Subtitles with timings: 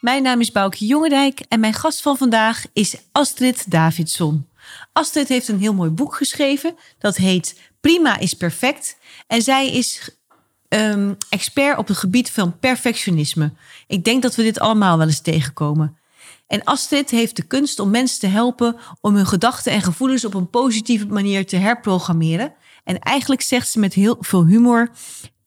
[0.00, 4.46] Mijn naam is Boukje Jongendijk en mijn gast van vandaag is Astrid Davidson.
[4.92, 6.74] Astrid heeft een heel mooi boek geschreven.
[6.98, 8.96] Dat heet Prima is perfect.
[9.26, 10.16] En zij is
[10.68, 13.52] ehm, expert op het gebied van perfectionisme.
[13.86, 15.98] Ik denk dat we dit allemaal wel eens tegenkomen.
[16.46, 20.34] En Astrid heeft de kunst om mensen te helpen om hun gedachten en gevoelens op
[20.34, 22.54] een positieve manier te herprogrammeren.
[22.84, 24.90] En eigenlijk zegt ze met heel veel humor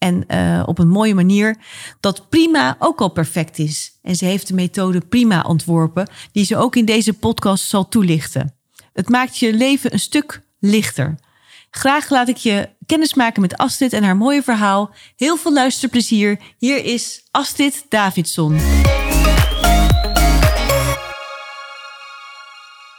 [0.03, 1.57] en eh, op een mooie manier
[1.99, 3.99] dat prima ook al perfect is.
[4.01, 8.55] En ze heeft de methode prima ontworpen, die ze ook in deze podcast zal toelichten.
[8.93, 11.15] Het maakt je leven een stuk lichter.
[11.69, 14.93] Graag laat ik je kennismaken met Astrid en haar mooie verhaal.
[15.15, 16.39] Heel veel luisterplezier.
[16.57, 18.59] Hier is Astrid Davidson.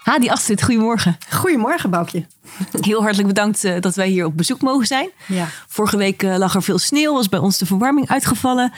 [0.04, 1.16] Hadi Astrid, goedemorgen.
[1.28, 2.26] Goedemorgen, Boukje.
[2.80, 5.10] Heel hartelijk bedankt eh, dat wij hier op bezoek mogen zijn.
[5.26, 5.48] Ja.
[5.68, 8.72] Vorige week eh, lag er veel sneeuw, was bij ons de verwarming uitgevallen.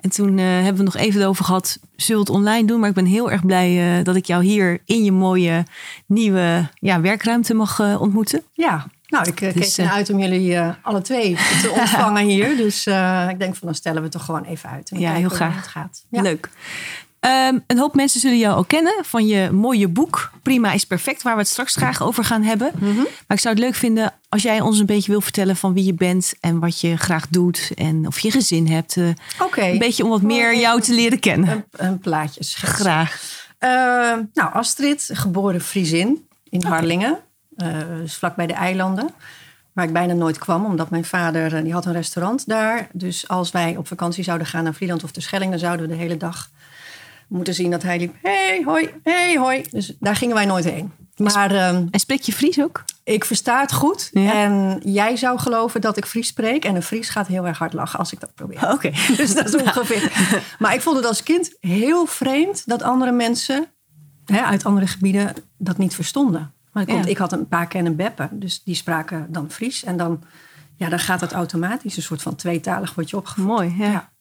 [0.00, 2.80] En toen eh, hebben we nog even erover gehad, zullen we het online doen?
[2.80, 5.64] Maar ik ben heel erg blij dat ik jou hier in je mooie
[6.06, 8.42] nieuwe ja, werkruimte mag ontmoeten.
[8.52, 12.56] Ja, nou, ik Dus, keek ernaar uit om jullie alle twee te ontvangen hier.
[12.56, 12.86] Dus
[13.30, 14.90] ik denk van, dan stellen we het toch gewoon even uit.
[14.90, 15.56] En Ja, heel graag.
[15.56, 16.04] Het gaat.
[16.08, 16.22] Ja.
[16.22, 16.50] Leuk.
[17.24, 21.22] Ehm, een hoop mensen zullen jou al kennen van je mooie boek Prima is perfect,
[21.22, 22.72] waar we het straks graag over gaan hebben.
[22.74, 22.94] Mhm.
[22.96, 25.84] Maar ik zou het leuk vinden als jij ons een beetje wil vertellen van wie
[25.84, 28.96] je bent en wat je graag doet en of je gezin hebt.
[29.38, 31.48] Oké, Een beetje om wat meer jou te leren kennen.
[31.48, 32.40] een, een plaatje.
[32.44, 33.42] Graag.
[33.58, 33.70] Eh,
[34.32, 37.18] nou, Astrid, geboren Friesin in Harlingen.
[37.56, 37.68] Eh,
[38.00, 39.10] dus vlakbij de eilanden.
[39.72, 42.88] Waar ik bijna nooit kwam, omdat mijn vader eh, die had een restaurant daar.
[42.92, 45.50] Dus als wij op vakantie zouden gaan naar Vlieland of de Schelling...
[45.50, 46.50] dan zouden we de hele dag
[47.28, 48.14] moeten zien dat hij liep...
[48.22, 49.64] hey, hoi, hey, hoi.
[49.70, 50.92] Dus daar gingen wij nooit heen.
[51.16, 52.84] Maar ehm, En spreek je Fries ook?
[53.04, 54.08] ik versta het goed.
[54.12, 54.32] Ja.
[54.32, 56.64] En jij zou geloven dat ik Fries spreek.
[56.64, 58.70] En een Fries gaat heel erg hard lachen als ik dat probeer.
[58.72, 58.90] Oké.
[59.16, 60.12] Dus dat is ongeveer.
[60.58, 63.66] Maar ik vond het als kind heel vreemd dat andere mensen
[64.24, 66.52] hè, uit andere gebieden dat niet verstonden.
[66.72, 67.10] Maar dat komt, Ja.
[67.10, 69.84] ik had een paar kennen beppen, dus die spraken dan Fries.
[69.84, 70.22] En dan,
[70.76, 73.44] ja, dan gaat dat automatisch, een soort van tweetalig wordt je opgevoed.
[73.44, 73.90] Mooi, ja.
[73.90, 74.12] Ja.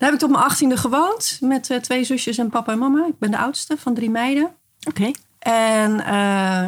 [0.00, 3.06] Daar heb ik tot mijn achttiende gewoond met eh, twee zusjes en papa en mama.
[3.06, 4.50] Ik ben de oudste van drie meiden.
[4.88, 5.10] Oké.
[5.38, 6.00] En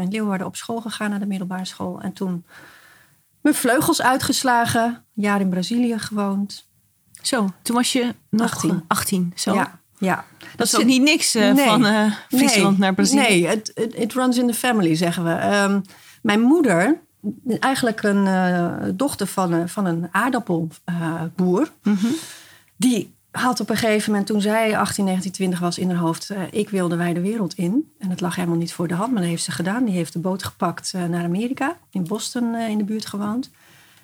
[0.02, 2.00] in Leeuwarden op school gegaan naar de middelbare school.
[2.00, 2.44] En toen
[3.40, 4.84] mijn vleugels uitgeslagen.
[4.84, 6.68] Een jaar in Brazilië gewoond.
[7.22, 8.84] Zo, toen was je nog 18.
[8.86, 9.32] 18.
[9.36, 9.54] zo.
[9.54, 10.24] Ja, ja.
[10.56, 11.66] Dat is ook niet niks eh, Nee.
[11.66, 11.84] van
[12.28, 13.20] Friesland nee, naar Brazilië.
[13.20, 15.30] Nee, het it, it runs in the family, zeggen we.
[15.32, 15.80] Ehm,
[16.22, 17.00] mijn moeder,
[17.58, 21.70] eigenlijk een dochter van, een- van een aardappelboer...
[21.82, 22.06] Mhm.
[22.76, 26.30] die had op een gegeven moment, toen zij 18, 19, 20 was in haar hoofd...
[26.30, 27.92] eh, ik wilde wij de wereld in.
[27.98, 29.84] En dat lag helemaal niet voor de hand, maar dat heeft ze gedaan.
[29.84, 31.76] Die heeft de boot gepakt eh, naar Amerika.
[31.90, 33.50] In Boston eh, in de buurt gewoond.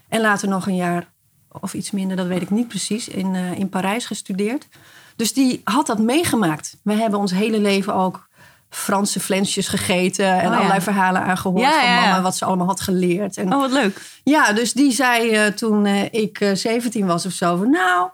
[0.09, 1.09] En later nog een jaar
[1.49, 4.69] of iets minder, dat weet ik niet precies, in, in Parijs gestudeerd.
[5.17, 6.77] Dus die had dat meegemaakt.
[6.83, 8.29] We hebben ons hele leven ook
[8.71, 10.57] Franse flensjes gegeten en ja.
[10.57, 12.01] allerlei verhalen aangehoord Ja, van ja.
[12.01, 13.37] mama, wat ze allemaal had geleerd.
[13.37, 14.01] En, Oh, wat leuk.
[14.25, 18.09] Ja, dus die zei toen ik eh, 17 was of zo, van, nou,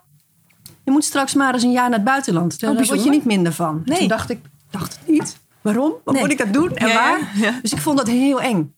[0.85, 2.59] je moet straks maar eens een jaar naar het buitenland.
[2.59, 3.81] Daar word je niet minder van.
[3.85, 3.97] Nee.
[3.99, 5.37] Toen dacht ik, dacht het niet.
[5.61, 5.93] Waarom?
[6.03, 6.23] Wat Nee.
[6.23, 7.31] moet ik dat doen en Ja, waar?
[7.35, 7.59] ja.
[7.61, 8.75] Dus ik vond dat heel eng.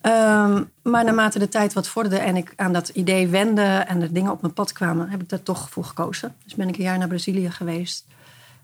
[0.00, 4.12] Ehm, maar naarmate de tijd wat vorderde en ik aan dat idee wende en er
[4.12, 6.34] dingen op mijn pad kwamen, heb ik daar toch voor gekozen.
[6.44, 8.06] Dus ben ik een jaar naar Brazilië geweest.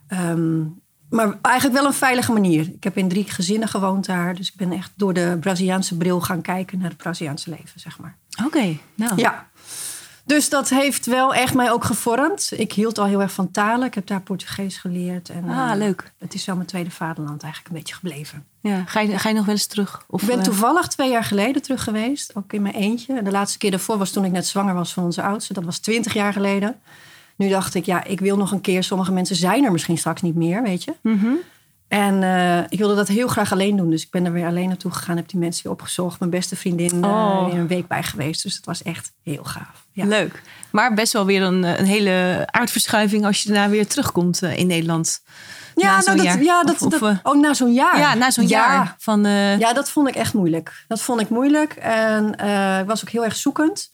[0.08, 0.60] Ehm,
[1.10, 2.60] maar eigenlijk wel een veilige manier.
[2.74, 4.34] Ik heb in drie gezinnen gewoond daar.
[4.34, 7.98] Dus ik ben echt door de Braziliaanse bril gaan kijken naar het Braziliaanse leven, zeg
[7.98, 8.16] maar.
[8.44, 9.12] Oké, nou.
[9.16, 9.48] Ja.
[10.30, 12.50] Dus dat heeft wel echt mij ook gevormd.
[12.56, 13.86] Ik hield al heel erg van talen.
[13.86, 15.28] Ik heb daar Portugees geleerd.
[15.28, 16.12] En, Ah, eh, leuk.
[16.18, 18.44] Het is zo mijn tweede vaderland eigenlijk een beetje gebleven.
[18.60, 20.04] Ja, ga, je, ga je nog wel eens terug?
[20.08, 22.36] Of, Ik ben eh, toevallig twee jaar geleden terug geweest.
[22.36, 23.16] Ook in mijn eentje.
[23.16, 25.52] En de laatste keer daarvoor was toen ik net zwanger was van onze oudste.
[25.52, 26.80] Dat was twintig jaar geleden.
[27.36, 28.82] Nu dacht ik, ja, ik wil nog een keer.
[28.84, 30.94] Sommige mensen zijn er misschien straks niet meer, weet je.
[31.00, 31.26] mhm.
[31.90, 33.90] En eh, ik wilde dat heel graag alleen doen.
[33.90, 35.16] Dus ik ben er weer alleen naartoe gegaan.
[35.16, 36.18] Heb die mensen weer opgezocht.
[36.18, 37.44] Mijn beste vriendin Oh.
[37.46, 38.42] weer een week bij geweest.
[38.42, 39.86] Dus het was echt heel gaaf.
[39.92, 40.04] Ja.
[40.06, 40.42] Leuk.
[40.70, 44.66] Maar best wel weer een, eh, een hele aardverschuiving als je daarna weer terugkomt in
[44.66, 45.22] Nederland.
[45.74, 46.42] Ja, nou, dat, jaar.
[46.42, 47.98] ja, dat, Of- of, dat- oh, na zo'n jaar.
[47.98, 48.58] Ja, na zo'n Ja.
[48.72, 48.94] jaar.
[48.98, 49.22] Van,
[49.58, 50.84] Ja, dat vond ik echt moeilijk.
[50.88, 51.72] Dat vond ik moeilijk.
[51.72, 52.26] En
[52.80, 53.92] ik was ook heel erg zoekend.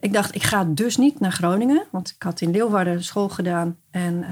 [0.00, 1.82] Ik dacht, ik ga dus niet naar Groningen.
[1.90, 3.76] Want ik had in Leeuwarden school gedaan.
[3.90, 4.24] En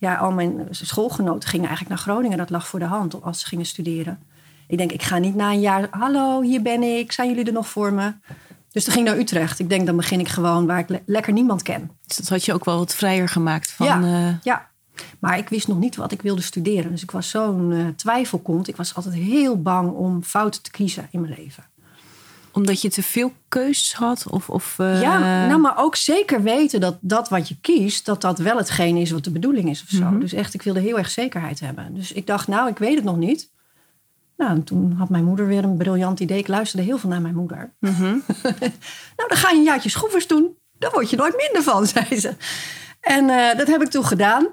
[0.00, 2.38] ja, al mijn schoolgenoten gingen eigenlijk naar Groningen.
[2.38, 4.18] Dat lag voor de hand als ze gingen studeren.
[4.66, 7.52] Ik denk, ik ga niet na een jaar, hallo, hier ben ik, zijn jullie er
[7.52, 8.12] nog voor me?
[8.72, 9.58] Dus toen ging ik naar Utrecht.
[9.58, 11.90] Ik denk, dan begin ik gewoon waar ik le- lekker niemand ken.
[12.06, 13.70] Dus dat had je ook wel wat vrijer gemaakt.
[13.70, 14.02] Van, Ja.
[14.02, 14.68] eh, Ja,
[15.18, 16.90] maar ik wist nog niet wat ik wilde studeren.
[16.90, 18.68] Dus ik was zo'n twijfelkont.
[18.68, 21.64] Ik was altijd heel bang om fouten te kiezen in mijn leven.
[22.52, 24.26] Omdat je te veel keuzes had?
[24.30, 28.20] Of, of, eh, Ja, nou, maar ook zeker weten dat dat wat je kiest, dat
[28.20, 30.04] dat wel hetgeen is wat de bedoeling is of zo.
[30.04, 30.18] Mhm.
[30.20, 31.94] Dus echt, ik wilde heel erg zekerheid hebben.
[31.94, 33.50] Dus ik dacht, nou, ik weet het nog niet.
[34.36, 36.38] Nou, en toen had mijn moeder weer een briljant idee.
[36.38, 37.72] Ik luisterde heel veel naar mijn moeder.
[37.80, 38.02] mhm.
[39.16, 40.56] Nou, dan ga je een jaartje schroevers doen.
[40.78, 42.34] Daar word je nooit minder van, zei ze.
[43.00, 44.48] En eh, dat heb ik toen gedaan.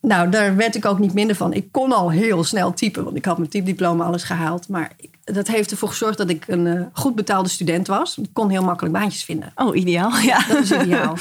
[0.00, 1.52] Nou, daar werd ik ook niet minder van.
[1.52, 4.68] Ik kon al heel snel typen, want ik had mijn typediploma alles gehaald.
[4.68, 8.18] Maar ik- dat heeft ervoor gezorgd dat ik een eh, goed betaalde student was.
[8.18, 9.52] Ik kon heel makkelijk baantjes vinden.
[9.54, 10.12] Oh, ideaal.
[10.22, 10.46] Ja.
[10.48, 11.16] Dat is ideaal.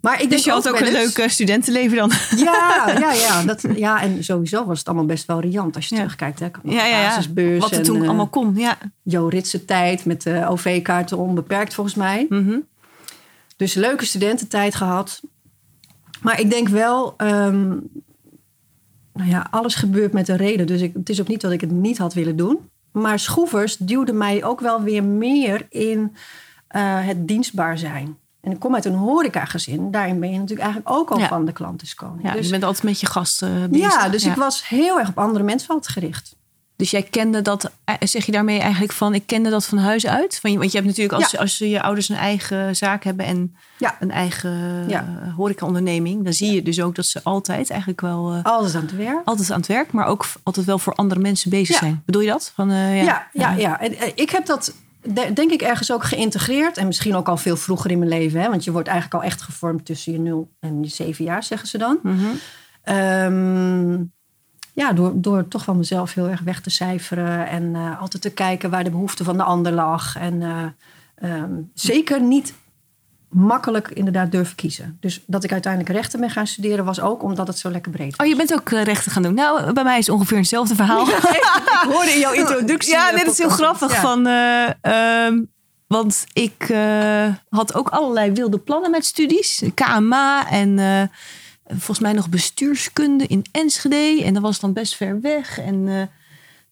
[0.00, 2.12] Maar ik Dus je had ook een leuk eh, studentenleven dan.
[2.36, 5.94] Ja, ja, ja, dat, ja, en sowieso was het allemaal best wel riant als je
[5.94, 6.00] Ja.
[6.00, 6.38] terugkijkt.
[6.40, 6.46] Hè.
[6.62, 7.58] Ja, ja, ja.
[7.58, 8.54] Wat er en, toen eh, allemaal kon.
[8.56, 8.78] Ja.
[9.02, 12.26] Jo Ritse tijd met de OV-kaarten onbeperkt volgens mij.
[12.28, 12.58] Mhm.
[13.56, 15.20] Dus leuke studententijd gehad.
[16.22, 17.68] Maar ik denk wel, ehm,
[19.12, 20.66] nou ja, alles gebeurt met een reden.
[20.66, 22.58] Dus ik, het is ook niet dat ik het niet had willen doen.
[22.92, 26.16] Maar schroevers duwde mij ook wel weer meer in
[26.68, 28.18] eh, het dienstbaar zijn.
[28.40, 29.90] En ik kom uit een horecagezin.
[29.90, 31.28] Daarin ben je natuurlijk eigenlijk ook al Ja.
[31.28, 32.22] van de klantenskoning.
[32.22, 33.92] ja, dus, je bent altijd met je gasten bezig.
[33.92, 34.30] ja, dus Ja.
[34.30, 36.36] ik was heel erg op andere mensen gericht.
[36.78, 40.06] Dus jij kende dat, eh, zeg je daarmee eigenlijk van, ik kende dat van huis
[40.06, 40.38] uit?
[40.40, 41.38] Van, want je hebt natuurlijk, als, Ja.
[41.38, 43.96] als je ouders een eigen zaak hebben en Ja.
[44.00, 45.20] een eigen Ja.
[45.22, 48.82] eh, horecaonderneming, dan zie je dus ook dat ze altijd eigenlijk wel, eh, Alles aan
[48.82, 49.20] het werk.
[49.24, 52.02] altijd aan het werk, maar ook altijd wel voor andere mensen bezig zijn.
[52.06, 52.52] Bedoel je dat?
[52.54, 52.92] Van, ja.
[52.92, 53.80] Ja, ja, ja.
[53.80, 56.76] En, ik heb dat de- denk ik ergens ook geïntegreerd.
[56.76, 58.40] En misschien ook al veel vroeger in mijn leven.
[58.40, 58.48] Hè?
[58.48, 61.68] Want je wordt eigenlijk al echt gevormd tussen je 0 en je 7 jaar, zeggen
[61.68, 61.98] ze dan.
[62.82, 63.96] Ehm,
[64.78, 67.48] ja, door, door toch wel mezelf heel erg weg te cijferen.
[67.48, 70.16] En eh, altijd te kijken waar de behoefte van de ander lag.
[70.16, 72.54] En eh, ehm, zeker niet
[73.28, 74.96] makkelijk inderdaad durven kiezen.
[75.00, 76.84] Dus dat ik uiteindelijk rechten ben gaan studeren...
[76.84, 78.26] was ook omdat het zo lekker breed was.
[78.26, 79.34] Oh, je bent ook eh, rechten gaan doen.
[79.34, 81.08] Nou, bij mij is ongeveer hetzelfde verhaal.
[81.08, 82.92] ik hoorde in jouw introductie...
[82.92, 83.92] Ja, dit is heel grappig.
[83.92, 84.00] Ja.
[84.00, 85.42] Van, eh, ehm,
[85.86, 86.74] want ik
[87.48, 89.62] had ook allerlei wilde plannen met studies.
[89.74, 90.78] KMA en
[91.68, 94.22] volgens mij nog bestuurskunde in Enschede.
[94.24, 95.58] En dat was dan best ver weg.
[95.58, 96.02] En eh,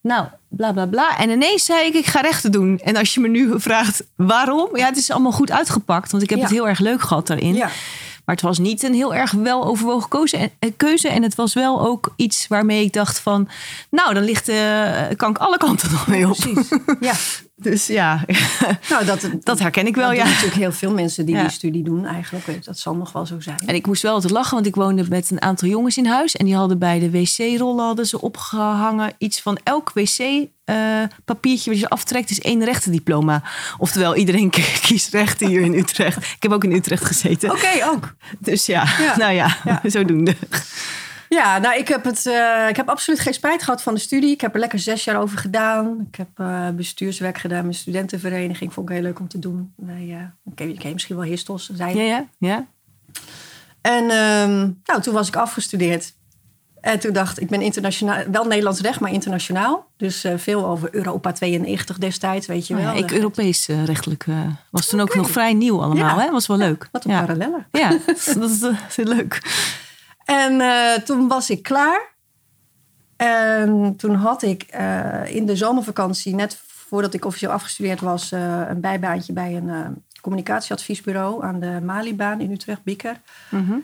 [0.00, 1.18] nou, bla bla bla.
[1.18, 2.78] En ineens zei ik, ik ga rechten doen.
[2.78, 4.76] En als je me nu vraagt waarom?
[4.76, 6.10] Ja, het is allemaal goed uitgepakt.
[6.10, 6.44] Want ik heb Ja.
[6.44, 7.54] het heel erg leuk gehad daarin.
[7.54, 7.70] Ja.
[8.24, 11.08] Maar het was niet een heel erg wel overwogen keuze en, eh, keuze.
[11.08, 13.48] En het was wel ook iets waarmee ik dacht van...
[13.90, 16.36] Nou, dan ligt, eh, kan ik alle kanten nog mee op.
[16.36, 16.68] Precies.
[17.00, 17.12] Ja,
[17.58, 18.24] Dus ja,
[18.90, 20.24] nou, dat, dat herken ik wel, dat ja.
[20.24, 21.40] natuurlijk heel veel mensen die Ja.
[21.40, 22.64] die studie doen eigenlijk.
[22.64, 23.58] Dat zal nog wel zo zijn.
[23.66, 26.36] En ik moest wel altijd lachen, want ik woonde met een aantal jongens in huis.
[26.36, 31.88] En die hadden bij de wc-rollen hadden ze opgehangen iets van elk wc-papiertje wat je
[31.88, 33.42] aftrekt is één rechtendiploma.
[33.78, 34.50] Oftewel, iedereen
[34.82, 36.16] kiest rechten hier in Utrecht.
[36.16, 37.50] Ik heb ook in Utrecht gezeten.
[37.50, 38.14] Oké, ook.
[38.38, 39.16] Dus ja, Ja.
[39.22, 39.80] nou ja, Ja.
[39.84, 40.34] zodoende.
[41.28, 44.30] Ja, nou, ik heb, het, eh, ik heb absoluut geen spijt gehad van de studie.
[44.30, 46.06] Ik heb er lekker zes jaar over gedaan.
[46.10, 48.72] Ik heb eh, bestuurswerk gedaan met studentenvereniging.
[48.72, 49.72] Vond ik heel leuk om te doen.
[49.76, 50.16] Nee,
[50.54, 51.70] ken, je je misschien wel Histos.
[51.72, 52.66] Zei Ja, ja, ja.
[53.80, 56.14] En ehm, nou, toen was ik afgestudeerd.
[56.80, 59.90] En toen dacht ik, ik ben internationaal, wel Nederlands recht, maar internationaal.
[59.96, 62.92] Dus veel over Europa 92 destijds, weet je Oh wel.
[62.92, 64.26] ja, ik Europees rechtelijk
[64.70, 66.18] was toen ook nog vrij nieuw allemaal.
[66.18, 66.24] Ja.
[66.24, 66.30] hè?
[66.30, 66.88] Was wel leuk.
[66.92, 67.66] Wat een parallellen.
[67.72, 67.88] Ja,
[68.38, 68.60] dat is,
[68.96, 69.40] heel leuk.
[70.26, 72.14] En eh, toen was ik klaar.
[73.16, 78.60] En toen had ik eh, in de zomervakantie, net voordat ik officieel afgestudeerd was, eh,
[78.68, 83.20] een bijbaantje bij een communicatieadviesbureau aan de Malibaan in Utrecht, Bieker.
[83.50, 83.74] Mhm.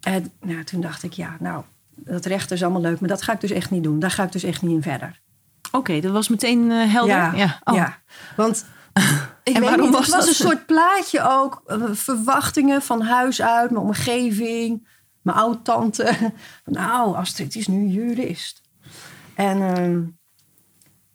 [0.00, 3.32] En nou, toen dacht ik, ja, nou, dat recht is allemaal leuk, maar dat ga
[3.32, 3.98] ik dus echt niet doen.
[3.98, 5.20] Daar ga ik dus echt niet in verder.
[5.72, 7.36] Oké, dat was meteen helder.
[7.36, 7.74] Ja, Oh.
[7.74, 7.98] ja.
[8.36, 8.64] want
[9.44, 10.28] ik En weet waarom niet, was het was dat?
[10.28, 11.62] een soort plaatje ook.
[11.92, 14.88] verwachtingen van huis uit, mijn omgeving,
[15.22, 16.12] mijn oud-tante.
[16.64, 18.60] Nou, Astrid is nu jurist.
[19.34, 20.00] En ehm,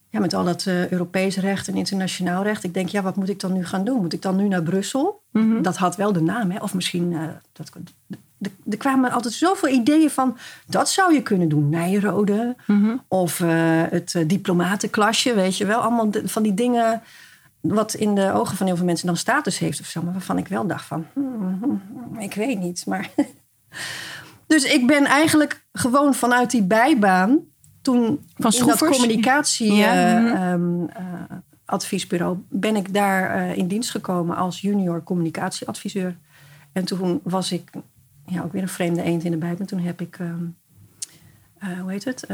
[0.09, 2.63] ja, met al dat eh, Europees recht en internationaal recht.
[2.63, 4.01] Ik denk, ja, wat moet ik dan nu gaan doen?
[4.01, 5.21] Moet ik dan nu naar Brussel?
[5.31, 5.61] Mhm.
[5.61, 6.59] Dat had wel de naam, hè?
[6.59, 7.13] Of misschien...
[7.13, 7.71] eh, dat,
[8.39, 10.37] er- er kwamen altijd zoveel ideeën van...
[10.67, 12.55] dat zou je kunnen doen, Nijrode.
[12.67, 12.95] Mhm.
[13.07, 13.49] Of eh,
[13.89, 15.79] het diplomatenklasje, weet je wel.
[15.79, 17.01] Allemaal de- van die dingen
[17.61, 20.01] wat in de ogen van heel veel mensen dan status heeft of zo.
[20.01, 22.85] Maar waarvan ik wel dacht van, hmm, hmm, ik weet niet.
[22.85, 23.09] Maar
[24.47, 27.39] dus ik ben eigenlijk gewoon vanuit die bijbaan...
[27.81, 28.97] toen Van in dat schroefers?
[28.97, 29.73] communicatie...
[29.73, 30.35] Ja, eh, mhm.
[30.35, 36.17] ehm, eh, adviesbureau ben ik daar eh, in dienst gekomen als junior communicatieadviseur.
[36.71, 37.71] En toen was ik
[38.25, 39.59] ja, ook weer een vreemde eend in de bijt.
[39.59, 40.45] En toen heb ik ehm,
[41.57, 42.27] eh, hoe heet het?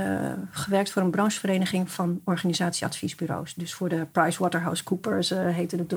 [0.51, 3.53] Gewerkt voor een branchevereniging van organisatieadviesbureaus.
[3.53, 5.95] Dus voor de PricewaterhouseCoopers heette het.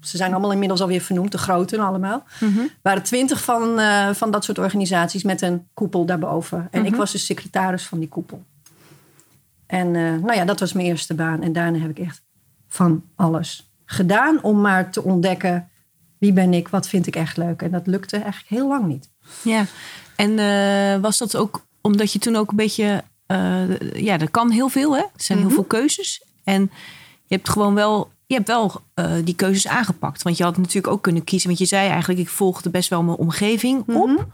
[0.00, 2.24] Ze zijn allemaal inmiddels alweer vernoemd, de grote allemaal.
[2.40, 2.60] Mhm.
[2.82, 6.68] Waren twintig van, eh, van dat soort organisaties met een koepel daarboven.
[6.70, 8.44] En ik was dus secretaris van die koepel.
[9.66, 11.42] En eh, nou ja, dat was mijn eerste baan.
[11.42, 12.22] En daarna heb ik echt
[12.68, 15.68] van alles gedaan om maar te ontdekken
[16.18, 17.62] wie ben ik, wat vind ik echt leuk.
[17.62, 19.10] En dat lukte eigenlijk heel lang niet.
[19.42, 19.64] Ja,
[20.16, 23.02] en eh, was dat ook omdat je toen ook een beetje...
[23.92, 25.02] ja, er kan heel veel, hè?
[25.02, 26.24] Er zijn heel veel keuzes.
[26.44, 26.70] En
[27.24, 28.10] je hebt gewoon wel...
[28.28, 30.22] Je hebt wel eh, die keuzes aangepakt.
[30.22, 31.48] Want je had natuurlijk ook kunnen kiezen.
[31.48, 34.26] Want je zei eigenlijk, ik volgde best wel mijn omgeving op.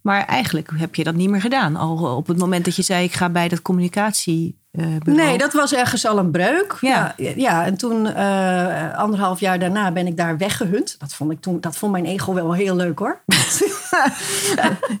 [0.00, 1.76] Maar eigenlijk heb je dat niet meer gedaan.
[1.76, 5.00] Al op het moment dat je zei, ik ga bij dat communicatiebureau.
[5.04, 6.76] Nee, dat was ergens al een breuk.
[6.80, 7.14] Ja.
[7.16, 10.96] Ja, ja, en toen, eh, anderhalf jaar daarna, ben ik daar weggehunt.
[10.98, 13.20] Dat vond, ik toen, dat vond mijn ego wel heel leuk hoor.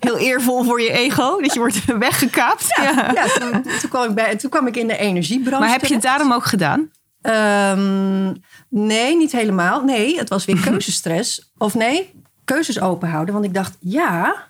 [0.00, 2.66] Heel eervol voor je ego, dat je wordt weggekaapt.
[2.82, 3.10] Ja.
[3.14, 5.60] ja, toen, toen, kwam ik bij, toen kwam ik in de energiebranche.
[5.60, 6.90] Maar heb je het daarom ook gedaan?
[7.24, 8.32] Ehm,
[8.68, 9.84] nee, niet helemaal.
[9.84, 11.52] Nee, het was weer keuzestress.
[11.58, 12.12] Of nee,
[12.44, 13.34] keuzes openhouden.
[13.34, 14.48] Want ik dacht, ja,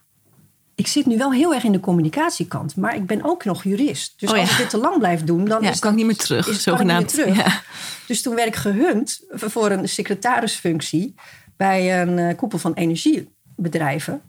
[0.75, 2.77] ik zit nu wel heel erg in de communicatiekant.
[2.77, 4.15] Maar ik ben ook nog jurist.
[4.21, 4.43] Dus Oh ja.
[4.43, 6.49] als ik dit te lang blijf doen, dan Ja, is kan ik niet meer terug,
[6.49, 7.37] is- kan ik niet meer zogenaamd.
[7.37, 7.37] terug.
[7.37, 7.61] Ja.
[8.07, 11.15] Dus toen werd ik gehunt voor een secretarisfunctie
[11.57, 14.23] bij een eh, koepel van energiebedrijven.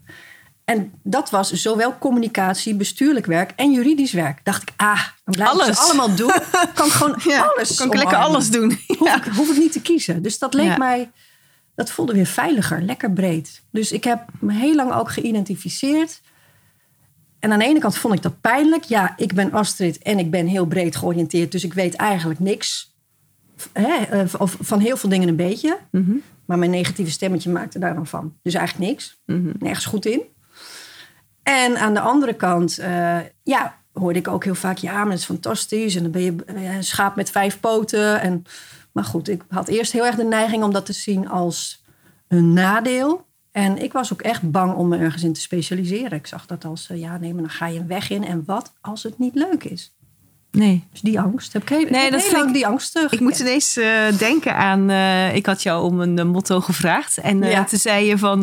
[0.66, 4.40] En dat was zowel communicatie, bestuurlijk werk en juridisch werk.
[4.44, 5.76] Dacht ik, ah, dan blijf ik Alles.
[5.76, 6.32] ze allemaal doen.
[6.74, 7.14] Kan ik gewoon
[7.54, 8.78] alles kan ik lekker alles doen.
[8.98, 10.22] Hoef, ik, hoef ik niet te kiezen.
[10.22, 10.76] Dus dat leek Ja.
[10.76, 11.10] mij,
[11.74, 13.62] dat voelde weer veiliger, lekker breed.
[13.70, 16.20] Dus ik heb me heel lang ook geïdentificeerd.
[17.38, 18.84] En aan de ene kant vond ik dat pijnlijk.
[18.84, 21.52] Ja, ik ben Astrid en ik ben heel breed georiënteerd.
[21.52, 22.94] Dus ik weet eigenlijk niks.
[23.72, 25.78] Hè, of van heel veel dingen een beetje.
[26.44, 28.34] Maar mijn negatieve stemmetje maakte daar dan van.
[28.42, 29.18] Dus eigenlijk niks.
[29.58, 30.20] Nergens goed in.
[31.46, 34.76] En aan de andere kant, eh, ja, hoorde ik ook heel vaak...
[34.78, 35.94] ja, maar dat is fantastisch.
[35.94, 38.20] En dan ben je eh, een schaap met vijf poten.
[38.20, 38.42] En,
[38.92, 41.84] maar goed, ik had eerst heel erg de neiging om dat te zien als
[42.28, 43.26] een nadeel.
[43.50, 46.18] En ik was ook echt bang om me ergens in te specialiseren.
[46.18, 48.24] Ik zag dat als, eh, ja, nee, maar dan ga je een weg in.
[48.24, 49.95] En wat als het niet leuk is?
[50.56, 50.84] Nee.
[50.92, 51.52] Dus die angst.
[51.52, 53.88] Heb ik heel, Nee, dat heel lang ik- die angst uh, Ik moet ineens eh,
[54.18, 54.90] denken aan.
[54.90, 57.18] eh, ik had jou om een motto gevraagd.
[57.18, 57.64] En eh, Ja.
[57.64, 58.40] toen zei je van.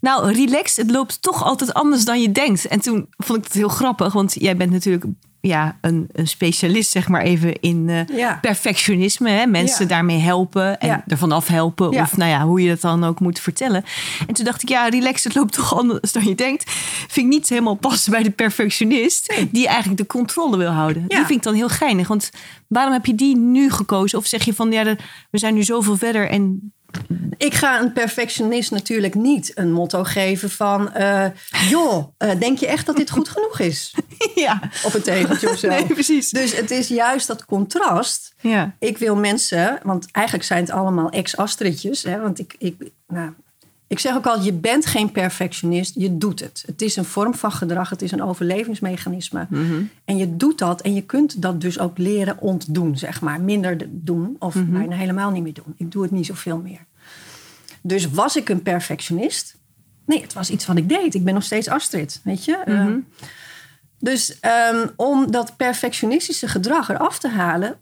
[0.00, 2.66] nou, relax, het loopt toch altijd anders dan je denkt.
[2.66, 5.04] En toen vond ik het heel grappig, want jij bent natuurlijk.
[5.48, 8.38] Ja, een, een specialist, zeg maar even in eh, Ja.
[8.40, 9.30] perfectionisme.
[9.30, 9.46] Hè?
[9.46, 9.88] Mensen Ja.
[9.88, 11.88] daarmee helpen en ervan afhelpen.
[11.90, 13.84] Of nou ja, hoe je dat dan ook moet vertellen.
[14.26, 16.70] En toen dacht ik, ja, relax, het loopt toch anders dan je denkt.
[17.08, 19.34] Vind ik niet helemaal passen bij de perfectionist.
[19.50, 21.02] Die eigenlijk de controle wil houden.
[21.08, 21.16] Ja.
[21.16, 22.08] Die vind ik dan heel geinig.
[22.08, 22.30] Want
[22.66, 24.18] waarom heb je die nu gekozen?
[24.18, 24.84] Of zeg je van, ja,
[25.30, 26.72] we zijn nu zoveel verder en
[27.36, 30.92] Ik ga een perfectionist natuurlijk niet een motto geven van...
[30.92, 31.26] eh,
[31.68, 33.94] joh, eh, denk je echt dat dit goed genoeg is?
[34.34, 35.68] ja, Op een tegeltje of zo.
[35.68, 36.30] Nee, precies.
[36.30, 38.34] Dus het is juist dat contrast.
[38.40, 38.74] ja.
[38.78, 42.02] Ik wil mensen, want eigenlijk zijn het allemaal ex-Astridjes.
[42.02, 42.74] Hè, want ik, ik,
[43.06, 43.32] nou,
[43.88, 46.62] ik zeg ook al, je bent geen perfectionist, je doet het.
[46.66, 49.46] Het is een vorm van gedrag, het is een overlevingsmechanisme.
[50.04, 53.40] En je doet dat en je kunt dat dus ook leren ontdoen, zeg maar.
[53.40, 55.74] Minder de- doen of bijna helemaal niet meer doen.
[55.76, 56.80] Ik doe het niet zoveel meer.
[57.80, 59.56] Dus was ik een perfectionist?
[60.06, 61.14] Nee, het was iets wat ik deed.
[61.14, 62.56] Ik ben nog steeds Astrid, weet je.
[62.56, 62.86] Eh,
[63.98, 67.76] dus ehm, om dat perfectionistische gedrag eraf te halen,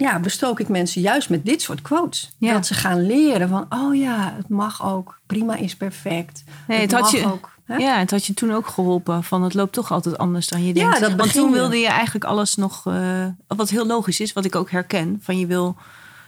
[0.00, 2.32] ja, bestook ik mensen juist met dit soort quotes.
[2.38, 2.52] Ja.
[2.52, 6.44] Dat ze gaan leren van, oh ja, het mag ook, prima is perfect.
[6.68, 7.50] Nee, het had mag je, ook.
[7.64, 7.76] hè?
[7.76, 10.74] ja, het had je toen ook geholpen van het loopt toch altijd anders dan je
[10.74, 11.00] Ja, denkt.
[11.00, 14.54] dat Want toen wilde je eigenlijk alles nog, eh, wat heel logisch is, wat ik
[14.56, 15.76] ook herken, van je wil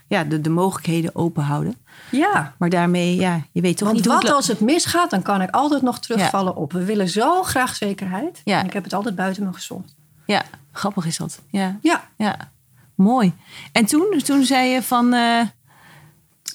[0.07, 1.75] ja, de, de mogelijkheden open houden.
[2.11, 2.53] ja.
[2.57, 5.41] Maar daarmee, ja, je weet toch Want niet hoe wat als het misgaat, dan kan
[5.41, 6.71] ik altijd nog terugvallen op.
[6.73, 8.41] We willen zo graag zekerheid.
[8.43, 8.59] Ja.
[8.59, 9.95] En ik heb het altijd buiten me gezocht.
[10.25, 11.39] Ja, grappig is dat.
[11.49, 12.03] Ja, Ja.
[12.17, 12.51] ja.
[12.95, 13.33] Mooi.
[13.71, 15.41] En toen, toen zei je van, eh,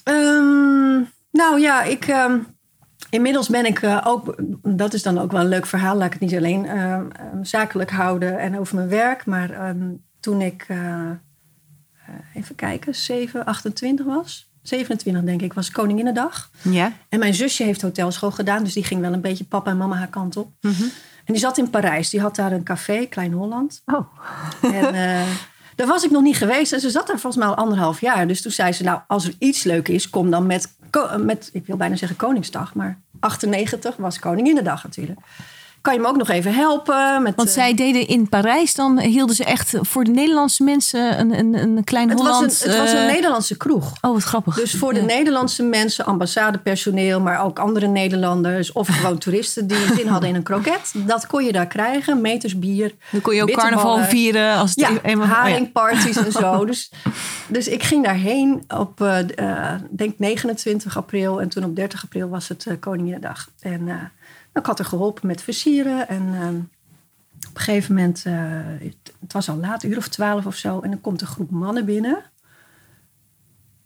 [0.03, 0.97] Ehm,
[1.31, 2.05] nou ja, ik.
[2.07, 2.39] ehm,
[3.09, 4.35] inmiddels ben ik eh, ook.
[4.63, 5.95] Dat is dan ook wel een leuk verhaal.
[5.95, 7.05] Laat ik het niet alleen ehm,
[7.41, 9.25] zakelijk houden en over mijn werk.
[9.25, 9.75] Maar
[10.19, 10.65] toen ik.
[10.67, 11.09] eh,
[12.33, 14.51] even kijken, 7, 28 was.
[14.61, 16.49] 27 denk ik, was Koninginnedag.
[16.61, 18.63] ja, En mijn zusje heeft hotelschool gedaan.
[18.63, 20.51] Dus die ging wel een beetje papa en mama haar kant op.
[21.25, 22.09] En die zat in Parijs.
[22.09, 23.81] Die had daar een café, Klein Holland.
[23.85, 24.07] oh,
[24.61, 24.93] En
[25.79, 26.73] daar was ik nog niet geweest.
[26.73, 28.27] En ze zat daar volgens mij al anderhalf jaar.
[28.27, 30.73] Dus toen zei ze, nou, als er iets leuk is, kom dan met,
[31.17, 32.73] met ik wil bijna zeggen Koningsdag.
[32.73, 35.19] Maar 98 was Koninginnedag natuurlijk.
[35.81, 37.23] Kan je me ook nog even helpen?
[37.23, 41.19] Met, Want eh, zij deden in Parijs, dan hielden ze echt voor de Nederlandse mensen
[41.19, 43.93] een, een, een klein het, was een, het was een eh, Nederlandse kroeg.
[44.01, 44.55] Oh, wat grappig.
[44.55, 45.05] Dus voor de Ja.
[45.05, 50.43] Nederlandse mensen, ambassadepersoneel, maar ook andere Nederlanders of gewoon toeristen die zin hadden in een
[50.43, 52.21] kroket, dat kon je daar krijgen.
[52.21, 52.95] Meters bier.
[53.11, 55.25] Dan kon je ook carnaval vieren als het Ja, eenmaal...
[55.27, 55.37] oh ja.
[55.37, 56.57] haringparties en zo.
[56.69, 56.91] Dus,
[57.47, 61.41] dus ik ging daarheen op, eh denk 29 april.
[61.41, 63.49] En toen op 30 april was het eh, Koninginnedag.
[63.59, 64.11] En
[64.53, 66.07] ik had er geholpen met versieren.
[66.07, 66.47] En eh,
[67.49, 68.33] op een gegeven moment, eh,
[68.79, 70.79] het, het was al laat, uur of twaalf of zo.
[70.79, 72.23] En dan komt een groep mannen binnen.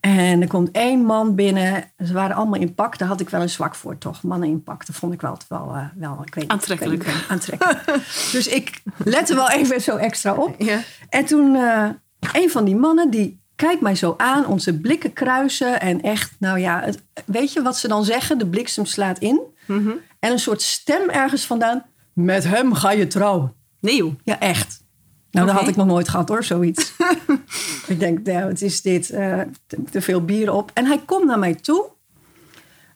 [0.04, 1.84] En er komt één man binnen.
[2.06, 2.98] Ze waren allemaal in pak.
[2.98, 4.24] Daar had ik wel een zwak voor, toch?
[4.24, 4.86] Mannen in pak.
[4.86, 7.06] Dat vond ik wel, wel, eh, wel ik weet Aantrekkelijk.
[7.06, 7.86] niet, aantrekkelijk.
[8.32, 10.56] dus ik lette wel even zo extra op.
[10.58, 10.80] Ja.
[11.10, 11.90] En toen, eh,
[12.34, 14.46] een van die mannen, die kijkt mij zo aan.
[14.46, 15.82] Onze blikken kruisen.
[15.82, 18.38] En echt, nou ja, het, weet je wat ze dan zeggen?
[18.38, 19.42] De bliksem slaat in.
[19.66, 19.92] Mhm.
[20.24, 21.86] En een soort stem ergens vandaan.
[22.14, 23.54] Met hem ga je trouwen.
[23.80, 24.14] Nee joh.
[24.24, 24.84] Ja, echt.
[25.32, 25.64] Nou, dat Oké.
[25.64, 26.94] had ik nog nooit gehad hoor, zoiets.
[27.88, 29.10] ik denk, nou, wat is dit?
[29.10, 30.72] Eh, te, te veel bier op.
[30.74, 31.92] En hij komt naar mij toe.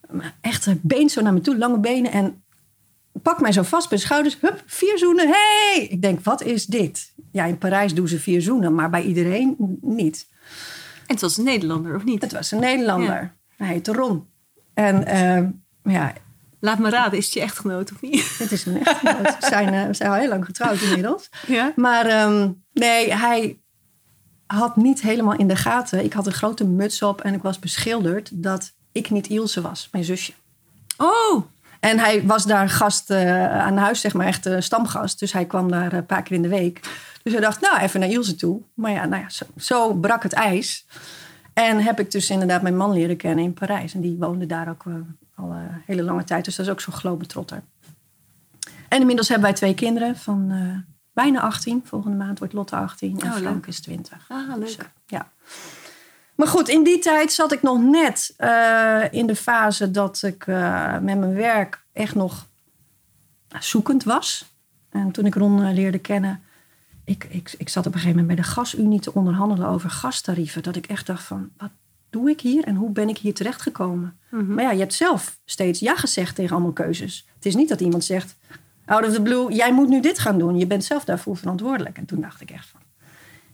[0.10, 2.12] Maar Echt, hij beent zo naar me toe, lange benen.
[2.12, 2.44] En
[3.22, 4.38] pakt mij zo vast bij de schouders.
[4.42, 5.28] Hup, vier zoenen.
[5.28, 5.88] Hey!
[5.90, 7.14] Ik denk, wat is dit?
[7.32, 10.28] Ja, in Parijs doen ze vier zoenen, maar bij iedereen niet.
[11.08, 12.22] En het was een Nederlander, of niet?
[12.22, 13.36] Het was een Nederlander.
[13.58, 14.28] Hij heette Ron.
[14.74, 15.44] En eh,
[15.94, 16.14] ja,
[16.60, 18.36] Laat me raden, is het je echtgenoot of niet?
[18.38, 19.38] dit is een echtgenoot.
[19.40, 21.30] We zijn, eh, we zijn al heel lang getrouwd inmiddels.
[21.48, 21.72] Ja.
[21.76, 23.60] Maar ehm, nee, hij
[24.46, 26.04] had niet helemaal in de gaten.
[26.04, 29.90] Ik had een grote muts op en ik was beschilderd dat ik niet Ilse was,
[29.92, 30.34] mijn zusje.
[30.98, 31.46] Oh,
[31.80, 35.20] En hij was daar gast eh, aan huis, zeg maar, echt een stamgast.
[35.20, 36.80] Dus hij kwam daar een paar keer in de week.
[37.24, 38.62] Dus hij dacht, nou, even naar Ilse toe.
[38.74, 40.86] Maar ja, nou ja zo, zo brak het ijs.
[41.54, 43.94] En heb ik dus inderdaad mijn man leren kennen in Parijs.
[43.94, 44.94] En die woonde daar ook eh,
[45.38, 46.46] al een hele lange tijd.
[46.46, 47.62] Dus dat is ook zo'n globetrotter.
[48.90, 51.82] En inmiddels hebben wij twee kinderen van eh, bijna 18.
[51.86, 53.68] Volgende maand wordt Lotte 18 en Oh, Frank leuk.
[53.68, 54.26] is 20.
[54.30, 54.60] ah, leuk.
[54.60, 55.32] Dus, eh, ja.
[56.36, 60.48] Maar goed, in die tijd zat ik nog net eh, in de fase dat ik
[60.48, 62.48] eh, met mijn werk echt nog
[63.60, 64.46] zoekend was.
[64.90, 66.42] En toen ik Ron eh, leerde kennen,
[67.04, 70.64] ik, ik, ik zat op een gegeven moment bij de gasunie te onderhandelen over gastarieven.
[70.64, 71.70] Dat ik echt dacht van, wat
[72.10, 74.20] doe ik hier en hoe ben ik hier terechtgekomen?
[74.30, 77.28] Maar ja, je hebt zelf steeds ja gezegd tegen allemaal keuzes.
[77.36, 78.36] Het is niet dat iemand zegt,
[78.86, 80.58] out of the blue, jij moet nu dit gaan doen.
[80.58, 81.98] Je bent zelf daarvoor verantwoordelijk.
[81.98, 82.82] En toen dacht ik echt van,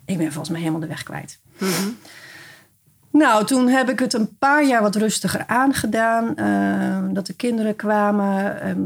[0.06, 1.40] ik ben volgens mij helemaal de weg kwijt.
[3.12, 6.36] Nou, toen heb ik het een paar jaar wat rustiger aangedaan.
[6.36, 8.82] Eh, dat de kinderen kwamen, ehm,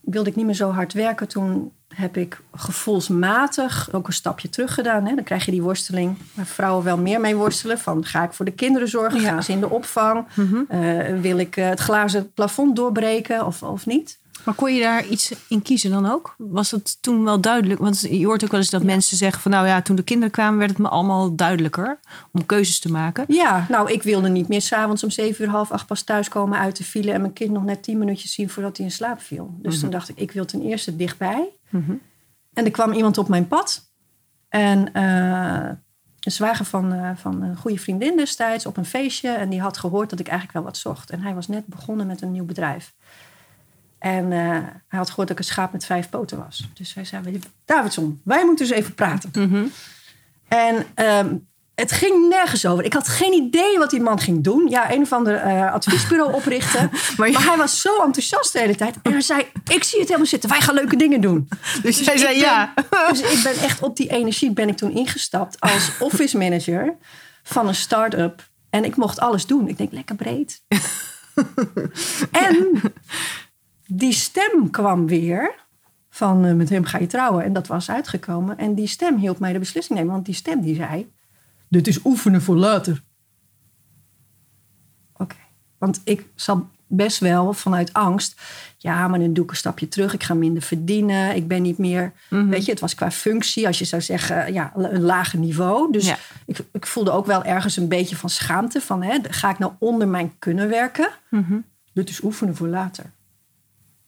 [0.00, 1.28] wilde ik niet meer zo hard werken.
[1.28, 5.06] Toen heb ik gevoelsmatig ook een stapje terug gedaan.
[5.06, 5.14] Hè.
[5.14, 7.78] Dan krijg je die worsteling waar vrouwen wel meer mee worstelen.
[7.78, 9.20] Van ga ik voor de kinderen zorgen?
[9.20, 10.26] Gaan ze in de opvang?
[10.68, 14.18] Eh, wil ik eh, het glazen plafond doorbreken of, of niet?
[14.44, 16.34] Maar kon je daar iets in kiezen dan ook?
[16.38, 17.80] Was het toen wel duidelijk?
[17.80, 19.50] Want je hoort ook wel eens dat mensen zeggen van...
[19.50, 22.00] nou ja, toen de kinderen kwamen werd het me allemaal duidelijker
[22.32, 23.24] om keuzes te maken.
[23.28, 26.76] Ja, nou, ik wilde niet meer s'avonds om zeven uur, half acht pas thuiskomen uit
[26.76, 27.12] de file...
[27.12, 29.54] en mijn kind nog net tien minuutjes zien voordat hij in slaap viel.
[29.58, 31.48] Dus toen dacht ik, ik wil ten eerste dichtbij.
[32.52, 33.92] En er kwam iemand op mijn pad.
[34.48, 35.70] En eh,
[36.20, 39.30] een zwager van, eh, van een goede vriendin destijds op een feestje.
[39.30, 41.10] En die had gehoord dat ik eigenlijk wel wat zocht.
[41.10, 42.94] En hij was net begonnen met een nieuw bedrijf.
[44.00, 44.38] En eh,
[44.88, 46.68] hij had gehoord dat ik een schaap met vijf poten was.
[46.74, 49.30] Dus hij zei, Davidson, wij moeten eens even praten.
[50.48, 51.34] En ehm,
[51.74, 52.84] het ging nergens over.
[52.84, 54.68] Ik had geen idee wat die man ging doen.
[54.68, 56.90] Ja, een of ander eh, adviesbureau oprichten.
[57.16, 58.96] maar, hij was zo enthousiast de hele tijd.
[59.02, 60.50] En hij zei, ik zie het helemaal zitten.
[60.50, 61.48] Wij gaan leuke dingen doen.
[61.82, 62.74] Dus ik zei ben- ja.
[63.08, 66.96] Dus ik ben echt op die energie ben ik toen ingestapt als office manager
[67.42, 68.48] van een start-up.
[68.70, 69.68] En ik mocht alles doen.
[69.68, 70.62] Ik denk, lekker breed.
[72.30, 72.80] en
[73.92, 75.54] die stem kwam weer
[76.10, 77.44] van eh, met hem ga je trouwen.
[77.44, 78.58] En dat was uitgekomen.
[78.58, 80.12] En die stem hielp mij de beslissing nemen.
[80.14, 81.10] Want die stem die zei,
[81.68, 83.02] dit is oefenen voor later.
[85.16, 85.36] Oké.
[85.78, 88.40] Want ik zat best wel vanuit angst.
[88.76, 90.14] Ja, maar dan doe ik een stapje terug.
[90.14, 91.36] Ik ga minder verdienen.
[91.36, 92.12] Ik ben niet meer...
[92.50, 94.52] Weet je, het was qua functie, als je zou zeggen...
[94.52, 95.92] ja, een lager niveau.
[95.92, 96.16] Dus Ja.
[96.46, 98.80] ik, ik voelde ook wel ergens een beetje van schaamte.
[98.80, 101.10] Van, hè, ga ik nou onder mijn kunnen werken?
[101.92, 103.04] Dit is oefenen voor later.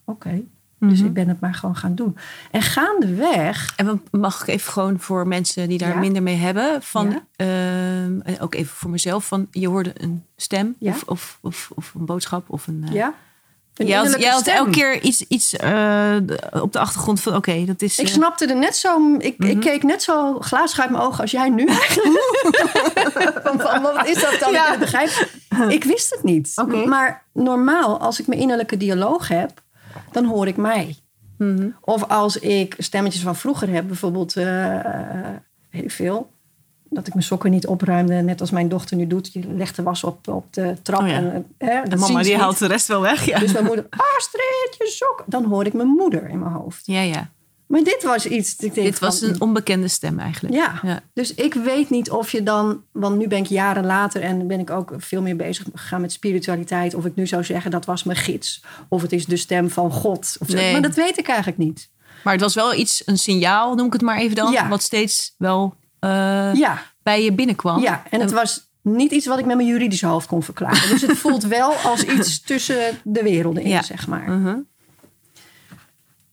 [0.04, 0.40] Oké.
[0.78, 2.16] Dus ik ben het maar gewoon gaan doen.
[2.50, 3.72] En gaandeweg...
[3.76, 5.98] En mag ik even gewoon voor mensen die daar Ja.
[5.98, 6.82] minder mee hebben...
[6.82, 7.22] van Ja.
[7.36, 9.26] ehm, en ook even voor mezelf...
[9.26, 10.90] van je hoorde een stem Ja.
[10.90, 12.84] of, of, of, of een boodschap of een...
[12.88, 13.14] eh, Ja?
[13.76, 16.16] Een Jij had, jij elke keer iets, iets eh,
[16.52, 17.34] op de achtergrond van...
[17.36, 17.98] oké, dat is...
[17.98, 19.14] Ik eh, snapte er net zo...
[19.18, 19.50] Ik, Mhm.
[19.50, 21.66] ik keek net zo glazen uit mijn ogen als jij nu
[23.44, 24.54] van, van, wat is dat dan?
[24.54, 25.26] Ik begrijpen.
[25.68, 26.62] Ik wist het niet.
[26.86, 29.61] Maar normaal, als ik mijn innerlijke dialoog heb...
[30.12, 30.96] dan hoor ik mij.
[31.38, 31.68] Mhm.
[31.80, 36.30] Of als ik stemmetjes van vroeger heb, bijvoorbeeld, weet ik veel,
[36.92, 39.32] dat ik mijn sokken niet opruimde, net als mijn dochter nu doet.
[39.32, 41.00] Je legt de was op, op de trap.
[41.00, 41.14] Oh ja.
[41.14, 43.24] en, eh, dat En mama die haalt de rest wel weg.
[43.24, 45.24] Ja, Dus mijn moeder, Astrid, je sok.
[45.26, 46.86] Dan hoor ik mijn moeder in mijn hoofd.
[46.86, 47.00] ja.
[47.00, 47.30] ja.
[47.72, 48.56] Maar dit was iets.
[48.58, 50.54] Ik denk Dit was van, een onbekende stem eigenlijk.
[50.54, 50.80] Ja.
[50.82, 51.00] Ja.
[51.14, 54.60] Dus ik weet niet of je dan, want nu ben ik jaren later en ben
[54.60, 56.94] ik ook veel meer bezig gegaan met spiritualiteit.
[56.94, 58.62] Of ik nu zou zeggen dat was mijn gids.
[58.88, 60.36] Of het is de stem van God.
[60.40, 60.48] Of.
[60.48, 60.72] Nee.
[60.72, 61.90] Maar dat weet ik eigenlijk niet.
[62.24, 64.52] Maar het was wel iets, een signaal, noem ik het maar even dan.
[64.52, 64.68] Ja.
[64.68, 66.10] Wat steeds wel eh,
[66.54, 67.80] Ja, bij je binnenkwam.
[67.80, 68.02] ja.
[68.10, 70.88] en het was niet iets wat ik met mijn juridische hoofd kon verklaren.
[70.88, 74.30] Dus het voelt wel als iets tussen de werelden in, zeg maar.
[74.30, 74.56] Mhm.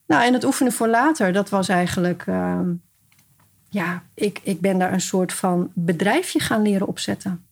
[0.09, 2.23] Nou, en het oefenen voor later, dat was eigenlijk...
[2.27, 2.69] ehm,
[3.69, 7.43] ja, ik, ik ben daar een soort van bedrijfje gaan leren opzetten.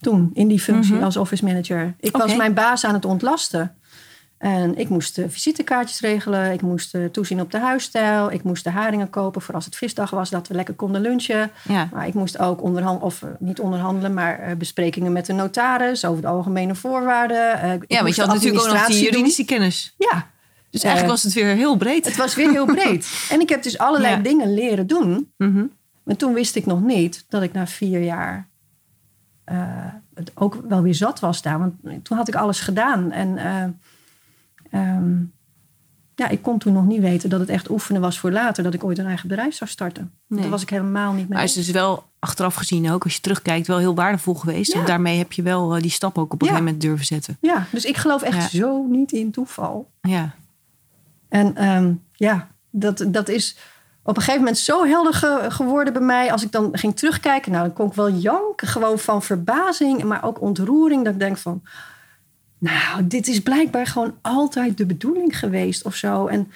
[0.00, 1.04] Toen, in die functie Mhm.
[1.04, 1.94] als office manager.
[2.00, 3.76] Ik was mijn baas aan het ontlasten.
[4.38, 6.52] En ik moest visitekaartjes regelen.
[6.52, 8.32] Ik moest eh, toezien op de huisstijl.
[8.32, 11.50] Ik moest de haringen kopen voor als het visdag was, dat we lekker konden lunchen.
[11.68, 11.88] Ja.
[11.92, 16.04] Maar ik moest ook onderhandelen, of eh, niet onderhandelen, maar eh, besprekingen met de notaris
[16.04, 17.72] over de algemene voorwaarden.
[17.72, 19.04] Ik ja, want je had natuurlijk ook nog die doen.
[19.04, 19.94] juridische kennis.
[19.98, 20.26] Ja,
[20.70, 22.04] Dus eigenlijk Eh, was het weer heel breed.
[22.04, 23.08] het was weer heel breed.
[23.32, 24.22] En ik heb dus allerlei Ja.
[24.22, 25.32] dingen leren doen.
[25.36, 25.64] Mhm.
[26.02, 28.48] Maar toen wist ik nog niet dat ik na vier jaar
[29.44, 29.56] eh,
[30.14, 31.58] het ook wel weer zat was daar.
[31.58, 33.12] Want toen had ik alles gedaan.
[33.12, 33.64] En eh,
[34.70, 35.14] ehm,
[36.14, 38.62] ja, ik kon toen nog niet weten dat het echt oefenen was voor later.
[38.64, 40.12] Dat ik ooit een eigen bedrijf zou starten.
[40.26, 40.40] Nee.
[40.40, 41.28] Daar was ik helemaal niet mee.
[41.28, 44.68] Maar het is dus wel achteraf gezien ook, als je terugkijkt, wel heel waardevol geweest.
[44.70, 44.74] Ja.
[44.74, 46.52] Want daarmee heb je wel die stap ook op een Ja.
[46.52, 47.36] gegeven moment durven zetten.
[47.40, 48.58] Ja, dus ik geloof echt Ja.
[48.58, 49.90] zo niet in toeval.
[50.00, 50.34] Ja.
[51.28, 53.56] En ehm, ja, dat, dat is
[54.02, 56.32] op een gegeven moment zo helder ge- geworden bij mij.
[56.32, 58.68] Als ik dan ging terugkijken, nou, dan kon ik wel janken.
[58.68, 61.04] Gewoon van verbazing, maar ook ontroering.
[61.04, 61.62] Dat ik denk van,
[62.58, 66.26] nou, dit is blijkbaar gewoon altijd de bedoeling geweest of zo.
[66.26, 66.52] En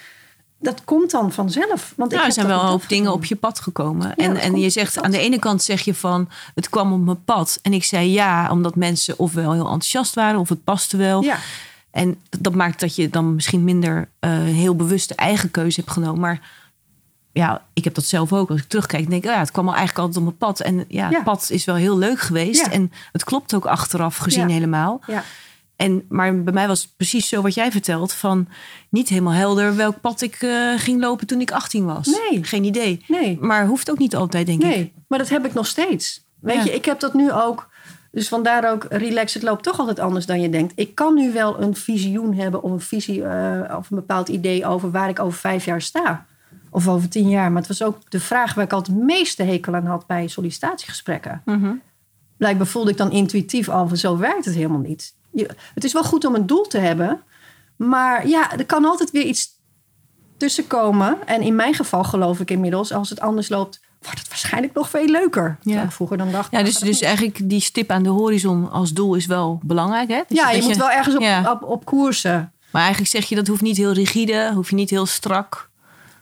[0.59, 1.93] dat komt dan vanzelf.
[1.97, 4.13] Want ik Nou, er zijn wel een hoop dingen op je pad gekomen.
[4.17, 7.01] Ja, en en je zegt aan de ene kant zeg je van het kwam op
[7.01, 7.59] mijn pad.
[7.63, 11.23] En ik zei ja, omdat mensen ofwel heel enthousiast waren of het paste wel.
[11.23, 11.37] Ja,
[11.93, 15.93] En dat maakt dat je dan misschien minder eh, heel bewust de eigen keuze hebt
[15.93, 16.21] genomen.
[16.21, 16.51] Maar
[17.33, 18.51] ja, ik heb dat zelf ook.
[18.51, 20.61] Als ik terugkijk, denk ik, oh ja, het kwam al eigenlijk altijd op mijn pad.
[20.61, 21.15] En ja, Ja.
[21.17, 22.65] het pad is wel heel leuk geweest.
[22.67, 22.71] Ja.
[22.73, 24.55] En het klopt ook achteraf gezien Ja.
[24.55, 25.01] helemaal.
[25.07, 25.25] ja.
[25.77, 28.13] En, maar bij mij was het precies zo wat jij vertelt.
[28.13, 28.49] Van
[28.89, 32.07] niet helemaal helder welk pad ik eh, ging lopen toen ik 18 was.
[32.07, 32.45] Nee.
[32.45, 33.05] Geen idee.
[33.09, 33.39] Nee.
[33.41, 34.69] Maar hoeft ook niet altijd, denk ik.
[34.69, 36.25] Nee, maar dat heb ik nog steeds.
[36.41, 37.69] Weet je, ik heb dat nu ook.
[38.12, 40.72] Dus vandaar ook relax, het loopt toch altijd anders dan je denkt.
[40.77, 44.66] Ik kan nu wel een visioen hebben of een visie eh, of een bepaald idee
[44.66, 46.27] over waar ik over vijf jaar sta.
[46.70, 47.53] Of over tien jaar.
[47.53, 50.29] Maar het was ook de vraag waar ik altijd het meeste hekel aan had bij
[50.29, 51.42] sollicitatiegesprekken.
[51.44, 51.72] Mhm.
[52.37, 55.14] Blijkbaar voelde ik dan intuïtief al van zo werkt het helemaal niet.
[55.31, 57.22] Je, het is wel goed om een doel te hebben.
[57.77, 59.48] Maar ja, er kan altijd weer iets
[60.37, 61.27] tussenkomen.
[61.27, 64.91] En in mijn geval geloof ik inmiddels, als het anders loopt, wordt het waarschijnlijk nog
[64.91, 65.59] veel leuker.
[65.62, 65.91] Ja.
[65.91, 66.51] Vroeger dan dacht.
[66.51, 69.61] Ja, nou, dus, het dus eigenlijk die stip aan de horizon als doel is wel
[69.62, 70.09] belangrijk.
[70.09, 70.21] Hè?
[70.29, 71.51] Dus ja, je moet wel ergens op, ja.
[71.53, 72.53] op, op koersen.
[72.71, 75.71] Maar eigenlijk zeg je dat hoeft niet heel rigide, hoef je niet heel strak.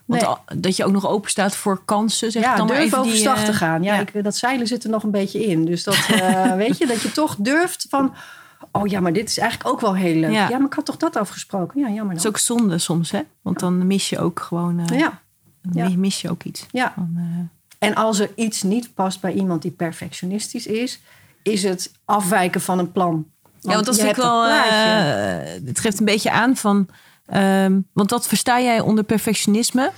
[0.05, 0.29] Want Nee.
[0.29, 2.87] al- dat je ook nog open staat voor kansen, zeg ik Ja, dan maar durf
[2.87, 3.01] even.
[3.01, 3.83] die, overstag eh, te gaan.
[3.83, 3.99] Ja, ja.
[4.01, 5.65] Ik, dat zeilen zit er nog een beetje in.
[5.65, 8.13] Dus dat, eh, weet je, dat je toch durft van...
[8.71, 10.31] Oh ja, maar dit is eigenlijk ook wel heel leuk.
[10.31, 10.49] Ja.
[10.49, 11.79] Ja, maar ik had toch dat afgesproken?
[11.79, 12.15] Ja, jammer dan.
[12.15, 13.21] is ook zonde soms, hè?
[13.41, 16.65] Want dan mis je ook gewoon eh, Ja, mis je ook iets.
[16.71, 16.91] ja.
[16.95, 17.49] Van,
[17.81, 20.99] En als er iets niet past bij iemand die perfectionistisch is...
[21.43, 23.25] is het afwijken van een plan.
[23.59, 24.45] ja, want dat vind ik wel.
[24.47, 26.87] eh, het geeft een beetje aan van.
[27.25, 29.91] ehm, want wat versta jij onder perfectionisme?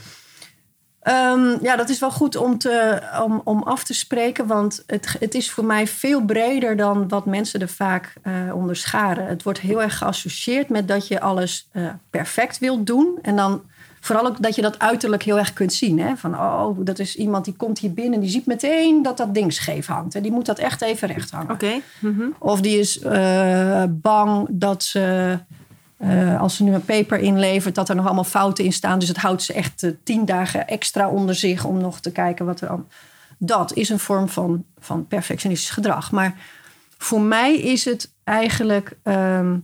[1.00, 4.48] Ehm, ja, dat is wel goed om, te, om, om af te spreken.
[4.48, 8.76] Want het, het is voor mij veel breder dan wat mensen er vaak eh onder
[8.76, 9.26] scharen.
[9.28, 13.19] Het wordt heel erg geassocieerd met dat je alles eh, perfect wilt doen.
[13.22, 13.63] En dan
[14.04, 16.00] vooral ook dat je dat uiterlijk heel erg kunt zien.
[16.00, 16.16] Hè?
[16.16, 18.20] Van, oh, dat is iemand die komt hier binnen...
[18.20, 20.16] die ziet meteen dat dat ding scheef hangt.
[20.16, 21.82] En die moet dat echt even recht hangen.
[22.00, 22.24] Mhm.
[22.39, 25.38] Of die is eh, bang dat ze,
[25.98, 29.00] eh, als ze nu een paper inlevert, dat er nog allemaal fouten in staan.
[29.00, 32.46] Dus het houdt ze echt eh, tien dagen extra onder zich om nog te kijken
[32.46, 32.88] wat er aan.
[33.38, 36.12] Dat is een vorm van, van perfectionistisch gedrag.
[36.12, 36.36] Maar
[36.98, 39.56] voor mij is het eigenlijk ehm,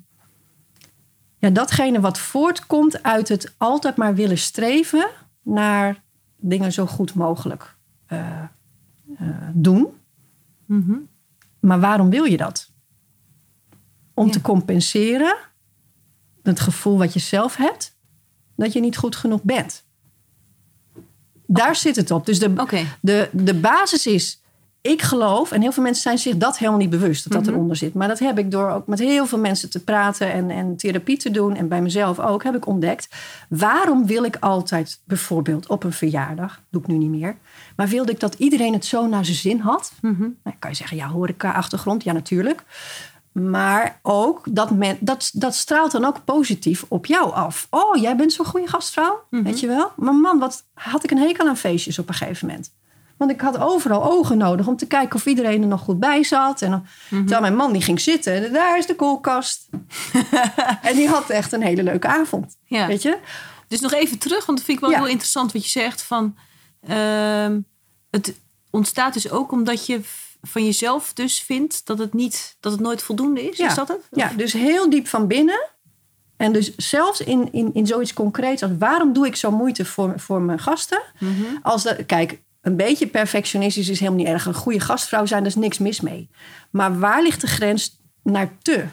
[1.39, 5.10] ja, datgene wat voortkomt uit het altijd maar willen streven
[5.43, 6.04] naar
[6.38, 7.75] dingen zo goed mogelijk
[8.06, 8.43] eh,
[9.17, 9.88] eh, doen.
[10.65, 10.95] Mhm.
[11.60, 12.71] Maar waarom wil je dat?
[14.13, 14.32] Om Ja.
[14.32, 15.38] te compenseren
[16.43, 17.97] het gevoel wat je zelf hebt
[18.56, 19.86] dat je niet goed genoeg bent.
[21.45, 22.25] Daar zit het op.
[22.25, 24.41] Dus de, de, de basis is:
[24.89, 27.54] ik geloof, en heel veel mensen zijn zich dat helemaal niet bewust dat dat Mhm.
[27.54, 27.93] eronder zit.
[27.93, 31.17] Maar dat heb ik door ook met heel veel mensen te praten en, en therapie
[31.17, 31.56] te doen.
[31.56, 33.08] En bij mezelf ook heb ik ontdekt.
[33.49, 37.36] Waarom wil ik altijd bijvoorbeeld op een verjaardag, doe ik nu niet meer.
[37.75, 39.91] Maar wilde ik dat iedereen het zo naar zijn zin had?
[40.02, 40.21] Mhm.
[40.43, 42.63] Nou, kan je zeggen, ja, horeca-achtergrond, ja natuurlijk.
[43.32, 47.67] Maar ook, dat, men, dat, dat straalt dan ook positief op jou af.
[47.69, 49.91] Oh, jij bent zo'n goede gastvrouw, weet je wel.
[49.95, 52.71] Maar man, wat had ik een hekel aan feestjes op een gegeven moment.
[53.19, 56.23] Want ik had overal ogen nodig om te kijken of iedereen er nog goed bij
[56.23, 56.62] zat.
[56.62, 59.69] En dan, Terwijl mijn man die ging zitten, daar is de koelkast.
[60.82, 62.88] en die had echt een hele leuke avond, Ja.
[62.88, 63.17] weet je.
[63.67, 64.99] Dus nog even terug, want dat vind ik wel Ja.
[64.99, 66.01] heel interessant wat je zegt.
[66.01, 66.36] Van,
[66.88, 67.60] ehm,
[68.12, 68.34] het
[68.69, 69.99] ontstaat dus ook omdat je
[70.41, 73.58] van jezelf dus vindt dat het, niet, dat het nooit voldoende is.
[73.58, 73.67] Ja.
[73.67, 74.08] Is dat het?
[74.12, 75.67] Ja, dus heel diep van binnen.
[76.38, 80.13] En dus zelfs in, in, in zoiets concreets als waarom doe ik zo moeite voor,
[80.19, 81.01] voor mijn gasten?
[81.19, 81.43] Mhm.
[81.62, 84.45] Als dat, kijk, een beetje perfectionistisch is helemaal niet erg.
[84.45, 86.30] Een goede gastvrouw zijn, daar is niks mis mee.
[86.72, 88.86] Maar waar ligt de grens naar te?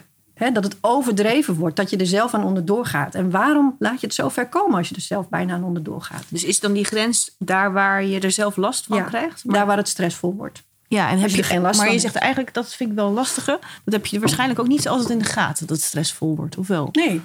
[0.53, 3.15] Dat het overdreven wordt, dat je er zelf aan onderdoor gaat.
[3.15, 6.01] En waarom laat je het zo ver komen als je er zelf bijna aan onderdoor
[6.01, 6.23] gaat?
[6.29, 9.45] Dus is dan die grens daar waar je er zelf last van krijgt?
[9.45, 10.63] Maar- Daar waar het stressvol wordt.
[10.89, 13.11] Ja, en heb je geen last Maar van je zegt eigenlijk, dat vind ik wel
[13.11, 13.59] lastiger.
[13.83, 16.67] Dat heb je waarschijnlijk ook niet altijd in de gaten, dat het stressvol wordt, of
[16.67, 16.89] wel?
[16.91, 17.21] Nee,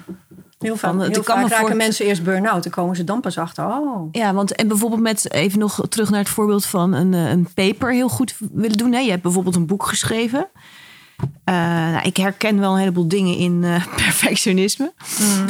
[0.59, 2.63] heel Van, het heel kan vaak me raken voor- mensen eerst burn-out.
[2.63, 3.65] Dan komen ze dan pas achter.
[3.65, 7.29] Oh, Ja, want en bijvoorbeeld met even nog terug naar het voorbeeld van een, eh,
[7.29, 8.91] een paper heel goed willen doen.
[8.91, 8.99] Hè?
[8.99, 10.47] Je hebt bijvoorbeeld een boek geschreven.
[11.43, 14.93] Eh, nou, ik herken wel een heleboel dingen in eh, perfectionisme.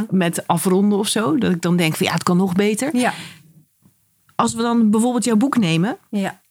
[0.10, 1.38] Met afronden of zo.
[1.38, 2.95] Dat ik dan denk van ja, het kan nog beter.
[2.97, 3.13] ja.
[4.36, 5.97] Als we dan bijvoorbeeld jouw boek nemen.
[6.10, 6.41] ja.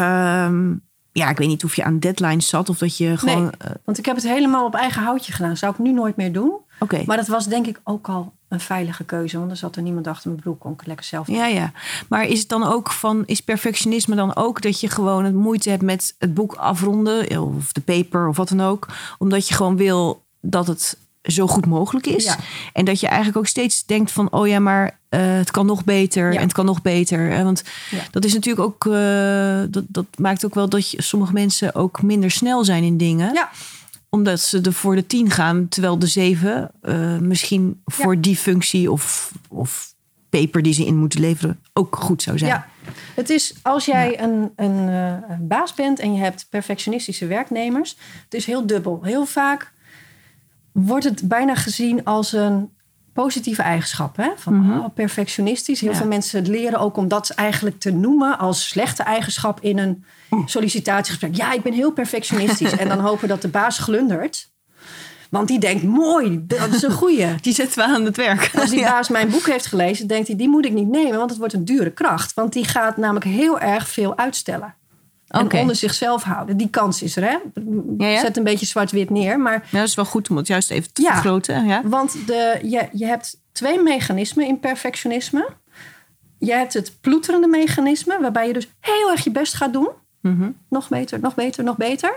[0.00, 0.74] Ehm,
[1.12, 3.42] ja, ik weet niet of je aan deadlines zat of dat je gewoon.
[3.42, 5.56] Nee, eh, want ik heb het helemaal op eigen houtje gedaan.
[5.56, 6.52] Zou ik nu nooit meer doen.
[6.78, 7.02] Oké.
[7.06, 9.38] Maar dat was denk ik ook al een veilige keuze.
[9.38, 10.60] Want er zat er niemand achter mijn broek.
[10.60, 11.28] Kon ik lekker zelf.
[11.28, 11.72] Ja, ja.
[12.08, 15.70] Maar is het dan ook van, is perfectionisme dan ook dat je gewoon het moeite
[15.70, 19.76] hebt met het boek afronden, of de paper of wat dan ook, omdat je gewoon
[19.76, 22.24] wil dat het zo goed mogelijk is.
[22.24, 22.36] Ja.
[22.72, 25.84] En dat je eigenlijk ook steeds denkt van, oh ja, maar eh, het kan nog
[25.84, 26.38] beter Ja.
[26.38, 27.44] en het kan nog beter.
[27.44, 27.98] Want Ja.
[28.10, 32.02] dat is natuurlijk ook, eh, dat, dat maakt ook wel dat je, sommige mensen ook
[32.02, 33.32] minder snel zijn in dingen.
[33.34, 33.50] Ja.
[34.08, 38.90] Omdat ze er voor de tien gaan, terwijl de zeven eh, misschien voor die functie
[38.90, 39.94] of, of
[40.30, 42.50] paper die ze in moeten leveren ook goed zou zijn.
[42.50, 42.66] Ja,
[43.14, 47.96] het is als jij een, een baas bent en je hebt perfectionistische werknemers.
[48.24, 49.00] Het is heel dubbel.
[49.02, 49.72] Heel vaak
[50.74, 52.70] wordt het bijna gezien als een
[53.12, 54.16] positieve eigenschap.
[54.16, 54.28] Hè?
[54.36, 55.80] Van oh, perfectionistisch.
[55.80, 55.96] Heel Ja.
[55.96, 60.04] veel mensen leren ook om dat eigenlijk te noemen als slechte eigenschap in een
[60.46, 61.34] sollicitatiegesprek.
[61.36, 62.72] Ja, ik ben heel perfectionistisch.
[62.76, 64.52] en dan hopen dat de baas glundert.
[65.30, 67.34] Want die denkt, mooi, dat is een goeie.
[67.40, 68.50] Die zetten we aan het werk.
[68.54, 71.30] Als die baas mijn boek heeft gelezen, denkt hij, die moet ik niet nemen, want
[71.30, 72.34] het wordt een dure kracht.
[72.34, 74.74] Want die gaat namelijk heel erg veel uitstellen.
[75.40, 76.56] En onder zichzelf houden.
[76.56, 77.36] Die kans is er, hè?
[77.98, 78.20] Ja, ja.
[78.20, 79.40] Zet een beetje zwart-wit neer.
[79.40, 81.12] Maar, Ja, dat is wel goed om het juist even te Ja.
[81.12, 81.66] vergroten.
[81.66, 81.80] Ja.
[81.84, 85.48] want de, je, je hebt twee mechanismen in perfectionisme.
[86.38, 89.88] Je hebt het ploeterende mechanisme, waarbij je dus heel erg je best gaat doen.
[90.20, 90.50] Mhm.
[90.68, 92.14] Nog beter, nog beter, nog beter.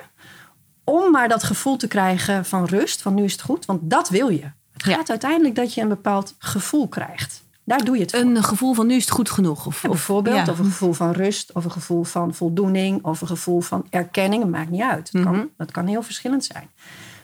[0.83, 3.65] Om maar dat gevoel te krijgen van rust, van nu is het goed.
[3.65, 4.43] Want dat wil je.
[4.73, 7.43] Het gaat uiteindelijk dat je een bepaald gevoel krijgt.
[7.67, 8.19] Daar doe je het voor.
[8.19, 9.65] Een gevoel van nu is het goed genoeg.
[9.65, 10.51] Of, Ja, bijvoorbeeld, ja.
[10.51, 14.41] of een gevoel van rust, of een gevoel van voldoening, of een gevoel van erkenning.
[14.41, 15.13] Het maakt niet uit.
[15.13, 15.23] Mhm.
[15.23, 16.69] kan, dat kan heel verschillend zijn.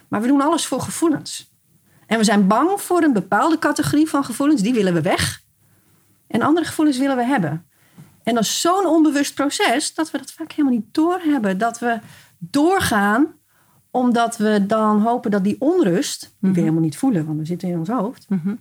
[0.08, 1.52] Maar we doen alles voor gevoelens.
[2.06, 5.42] En we zijn bang voor een bepaalde categorie van gevoelens, die willen we weg.
[6.26, 7.66] En andere gevoelens willen we hebben.
[8.22, 11.58] En dat is zo'n onbewust proces dat we dat vaak helemaal niet doorhebben.
[11.58, 11.98] Dat we
[12.38, 13.26] doorgaan
[13.90, 17.68] omdat we dan hopen dat die onrust, die we helemaal niet voelen, want we zitten
[17.68, 18.26] in ons hoofd.
[18.28, 18.54] Mhm.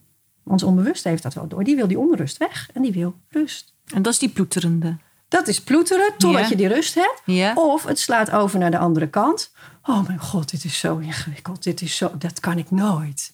[0.45, 1.63] Ons onbewust heeft dat wel door.
[1.63, 3.73] Die wil die onrust weg en die wil rust.
[3.93, 4.97] En dat is die ploeterende.
[5.27, 7.57] Dat is ploeteren totdat je die rust hebt.
[7.57, 9.51] Of het slaat over naar de andere kant.
[9.85, 11.63] Oh mijn god, dit is zo ingewikkeld.
[11.63, 13.33] Dit is zo, dat kan ik nooit.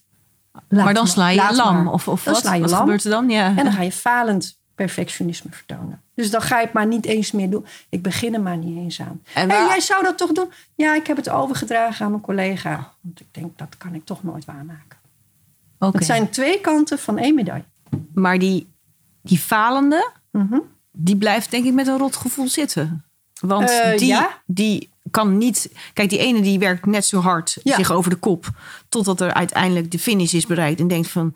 [0.67, 1.83] Laat maar dan sla je lam.
[1.83, 1.93] maar.
[1.93, 2.41] Of, of Dan wat?
[2.43, 2.79] sla je wat lam.
[2.79, 3.29] gebeurt er dan?
[3.29, 3.47] Ja.
[3.47, 6.01] En dan ga je falend perfectionisme vertonen.
[6.15, 7.65] Dus dan ga je het maar niet eens meer doen.
[7.89, 9.21] Ik begin er maar niet eens aan.
[9.33, 10.51] En jij zou dat toch doen?
[10.75, 12.93] Ja, ik heb het overgedragen aan mijn collega.
[13.01, 14.97] Want ik denk, dat kan ik toch nooit waarmaken.
[15.79, 15.97] Oké.
[15.97, 17.63] Het zijn twee kanten van één medaille.
[18.13, 18.67] Maar die,
[19.21, 20.59] die falende, Mhm.
[20.91, 23.03] die blijft denk ik met een rot gevoel zitten.
[23.41, 24.41] Want Eh, die, ja.
[24.45, 25.71] die kan niet...
[25.93, 27.75] Kijk, die ene die werkt net zo hard Ja.
[27.75, 28.49] zich over de kop...
[28.89, 30.79] totdat er uiteindelijk de finish is bereikt.
[30.79, 31.33] En denkt van,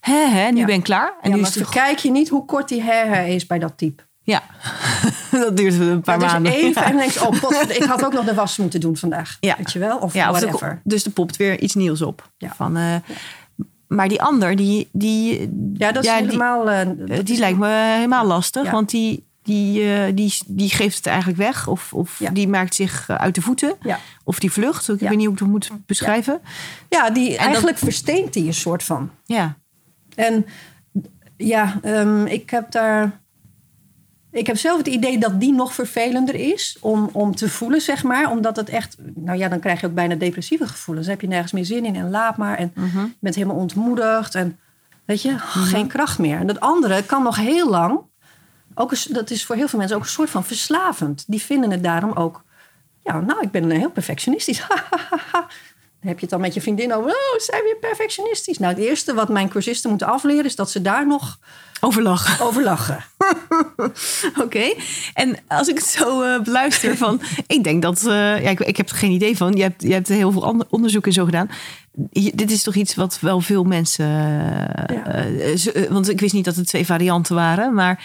[0.00, 0.64] hè, hè, nu Ja.
[0.66, 1.14] ben ik klaar.
[1.20, 3.72] En ja, nu maar is verkijk je niet hoe kort die her is bij dat
[3.78, 4.02] type.
[4.22, 4.42] Ja,
[5.30, 6.52] dat duurt een paar dus maanden.
[6.52, 6.90] even Ja.
[6.90, 9.36] en denk oh, pot, ik had ook nog de was moeten doen vandaag.
[9.40, 9.54] Ja.
[9.58, 9.98] Weet je wel?
[9.98, 10.74] Of Ja, of er whatever.
[10.74, 12.30] ko- dus er popt weer iets nieuws op.
[12.38, 12.52] Ja.
[12.56, 12.94] Van, eh,
[13.88, 15.40] Maar die ander, die, die,
[15.74, 16.70] ja, dat is helemaal...
[16.70, 18.64] eh, eh, dat die is- lijkt me helemaal lastig.
[18.64, 18.70] Ja.
[18.70, 21.66] Want die, die, eh, die, die geeft het eigenlijk weg.
[21.68, 22.30] Of, of Ja.
[22.30, 23.74] die maakt zich uit de voeten.
[24.24, 24.88] Of die vlucht.
[24.88, 26.40] Ik weet niet hoe ik het moet beschrijven.
[26.88, 29.10] Ja, die dat- eigenlijk versteent die een soort van.
[29.24, 29.56] Ja.
[30.14, 30.46] En
[31.36, 33.20] ja, ehm, ik heb daar.
[34.36, 38.02] Ik heb zelf het idee dat die nog vervelender is om, om te voelen, zeg
[38.02, 38.30] maar.
[38.30, 38.96] Omdat het echt.
[39.14, 41.06] Nou ja, dan krijg je ook bijna depressieve gevoelens.
[41.06, 42.56] Dan heb je nergens meer zin in en laat maar.
[42.58, 42.98] En Mhm.
[42.98, 44.34] je bent helemaal ontmoedigd.
[44.34, 44.58] En
[45.04, 46.38] weet je, geen kracht meer.
[46.38, 47.98] En dat andere kan nog heel lang.
[48.74, 51.24] Ook een, dat is voor heel veel mensen ook een soort van verslavend.
[51.26, 52.44] Die vinden het daarom ook.
[53.02, 54.62] Ja, nou, ik ben heel perfectionistisch.
[56.06, 57.10] Heb je het dan met je vriendin over.
[57.10, 58.58] Oh, zijn weer perfectionistisch.
[58.58, 61.38] Nou, het eerste wat mijn cursisten moeten afleren is dat ze daar nog
[61.80, 62.46] Overlachen.
[62.46, 63.04] over lachen.
[64.44, 64.72] Oké.
[65.14, 67.20] En als ik het zo eh, beluister van...
[67.46, 67.98] ik denk dat...
[68.06, 69.52] eh, ja, ik, ik heb er geen idee van.
[69.52, 71.50] Je hebt, je hebt heel veel onderzoek en zo gedaan.
[72.10, 74.06] Je- dit is toch iets wat wel veel mensen...
[74.06, 74.96] eh,
[75.48, 75.56] Ja.
[75.56, 77.74] ze- want ik wist niet dat het twee varianten waren.
[77.74, 78.04] Maar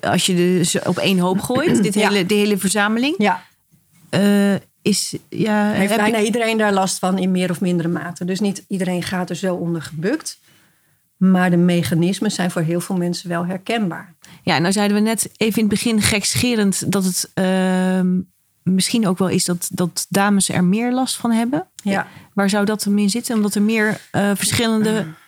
[0.00, 1.82] als je dus op één hoop gooit...
[1.82, 2.08] Dit Ja.
[2.08, 3.14] hele, de hele verzameling...
[3.18, 3.42] Ja,
[4.82, 5.14] is...
[5.28, 8.24] Ja, heeft bijna ik- iedereen daar last van in meer of mindere mate.
[8.24, 10.38] Dus niet iedereen gaat er zo onder gebukt.
[11.16, 14.14] Maar de mechanismen zijn voor heel veel mensen wel herkenbaar.
[14.42, 16.92] Ja, nou zeiden we net even in het begin gekscherend...
[16.92, 18.18] dat het ehm,
[18.62, 21.66] misschien ook wel is dat, dat dames er meer last van hebben.
[21.82, 22.06] Ja.
[22.34, 23.34] Waar zou dat hem in zitten?
[23.36, 25.06] Omdat er meer eh, verschillende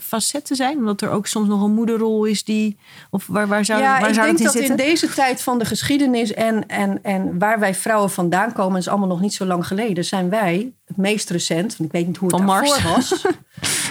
[0.00, 0.78] facetten zijn?
[0.78, 2.78] Omdat er ook soms nog een moederrol is die...
[3.10, 4.86] Of waar, waar zou, ja, waar ik zou denk het in dat in zitten?
[4.86, 9.08] deze tijd van de geschiedenis en, en, en waar wij vrouwen vandaan komen, is allemaal
[9.08, 12.28] nog niet zo lang geleden, zijn wij het meest recent, want ik weet niet hoe
[12.28, 13.10] het Van daarvoor Mars.
[13.10, 13.24] was.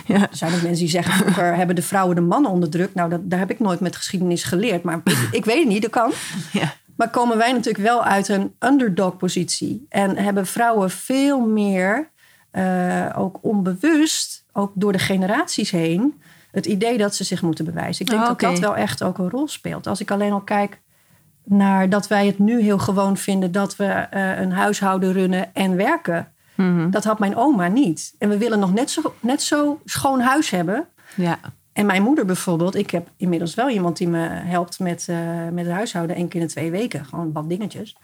[0.06, 0.22] Ja.
[0.22, 2.94] Er zijn ook mensen die zeggen, vroeger hebben de vrouwen de mannen onderdrukt.
[2.94, 5.82] Nou, dat, daar heb ik nooit met geschiedenis geleerd, maar ik, ik weet het niet,
[5.82, 6.12] dat kan.
[6.52, 6.74] Ja.
[6.96, 9.86] Maar komen wij natuurlijk wel uit een underdog-positie.
[9.90, 12.10] En hebben vrouwen veel meer,
[12.52, 18.06] eh, ook onbewust, ook door de generaties heen, het idee dat ze zich moeten bewijzen.
[18.06, 19.88] Ik denk Oh, dat dat wel echt ook een rol speelt.
[19.88, 20.82] Als ik alleen al kijk
[21.44, 25.76] naar dat wij het nu heel gewoon vinden dat we eh, een huishouden runnen en
[25.76, 26.32] werken.
[26.56, 26.90] Mhm.
[26.90, 28.16] Dat had mijn oma niet.
[28.20, 30.88] En we willen nog net zo, net zo schoon huis hebben.
[31.16, 31.40] ja.
[31.74, 35.18] En mijn moeder bijvoorbeeld, ik heb inmiddels wel iemand die me helpt met, eh,
[35.52, 37.06] met het huishouden één keer in de twee weken.
[37.06, 37.96] Gewoon wat dingetjes.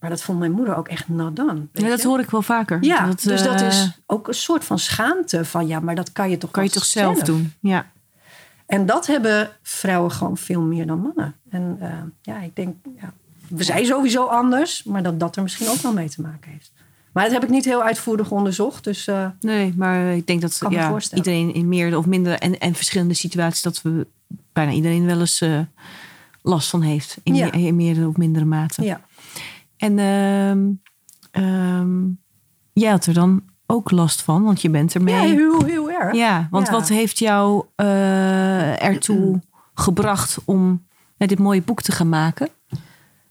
[0.00, 1.68] Maar dat vond mijn moeder ook echt nadan.
[1.72, 2.78] ja, dat hoor ik wel vaker.
[2.80, 6.12] Ja, dat, dus dat eh, is ook een soort van schaamte van ja, maar dat
[6.12, 7.52] kan je toch Kan je toch zelf doen?
[7.60, 7.86] Ja.
[8.66, 11.34] En dat hebben vrouwen gewoon veel meer dan mannen.
[11.50, 11.88] En eh,
[12.22, 13.12] ja, ik denk, ja,
[13.48, 16.72] we zijn sowieso anders, maar dat dat er misschien ook wel mee te maken heeft.
[17.12, 18.84] Maar dat heb ik niet heel uitvoerig onderzocht.
[18.84, 22.74] Dus eh, Nee, maar ik denk dat ja, iedereen in meer of minder en, en
[22.74, 23.62] verschillende situaties...
[23.62, 24.06] dat we
[24.52, 25.42] bijna iedereen wel eens
[26.42, 27.16] last van heeft.
[27.22, 27.52] In, Ja.
[27.52, 28.82] in meer of mindere mate.
[28.82, 29.00] ja.
[29.78, 30.68] En ehm,
[31.30, 32.06] ehm,
[32.72, 35.14] jij had er dan ook last van, want je bent ermee.
[35.14, 36.14] ja, heel, heel erg.
[36.14, 36.72] Ja, want Ja.
[36.72, 39.40] wat heeft jou eh, ertoe
[39.74, 40.86] gebracht om
[41.16, 42.48] dit mooie boek te gaan maken?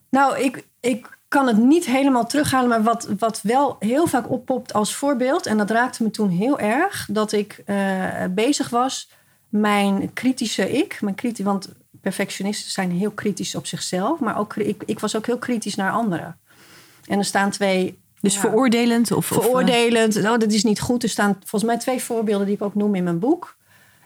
[0.10, 4.74] Nou, ik, ik kan het niet helemaal terughalen, maar wat, wat wel heel vaak oppopt
[4.74, 9.10] als voorbeeld, en dat raakte me toen heel erg, dat ik eh, bezig was,
[9.50, 11.70] mijn kritische ik, mijn kriti want
[12.02, 15.92] perfectionisten zijn heel kritisch op zichzelf, maar ook, ik, ik was ook heel kritisch naar
[15.92, 16.40] anderen.
[17.08, 18.00] En er staan twee.
[18.20, 19.12] Dus ja, veroordelend?
[19.12, 20.18] Of, of, eh, veroordelend.
[20.18, 21.04] oh, dat is niet goed.
[21.04, 23.58] Er staan volgens mij twee voorbeelden die ik ook noem in mijn boek.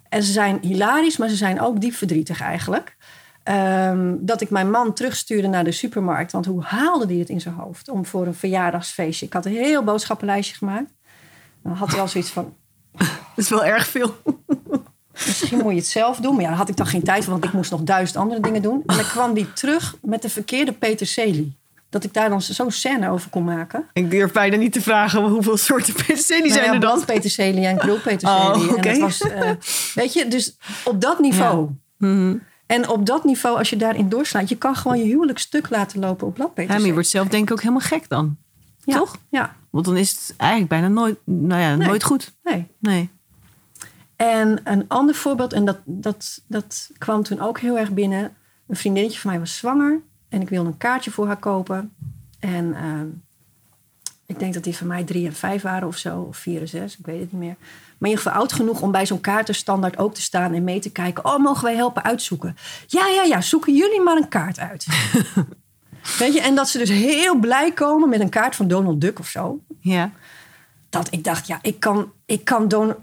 [0.10, 2.98] En ze zijn hilarisch, maar ze zijn ook diep verdrietig eigenlijk.
[3.44, 6.32] Ehm, dat ik mijn man terugstuurde naar de supermarkt.
[6.32, 9.26] Want hoe haalde hij het in zijn hoofd om voor een verjaardagsfeestje?
[9.26, 10.94] Ik had een heel boodschappenlijstje gemaakt.
[11.64, 12.56] Dan had hij al zoiets van,
[12.98, 14.16] dat is wel erg veel.
[15.14, 16.34] Misschien moet je het zelf doen.
[16.34, 18.42] Maar ja, daar had ik dan geen tijd voor, want ik moest nog duizend andere
[18.42, 18.84] dingen doen.
[18.86, 21.60] En dan kwam die terug met de verkeerde peterselie.
[21.90, 23.86] Dat ik daar dan zo'n scène over kon maken.
[23.94, 26.90] Ik durf bijna niet te vragen hoeveel soorten peterselie Nou zijn ja, er dan.
[26.90, 28.70] brandpeterselie en krulpeterselie.
[28.70, 28.90] Oh, oké.
[28.90, 29.52] En dat was, eh,
[29.96, 31.70] weet je, dus op dat niveau.
[31.98, 32.36] Mhm.
[32.66, 36.00] En op dat niveau, als je daarin doorslaat, je kan gewoon je huwelijk stuk laten
[36.00, 36.88] lopen op Ja, maar bladpeterselie.
[36.88, 38.38] je wordt zelf denk ik ook helemaal gek dan.
[38.84, 39.16] Ja, toch?
[39.30, 41.88] Ja, Want dan is het eigenlijk bijna nooit, nou ja, Nee.
[41.88, 42.34] nooit goed.
[42.44, 42.68] nee.
[42.80, 43.10] Nee.
[44.22, 48.36] En een ander voorbeeld, en dat, dat, dat kwam toen ook heel erg binnen.
[48.68, 51.94] Een vriendinnetje van mij was zwanger en ik wilde een kaartje voor haar kopen.
[52.40, 53.08] En ehm,
[54.26, 56.68] ik denk dat die van mij drie en vijf waren of zo, of vier en
[56.68, 57.56] zes, ik weet het niet meer.
[57.60, 60.80] Maar in ieder geval oud genoeg om bij zo'n kaartenstandaard ook te staan en mee
[60.80, 61.26] te kijken.
[61.26, 62.58] Oh, mogen wij helpen uitzoeken?
[62.88, 64.86] Ja, ja, ja, zoeken jullie maar een kaart uit.
[66.20, 69.20] weet je, en dat ze dus heel blij komen met een kaart van Donald Duck
[69.20, 70.12] of zo Ja.
[70.90, 72.96] dat ik dacht, ja, ik kan, ik kan, Don,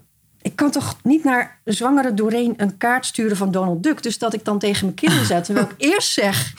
[0.42, 4.02] ik kan toch niet naar zwangere Doreen een kaart sturen van Donald Duck.
[4.02, 5.44] Dus dat ik dan tegen mijn kinderen zet.
[5.44, 6.52] Terwijl ik eerst zeg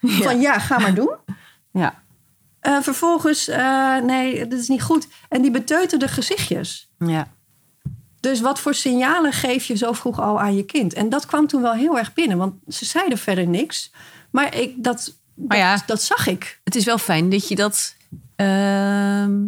[0.00, 1.14] van ja, ga maar doen.
[1.72, 2.02] Ja.
[2.60, 5.08] Eh, vervolgens, eh, nee, dat is niet goed.
[5.28, 6.90] En die beteuterde gezichtjes.
[6.98, 7.28] Ja.
[8.20, 10.92] Dus wat voor signalen geef je zo vroeg al aan je kind?
[10.92, 12.38] En dat kwam toen wel heel erg binnen.
[12.38, 13.92] Want ze zeiden verder niks.
[14.30, 15.82] Maar ik, dat, dat, ja.
[15.86, 16.60] dat zag ik.
[16.64, 17.94] Het is wel fijn dat je dat
[18.36, 19.38] ehm,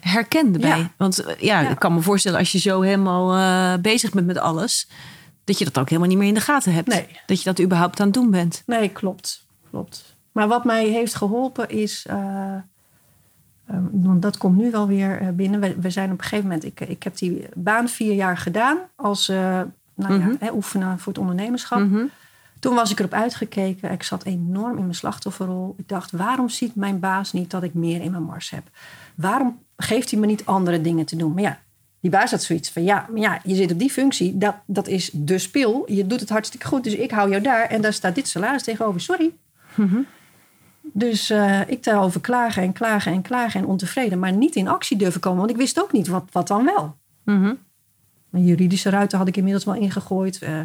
[0.00, 0.78] herkende bij.
[0.78, 0.90] Ja.
[0.96, 1.68] Want eh, ja, Ja.
[1.68, 4.88] ik kan me voorstellen als je zo helemaal eh, bezig bent met alles,
[5.44, 6.88] dat je dat ook helemaal niet meer in de gaten hebt.
[6.88, 7.06] Nee.
[7.26, 8.62] Dat je dat überhaupt aan het doen bent.
[8.66, 9.46] Nee, klopt.
[9.70, 10.16] klopt.
[10.32, 12.04] Maar wat mij heeft geholpen is...
[12.08, 12.54] eh,
[13.66, 15.60] eh, want dat komt nu wel weer binnen.
[15.60, 16.64] We, we zijn op een gegeven moment...
[16.64, 20.34] Ik, ik heb die baan vier jaar gedaan als nou ja, Mhm.
[20.38, 21.78] hè, oefenen voor het ondernemerschap.
[21.78, 22.04] Mhm.
[22.66, 23.90] Toen was ik erop uitgekeken.
[23.90, 25.74] Ik zat enorm in mijn slachtofferrol.
[25.78, 28.62] Ik dacht, waarom ziet mijn baas niet dat ik meer in mijn mars heb?
[29.14, 31.32] Waarom geeft hij me niet andere dingen te doen?
[31.34, 31.60] Maar ja,
[32.00, 34.38] die baas had zoiets van, ja, maar ja je zit op die functie.
[34.38, 35.84] Dat, dat is de spil.
[35.86, 37.66] Je doet het hartstikke goed, dus ik hou jou daar.
[37.66, 39.00] En daar staat dit salaris tegenover.
[39.00, 39.32] Sorry.
[40.82, 44.18] Dus eh, ik daarover klagen en klagen en klagen en ontevreden.
[44.18, 45.38] Maar niet in actie durven komen.
[45.38, 46.96] Want ik wist ook niet wat, wat dan wel.
[47.24, 47.54] Mhm.
[48.30, 50.38] Mijn juridische ruiten had ik inmiddels wel ingegooid.
[50.38, 50.60] Eh,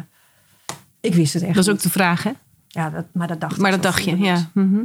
[1.02, 2.30] ik wist het echt Dat is ook de vraag, hè?
[2.68, 4.50] Ja, dat, maar dat dacht ik Maar dat dacht je, ja.
[4.54, 4.80] Mhm.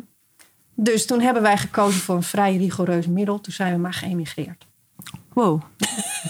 [0.76, 3.42] Dus toen hebben wij gekozen voor een vrij rigoureus middel.
[3.42, 4.66] Toen zijn we maar geëmigreerd.
[5.34, 5.62] Wow.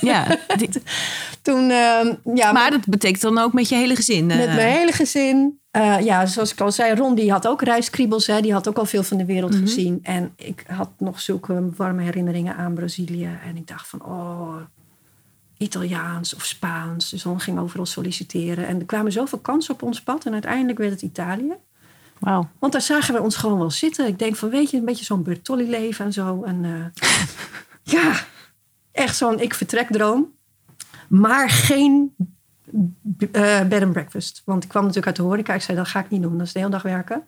[0.02, 0.70] ja, die-
[1.42, 4.32] Toen, ehm, ja, maar dat betekent dan ook met je hele gezin.
[4.32, 5.60] eh, met mijn hele gezin.
[5.72, 8.28] eh, ja, zoals ik al zei, Ron die had ook reiskriebels.
[8.28, 9.62] Hè, die had ook al veel van de wereld Mhm.
[9.62, 10.00] gezien.
[10.04, 13.30] En ik had nog zulke warme herinneringen aan Brazilië.
[13.46, 14.56] En ik dacht van, oh,
[15.58, 17.10] Italiaans of Spaans.
[17.10, 18.68] Dus dan ging overal solliciteren.
[18.68, 20.26] En er kwamen zoveel kansen op ons pad.
[20.26, 21.54] En uiteindelijk werd het Italië.
[22.20, 22.50] Wauw.
[22.60, 24.08] Want daar zagen we ons gewoon wel zitten.
[24.08, 26.44] Ik denk van, weet je, een beetje zo'n Bertolli-leven en zo.
[26.44, 27.04] En eh,
[27.96, 28.20] ja,
[28.92, 30.36] echt zo'n ik-vertrekdroom.
[31.08, 32.16] Maar geen
[33.32, 34.42] eh, bed and breakfast.
[34.46, 35.54] Want ik kwam natuurlijk uit de horeca.
[35.54, 36.38] Ik zei, dat ga ik niet doen.
[36.38, 37.24] Dat is de hele dag werken.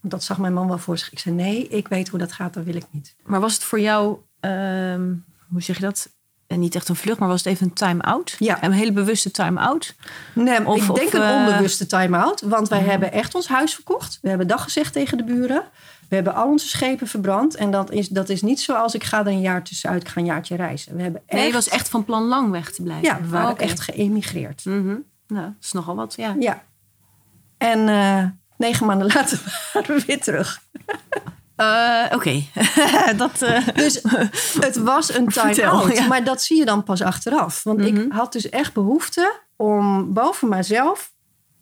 [0.00, 1.12] Want dat zag mijn man wel voor zich.
[1.12, 2.54] Ik zei, nee, ik weet hoe dat gaat.
[2.54, 3.16] Dat wil ik niet.
[3.24, 5.14] Maar was het voor jou, ehm,
[5.48, 6.15] hoe zeg je dat?
[6.46, 8.36] En niet echt een vlucht, maar was het even een time-out?
[8.38, 8.62] Ja.
[8.64, 9.94] Een hele bewuste time-out?
[10.32, 12.40] Nee, Of- ik denk of, een eh, onbewuste time-out.
[12.40, 14.18] Want wij hebben echt ons huis verkocht.
[14.22, 15.62] We hebben dag gezegd tegen de buren.
[16.08, 17.54] We hebben al onze schepen verbrand.
[17.54, 20.02] En dat is, dat is niet zoals ik ga er een jaar tussenuit.
[20.02, 20.96] Ik ga een jaartje reizen.
[20.96, 23.04] We hebben echt, Nee, je was echt van plan lang weg te blijven.
[23.04, 23.62] Ja, we waren Oh, oké.
[23.62, 24.64] echt geëmigreerd.
[24.64, 24.86] Mhm.
[25.26, 26.34] Nou, dat is nogal wat, ja.
[26.38, 26.62] Ja.
[27.58, 28.24] En eh,
[28.56, 29.40] negen maanden later
[29.72, 30.60] waren we weer terug.
[31.56, 32.42] Eh, Oké,
[33.16, 33.42] dat...
[33.42, 34.00] eh, Dus
[34.60, 35.96] het was een time-out.
[35.96, 36.06] ja.
[36.06, 37.62] Maar dat zie je dan pas achteraf.
[37.62, 38.10] Want ik Mhm.
[38.10, 41.12] had dus echt behoefte om boven mijzelf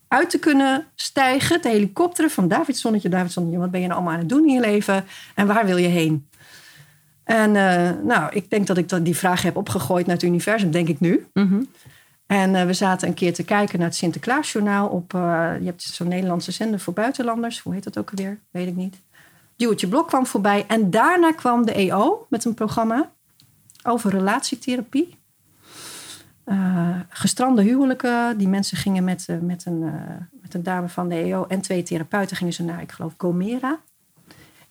[0.08, 1.60] uit te kunnen stijgen.
[1.60, 3.58] Te helikopteren van David Zonnetje, David Zonnetje.
[3.58, 5.04] Wat ben je nou allemaal aan het doen in je leven?
[5.34, 6.28] En waar wil je heen?
[7.24, 10.70] En eh, nou, ik denk dat ik dat die vraag heb opgegooid naar het universum,
[10.70, 11.26] denk ik nu.
[11.32, 11.62] mhm.
[12.26, 15.12] En we zaten een keer te kijken naar het Sinterklaasjournaal op...
[15.12, 17.60] je hebt zo'n Nederlandse zender voor buitenlanders.
[17.60, 18.38] Hoe heet dat ook alweer?
[18.50, 18.96] Weet ik niet.
[19.56, 20.64] Duwtje Blok kwam voorbij.
[20.66, 23.12] En daarna kwam de EO met een programma
[23.82, 25.18] over relatietherapie.
[26.44, 28.38] Eh, gestrande huwelijken.
[28.38, 31.60] Die mensen gingen met, eh, met, een, eh, met een dame van de EO en
[31.60, 33.78] twee therapeuten gingen ze naar, ik geloof, Gomera.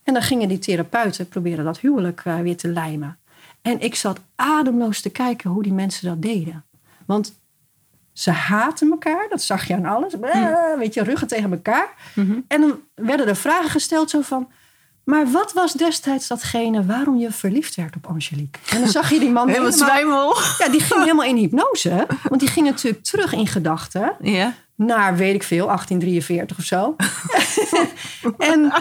[0.03, 3.17] En dan gingen die therapeuten proberen dat huwelijk weer te lijmen.
[3.61, 6.65] En ik zat ademloos te kijken hoe die mensen dat deden.
[7.05, 7.41] Want
[8.13, 10.19] ze haten elkaar, dat zag je aan alles.
[10.19, 11.93] Eh, Weet je, ruggen tegen elkaar.
[12.47, 14.49] En dan werden er vragen gesteld zo van...
[15.03, 18.59] Maar wat was destijds datgene waarom je verliefd werd op Angelique?
[18.69, 19.89] En dan zag je die man Helemaal helemaal...
[19.89, 20.35] zwijmel.
[20.57, 22.07] Ja, die ging helemaal in hypnose.
[22.29, 24.53] Want die ging natuurlijk terug in gedachten Ja.
[24.75, 26.95] naar, weet ik veel, 1843 of zo.
[28.51, 28.71] en,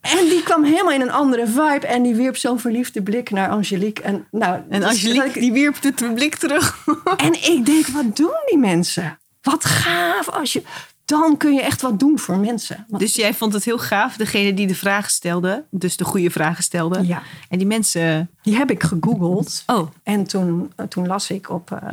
[0.00, 1.86] en die kwam helemaal in een andere vibe.
[1.86, 4.02] En die wierp zo'n verliefde blik naar Angelique.
[4.02, 6.84] En, nou, En dus- Angelique, die wierp de blik terug.
[7.16, 9.18] en ik denk, wat doen die mensen?
[9.42, 10.62] Wat gaaf als je...
[11.04, 12.84] Dan kun je echt wat doen voor mensen.
[12.88, 16.30] Want- Dus jij vond het heel gaaf, degene die de vragen stelde, dus de goede
[16.30, 17.06] vragen stelde.
[17.06, 17.22] Ja.
[17.48, 18.30] En die mensen.
[18.42, 19.62] Die heb ik gegoogeld.
[19.66, 21.88] Oh, En toen, toen las ik op, eh,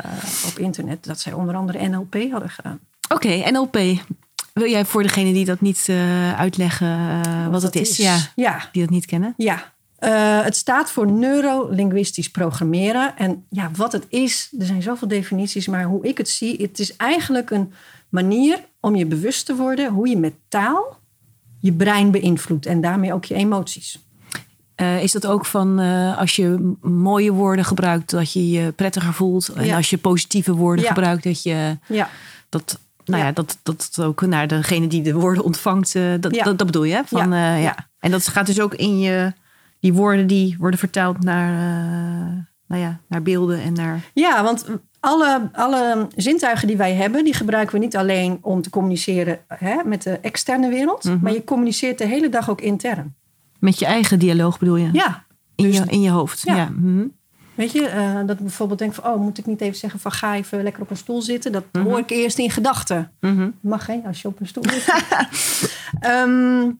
[0.46, 2.78] op internet dat zij onder andere NLP hadden gedaan.
[3.08, 3.78] oké, NLP.
[4.52, 6.88] Wil jij voor degene die dat niet eh, uitleggen
[7.24, 7.90] eh, wat, het is?
[7.90, 7.96] is.
[7.96, 9.34] Ja, Ja, die dat niet kennen.
[9.36, 13.16] Ja, eh, het staat voor neurolinguistisch programmeren.
[13.16, 16.78] En ja, wat het is, er zijn zoveel definities, maar hoe ik het zie, het
[16.78, 17.72] is eigenlijk een
[18.08, 20.98] manier om je bewust te worden hoe je met taal
[21.58, 23.98] je brein beïnvloedt en daarmee ook je emoties.
[24.74, 29.12] Eh, is dat ook van eh, als je mooie woorden gebruikt, dat je je prettiger
[29.12, 29.48] voelt?
[29.48, 30.90] En als je positieve woorden Ja.
[30.92, 32.08] gebruikt, dat je Ja,
[32.48, 32.80] dat.
[33.04, 36.44] Nou ja, dat, dat ook naar degene die de woorden ontvangt, eh, dat, Ja.
[36.44, 36.94] dat, dat bedoel je?
[36.94, 37.00] hè?
[37.06, 37.88] Van, Ja.
[37.98, 39.32] En dat gaat dus ook in je,
[39.80, 41.52] die woorden die worden vertaald naar,
[42.66, 44.00] nou ja, naar beelden en naar.
[44.14, 44.66] ja want
[45.00, 49.76] alle, alle zintuigen die wij hebben, die gebruiken we niet alleen om te communiceren hè,
[49.84, 51.18] met de externe wereld, Mhm.
[51.22, 53.14] maar je communiceert de hele dag ook intern.
[53.58, 54.88] Met je eigen dialoog bedoel je?
[54.92, 55.24] Ja,
[55.54, 56.40] In, dus- je, in je hoofd.
[56.42, 56.56] Ja.
[56.56, 56.68] Ja.
[56.76, 57.04] mhm.
[57.54, 59.12] Weet je, eh, dat ik bijvoorbeeld denk van...
[59.12, 61.52] oh, moet ik niet even zeggen van ga even lekker op een stoel zitten?
[61.52, 61.84] Dat Mhm.
[61.84, 63.12] hoor ik eerst in gedachten.
[63.60, 64.86] Mag geen als je op een stoel zit.
[66.00, 66.70] Ehm,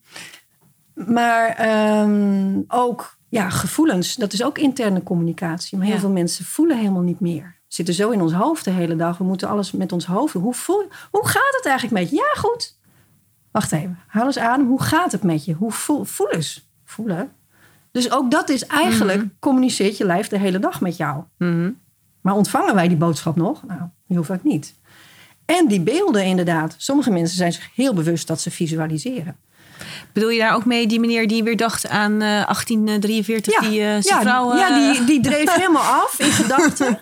[0.95, 5.77] maar ehm, ook ja, gevoelens, dat is ook interne communicatie.
[5.77, 6.01] Maar heel Ja.
[6.01, 7.59] veel mensen voelen helemaal niet meer.
[7.73, 9.19] Zitten zo in ons hoofd de hele dag.
[9.19, 10.35] We moeten alles met ons hoofd.
[10.35, 12.17] Hoe, voel, hoe gaat het eigenlijk met je?
[12.17, 12.79] Ja, goed.
[13.51, 13.99] Wacht even.
[14.07, 14.67] Haal eens adem.
[14.67, 15.53] Hoe gaat het met je?
[15.53, 16.69] Hoe voel, voel eens.
[16.85, 17.33] Voelen.
[17.93, 21.23] Dus ook dat is eigenlijk, communiceert je lijf de hele dag met jou.
[21.39, 21.71] Mhm.
[22.21, 23.63] Maar ontvangen wij die boodschap nog?
[23.67, 24.75] Nou, heel vaak niet.
[25.45, 26.75] En die beelden inderdaad.
[26.79, 29.37] Sommige mensen zijn zich heel bewust dat ze visualiseren.
[30.13, 33.87] Bedoel je daar ook mee die meneer die weer dacht aan eh, 1843, die eh,
[33.87, 34.57] zijn ja, vrouw...
[34.57, 36.99] ja die, die dreef helemaal af in gedachten.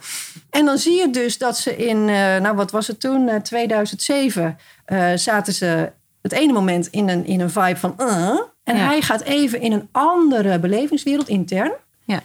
[0.51, 3.41] En dan zie je dus dat ze in, eh, nou wat was het toen, Eh,
[3.41, 5.93] 2007, eh, zaten ze
[6.23, 7.95] het ene moment in een, in een vibe van...
[7.97, 8.29] eh,
[8.65, 8.85] en Ja.
[8.87, 11.73] hij gaat even in een andere belevingswereld intern.
[12.05, 12.21] Ja.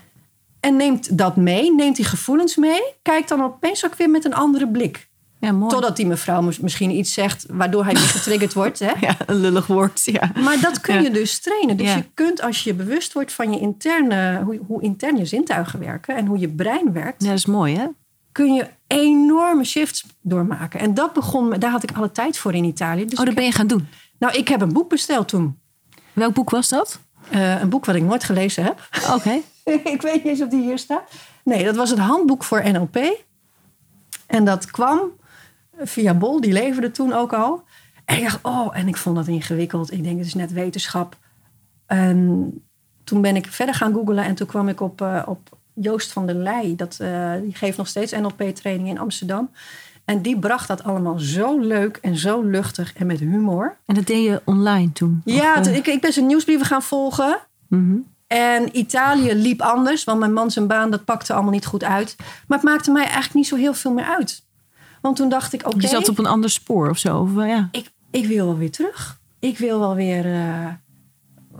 [0.59, 2.81] En neemt dat mee, neemt die gevoelens mee.
[3.01, 5.07] Kijkt dan opeens ook weer met een andere blik.
[5.39, 5.69] ja, mooi.
[5.71, 8.79] Totdat die mevrouw mis- misschien iets zegt waardoor hij weer getriggerd wordt.
[8.79, 8.91] Hè?
[8.99, 10.31] Ja, een lullig woord, ja.
[10.43, 11.77] Maar dat kun je dus trainen.
[11.77, 15.79] Dus je kunt als je bewust wordt van je interne, hoe, hoe intern je zintuigen
[15.79, 17.85] werken en hoe je brein werkt, Ja, dat is mooi, hè?
[18.33, 20.79] Kun je enorme shifts doormaken.
[20.79, 23.05] En dat begon, daar had ik alle tijd voor in Italië.
[23.05, 23.87] Dus Oh, dat ben je gaan doen.
[24.19, 25.59] nou, ik heb een boek besteld toen.
[26.13, 26.99] Welk boek was dat?
[27.29, 28.89] Eh, een boek wat ik nooit gelezen heb.
[29.13, 29.39] Oké.
[29.95, 31.11] ik weet niet eens of die hier staat.
[31.43, 32.97] Nee, dat was het handboek voor NLP.
[34.27, 34.99] En dat kwam
[35.77, 37.63] via Bol, die leverde toen ook al.
[38.05, 39.91] En ik dacht, oh, en ik vond dat ingewikkeld.
[39.91, 41.17] Ik denk, het is net wetenschap.
[41.85, 42.51] En
[43.03, 46.25] toen ben ik verder gaan googlen en toen kwam ik op, eh, op Joost van
[46.25, 46.73] der Leij.
[46.77, 49.49] Dat, eh, die geeft nog steeds NLP-training in Amsterdam.
[50.05, 53.77] En die bracht dat allemaal zo leuk en zo luchtig en met humor.
[53.85, 55.21] En dat deed je online toen?
[55.25, 57.39] Ja, Of, eh, ik, ik ben zijn nieuwsbrieven gaan volgen.
[57.67, 57.95] mhm.
[58.27, 62.15] En Italië liep anders, want mijn man zijn baan dat pakte allemaal niet goed uit.
[62.47, 64.43] Maar het maakte mij eigenlijk niet zo heel veel meer uit.
[65.01, 67.19] Want toen dacht ik, oké, Je zat op een ander spoor of zo?
[67.19, 67.69] Of, ja.
[67.71, 69.19] ik, ik wil wel weer terug.
[69.39, 70.67] Ik wil wel weer, eh,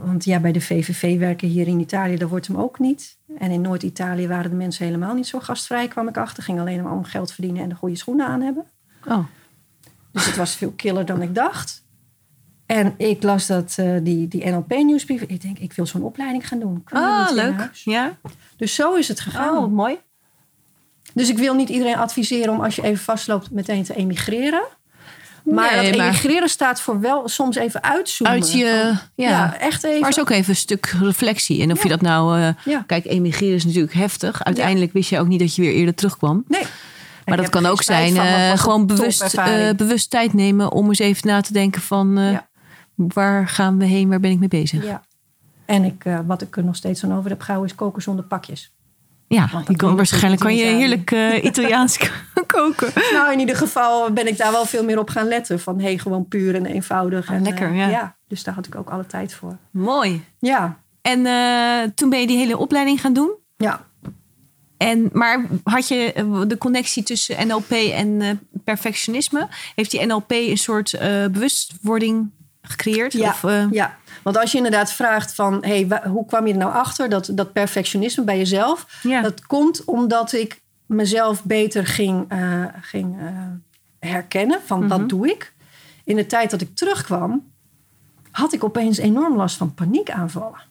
[0.06, 3.18] want ja, bij de VVV werken hier in Italië, daar wordt hem ook niet.
[3.38, 6.44] En in Noord-Italië waren de mensen helemaal niet zo gastvrij, kwam ik achter.
[6.44, 8.66] Ging alleen maar om geld verdienen en de goede schoenen aan hebben.
[9.08, 9.26] Oh,
[10.12, 11.84] Dus het was veel killer dan ik dacht.
[12.66, 15.22] En ik las dat, eh, die, die NLP-nieuwsbrief.
[15.22, 16.84] Ik denk, ik wil zo'n opleiding gaan doen.
[16.84, 17.70] Kan ah, in leuk.
[17.74, 18.18] Ja?
[18.58, 19.58] Dus zo is het gegaan.
[19.58, 19.98] Oh, mooi.
[21.14, 24.64] Dus ik wil niet iedereen adviseren om als je even vastloopt meteen te emigreren.
[25.44, 28.36] Maar Nee, dat maar- emigreren staat voor wel soms even uitzoomen.
[28.36, 29.58] Uit je, Van- ja.
[29.60, 30.00] echt even.
[30.00, 31.62] Maar is ook even een stuk reflectie.
[31.62, 31.84] En of Ja.
[31.84, 32.40] je dat nou...
[32.42, 32.84] eh, Ja.
[32.88, 34.44] Kijk, emigreren is natuurlijk heftig.
[34.44, 36.44] Uiteindelijk wist je ook niet dat je weer eerder terugkwam.
[36.48, 36.64] Nee.
[37.26, 41.28] Maar dat kan ook zijn eh, gewoon bewust, eh, bewust tijd nemen om eens even
[41.28, 42.40] na te denken van
[42.96, 44.86] waar gaan we heen, waar ben ik mee bezig?
[44.86, 45.02] Ja.
[45.66, 48.74] En ik, wat ik er nog steeds aan over heb gehouden is koken zonder pakjes.
[49.28, 51.98] Ja kan, waarschijnlijk kan je heerlijk eh, Italiaans
[52.48, 52.92] koken.
[53.14, 55.60] Nou, in ieder geval ben ik daar wel veel meer op gaan letten.
[55.60, 57.30] Van hey, gewoon puur en eenvoudig.
[57.30, 58.16] Ah, en, lekker, eh, ja.
[58.28, 59.58] Dus daar had ik ook alle tijd voor.
[59.72, 60.24] Mooi.
[60.40, 63.32] Ja, En eh, toen ben je die hele opleiding gaan doen.
[63.58, 63.86] ja.
[64.78, 66.14] En, maar had je
[66.48, 69.48] de connectie tussen NLP en perfectionisme?
[69.76, 71.00] Heeft die NLP een soort
[71.32, 73.14] bewustwording gecreëerd?
[73.14, 75.58] Ja, Of, ja, want als je inderdaad vraagt van...
[75.66, 79.00] Hey, hoe kwam je er nou achter, dat, dat perfectionisme bij jezelf?
[79.04, 79.22] Ja.
[79.22, 83.28] Dat komt omdat ik mezelf beter ging, eh, ging eh,
[84.10, 84.88] herkennen van Mhm.
[84.88, 85.54] wat doe ik.
[86.04, 87.52] In de tijd dat ik terugkwam,
[88.32, 90.62] had ik opeens enorm last van paniekaanvallen.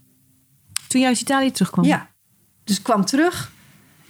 [0.88, 1.84] Toen je uit Italië terugkwam?
[1.84, 2.09] Ja,
[2.64, 3.50] dus ik kwam terug.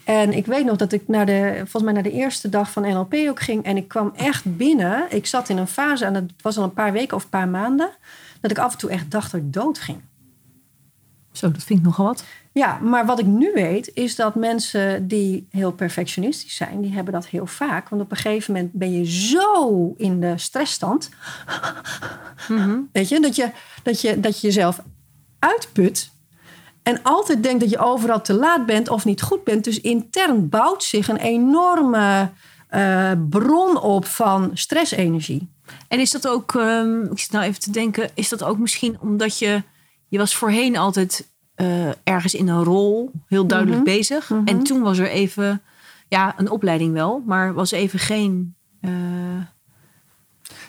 [0.05, 2.83] En ik weet nog dat ik naar de, volgens mij naar de eerste dag van
[2.83, 3.65] NLP ook ging.
[3.65, 5.05] En ik kwam echt binnen.
[5.09, 7.49] Ik zat in een fase, en het was al een paar weken of een paar
[7.49, 7.91] maanden...
[8.43, 10.01] dat ik af en toe echt dacht dat ik dood ging.
[11.33, 12.25] Zo, dat vind ik nogal wat.
[12.53, 17.13] Ja, maar wat ik nu weet is dat mensen die heel perfectionistisch zijn, die hebben
[17.13, 17.89] dat heel vaak.
[17.89, 21.11] Want op een gegeven moment ben je zo in de stressstand,
[22.93, 23.51] weet je, dat je,
[23.83, 24.83] dat je, dat je jezelf
[25.39, 26.11] uitput.
[26.83, 29.65] En altijd denkt dat je overal te laat bent of niet goed bent.
[29.65, 32.31] Dus intern bouwt zich een enorme
[32.69, 35.49] eh, bron op van stressenergie.
[35.89, 38.97] En is dat ook, ehm, ik zit nou even te denken, is dat ook misschien
[39.01, 39.63] omdat je,
[40.09, 44.31] je was voorheen altijd eh, ergens in een rol heel duidelijk bezig.
[44.45, 45.63] En toen was er even,
[46.09, 48.55] ja, een opleiding wel, maar was even geen.
[48.81, 48.91] eh,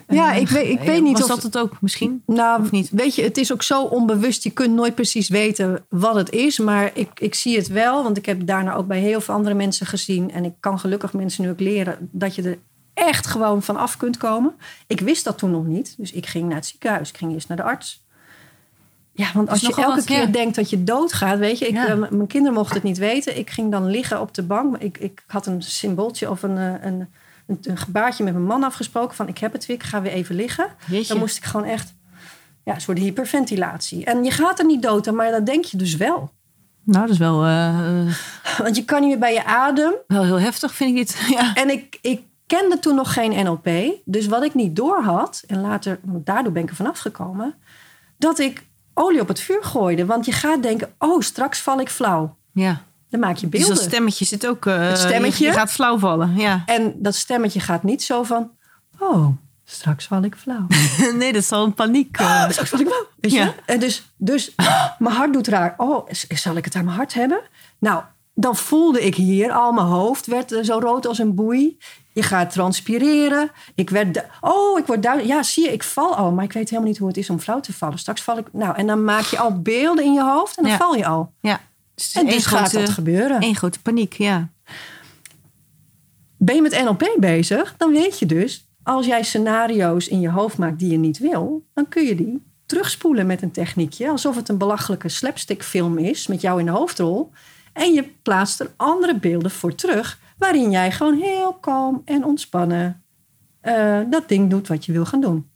[0.07, 2.23] Ja, ik weet- ik weet niet was of- dat het ook misschien?
[2.25, 2.89] Nou, Of niet?
[2.89, 4.43] weet je, het is ook zo onbewust.
[4.43, 6.59] Je kunt nooit precies weten wat het is.
[6.59, 9.55] Maar ik, ik zie het wel, want ik heb daarna ook bij heel veel andere
[9.55, 10.31] mensen gezien.
[10.31, 12.57] En ik kan gelukkig mensen nu ook leren dat je er
[12.93, 14.55] echt gewoon van af kunt komen.
[14.87, 15.93] Ik wist dat toen nog niet.
[15.97, 17.09] Dus ik ging naar het ziekenhuis.
[17.09, 18.01] Ik ging eerst naar de arts.
[19.15, 20.25] Ja, want als je elke wat, keer ja.
[20.25, 21.67] denkt dat je doodgaat, weet je.
[21.67, 21.87] Ik, Ja.
[21.87, 23.37] eh, mijn kinderen mochten het niet weten.
[23.37, 24.77] Ik ging dan liggen op de bank.
[24.77, 27.07] Ik, ik had een symbooltje of een, eh, een,
[27.47, 29.15] een, een gebaartje met mijn man afgesproken.
[29.15, 30.67] Van ik heb het weer, ik ga weer even liggen.
[30.85, 31.07] Jeetje.
[31.07, 31.93] Dan moest ik gewoon echt,
[32.63, 34.05] ja, een soort hyperventilatie.
[34.05, 36.31] En je gaat er niet dood aan, maar dat denk je dus wel.
[36.83, 38.07] Nou, dat is wel, eh,
[38.63, 39.93] Want je kan niet meer bij je adem.
[40.07, 41.21] wel heel heftig, vind ik dit.
[41.37, 41.53] Ja.
[41.55, 42.21] En ik, ik
[42.59, 43.69] kende toen nog geen NLP.
[44.05, 47.53] Dus wat ik niet door had, en later, want daardoor ben ik er vanaf gekomen,
[48.17, 50.05] dat ik olie op het vuur gooide.
[50.05, 52.35] Want je gaat denken, oh, straks val ik flauw.
[52.53, 52.81] ja.
[53.09, 53.75] Dan maak je Dus beelden.
[53.77, 54.65] dat stemmetje zit ook...
[54.65, 55.45] eh, Het stemmetje?
[55.45, 56.63] Je, gaat flauw vallen, ja.
[56.65, 58.51] En dat stemmetje gaat niet zo van,
[58.99, 59.27] oh,
[59.65, 60.65] straks val ik flauw.
[61.19, 62.17] nee, dat is al een paniek.
[62.17, 62.25] eh.
[62.25, 63.05] Oh, straks val ik flauw.
[63.19, 63.37] Weet je?
[63.37, 63.53] Ja.
[63.65, 64.55] En dus, dus
[64.99, 65.73] mijn hart doet raar.
[65.77, 67.41] Oh, zal ik het aan mijn hart hebben?
[67.79, 71.77] Nou, dan voelde ik hier al, mijn hoofd werd eh, zo rood als een boei.
[72.11, 73.51] Je gaat transpireren.
[73.75, 75.33] Ik werd, oh, ik word duidelijk.
[75.33, 77.39] Ja, zie je, ik val al, maar ik weet helemaal niet hoe het is om
[77.39, 77.97] flauw te vallen.
[77.99, 80.71] Straks val ik, nou, en dan maak je al beelden in je hoofd en dan
[80.71, 80.77] Ja.
[80.77, 81.33] val je al.
[81.41, 81.61] ja.
[81.95, 83.41] Dus En dus gaat dat gebeuren.
[83.41, 84.49] één grote paniek, ja.
[86.37, 90.57] Ben je met NLP bezig, dan weet je dus, als jij scenario's in je hoofd
[90.57, 94.09] maakt die je niet wil, dan kun je die terugspoelen met een techniekje.
[94.09, 97.31] Alsof het een belachelijke slapstickfilm is met jou in de hoofdrol.
[97.73, 103.03] En je plaatst er andere beelden voor terug, waarin jij gewoon heel kalm en ontspannen
[103.61, 105.51] eh, dat ding doet wat je wil gaan doen.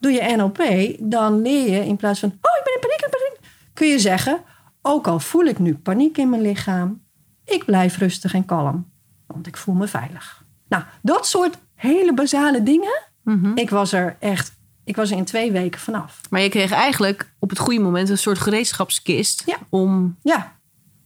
[0.00, 0.62] Doe je NLP,
[1.10, 3.98] dan leer je in plaats van, oh ik ben in paniek, in paniek, kun je
[3.98, 4.40] zeggen,
[4.82, 7.02] ook al voel ik nu paniek in mijn lichaam,
[7.44, 8.90] ik blijf rustig en kalm,
[9.26, 10.44] want ik voel me veilig.
[10.68, 13.52] Nou, dat soort hele basale dingen, Mhm.
[13.54, 16.20] ik was er echt, ik was er in twee weken vanaf.
[16.30, 19.42] Maar je kreeg eigenlijk op het goede moment een soort gereedschapskist...
[19.46, 19.56] Ja.
[19.68, 20.57] om Ja,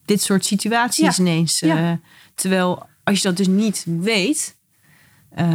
[0.04, 1.22] dit soort situaties Ja.
[1.24, 1.60] ineens...
[1.60, 1.76] Ja.
[1.76, 1.96] eh,
[2.34, 4.56] terwijl als je dat dus niet weet...
[5.34, 5.46] eh,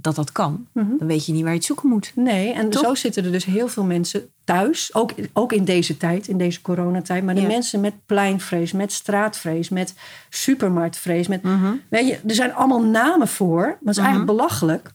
[0.00, 0.96] dat dat kan, Mhm.
[0.98, 2.12] dan weet je niet waar je het zoeken moet.
[2.14, 2.82] nee, en Toch?
[2.84, 6.60] zo zitten er dus heel veel mensen thuis, ook, ook in deze tijd, in deze
[6.60, 7.46] coronatijd, maar de Ja.
[7.46, 9.94] mensen met pleinvrees, met straatvrees, met
[10.28, 11.72] supermarktvrees, met Mhm.
[11.88, 13.60] Weet je, er zijn allemaal namen voor.
[13.62, 14.90] Maar het is eigenlijk belachelijk.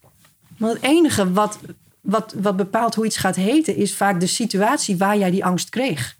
[0.57, 1.59] Want het enige wat,
[2.01, 3.75] wat, wat bepaalt hoe iets gaat heten...
[3.75, 6.17] is vaak de situatie waar jij die angst kreeg.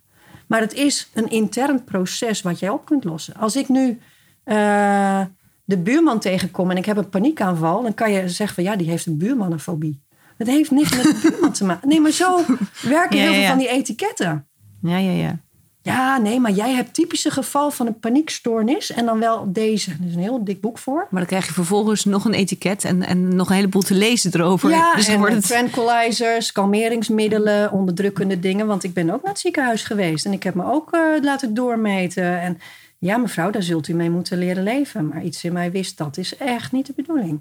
[0.50, 3.36] Maar het is een intern proces wat jij op kunt lossen.
[3.36, 4.00] Als ik nu
[4.44, 5.22] eh,
[5.64, 7.82] de buurman tegenkom en ik heb een paniekaanval...
[7.82, 10.02] dan kan je zeggen van ja, die heeft een buurmannenfobie.
[10.38, 11.88] Dat heeft niks met de buurman te maken.
[11.88, 12.36] Nee, maar zo
[12.82, 13.50] werken Ja, heel ja, veel ja.
[13.50, 14.48] van die etiketten.
[14.82, 15.40] Ja, ja, ja.
[15.82, 18.92] Ja, nee, maar jij hebt typische geval van een paniekstoornis...
[18.92, 19.92] en dan wel deze.
[19.92, 21.08] Er is een heel dik boek voor.
[21.10, 24.32] Maar dan krijg je vervolgens nog een etiket en, en nog een heleboel te lezen
[24.34, 24.70] erover.
[24.70, 25.48] Ja, dus en het...
[25.48, 28.68] tranquilizers, kalmeringsmiddelen, onderdrukkende dingen.
[28.68, 30.26] Want ik ben ook naar het ziekenhuis geweest.
[30.26, 32.42] En ik heb me ook eh, laten doormeten.
[32.42, 32.60] En
[32.98, 35.08] ja, mevrouw, daar zult u mee moeten leren leven.
[35.08, 37.40] Maar iets in mij wist, dat is echt niet de bedoeling.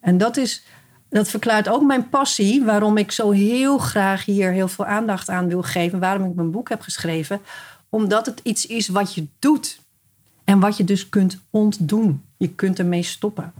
[0.00, 0.64] En dat, is,
[1.08, 2.64] dat verklaart ook mijn passie.
[2.64, 5.98] Waarom ik zo heel graag hier heel veel aandacht aan wil geven.
[5.98, 7.40] Waarom ik mijn boek heb geschreven.
[7.88, 9.80] Omdat het iets is wat je doet.
[10.44, 12.22] En wat je dus kunt ontdoen.
[12.36, 13.52] Je kunt ermee stoppen.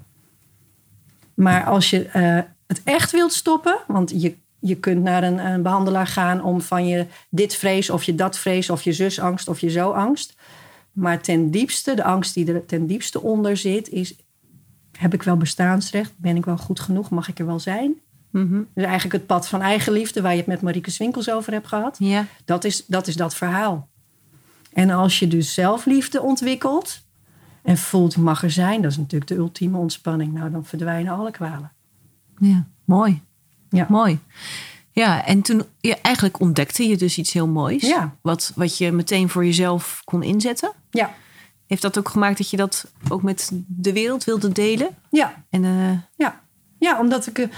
[1.34, 5.62] Maar als je eh, het echt wilt stoppen, want je, je kunt naar een, een
[5.62, 9.60] behandelaar gaan om van je dit vrees of je dat vrees of je zusangst of
[9.60, 10.34] je zo angst.
[10.92, 14.14] Maar ten diepste, de angst die er ten diepste onder zit, is:
[14.98, 16.12] heb ik wel bestaansrecht?
[16.16, 17.10] Ben ik wel goed genoeg?
[17.10, 17.94] Mag ik er wel zijn?
[18.30, 18.62] Mhm.
[18.74, 21.96] Dus eigenlijk het pad van eigenliefde, waar je het met Marieke Swinkels over hebt gehad.
[21.98, 22.26] Ja.
[22.44, 23.88] Dat is, dat is dat verhaal.
[24.72, 27.02] En als je dus zelfliefde ontwikkelt
[27.62, 30.32] en voelt mag er zijn, dat is natuurlijk de ultieme ontspanning.
[30.32, 31.72] Nou, dan verdwijnen alle kwalen.
[32.38, 33.22] ja, mooi.
[33.70, 33.86] Ja.
[33.88, 34.18] Mooi.
[34.90, 37.82] Ja, en toen ja, eigenlijk ontdekte je dus iets heel moois.
[37.82, 38.16] Ja.
[38.20, 40.72] Wat, wat je meteen voor jezelf kon inzetten.
[40.90, 41.14] Ja,
[41.66, 44.88] Heeft dat ook gemaakt dat je dat ook met de wereld wilde delen?
[45.10, 46.40] ja, En eh, ja.
[46.78, 47.38] Ja, omdat ik...
[47.38, 47.48] eh,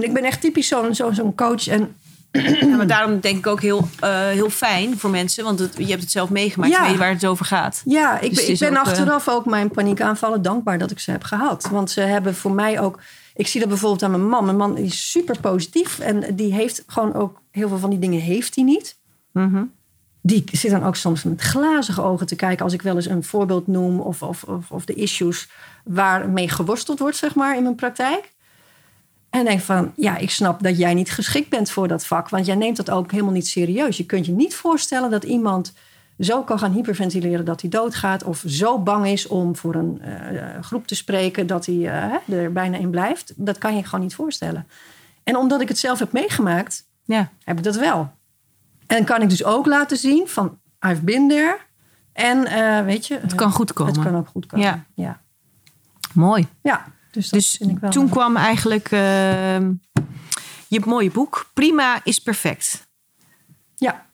[0.06, 1.66] ik ben echt typisch zo'n zo, zo'n coach.
[1.68, 1.94] En
[2.32, 5.44] ja, maar daarom denk ik ook heel, eh, heel fijn voor mensen.
[5.44, 6.72] Want het, je hebt het zelf meegemaakt.
[6.72, 6.88] Ja.
[6.88, 7.82] Weet waar het over gaat.
[7.84, 10.90] ja, ik, Dus ben- het ik is ben ook, achteraf ook mijn paniekaanvallen dankbaar dat
[10.90, 11.68] ik ze heb gehad.
[11.70, 13.00] Want ze hebben voor mij ook...
[13.34, 14.44] Ik zie dat bijvoorbeeld aan mijn man.
[14.44, 15.98] Mijn man is super positief.
[15.98, 17.40] En die heeft gewoon ook...
[17.50, 18.98] Heel veel van die dingen heeft hij niet.
[19.32, 19.64] Mhm.
[20.20, 23.24] Die zit dan ook soms met glazige ogen te kijken als ik wel eens een
[23.24, 25.48] voorbeeld noem of, of, of, of de issues
[25.84, 28.32] waarmee geworsteld wordt, zeg maar, in mijn praktijk.
[29.30, 32.46] En denk van, ja, ik snap dat jij niet geschikt bent voor dat vak, want
[32.46, 33.96] jij neemt dat ook helemaal niet serieus.
[33.96, 35.72] Je kunt je niet voorstellen dat iemand
[36.18, 40.62] zo kan gaan hyperventileren dat hij doodgaat, of zo bang is om voor een eh,
[40.62, 43.32] groep te spreken dat hij eh, er bijna in blijft.
[43.36, 44.66] Dat kan je gewoon niet voorstellen.
[45.24, 47.30] En omdat ik het zelf heb meegemaakt, Ja.
[47.44, 48.12] heb ik dat wel.
[48.90, 51.58] En kan ik dus ook laten zien van I've been there.
[52.12, 53.92] En eh, weet je, Het kan goed komen.
[53.94, 54.66] het kan ook goed komen.
[54.66, 54.84] Ja.
[54.94, 55.20] ja.
[56.14, 56.46] Mooi.
[56.62, 57.90] Ja, dus dat Dus vind ik wel.
[57.90, 59.72] toen kwam eigenlijk ehm,
[60.68, 61.50] je mooie boek.
[61.54, 62.88] Prima is perfect.
[63.76, 64.06] Ja,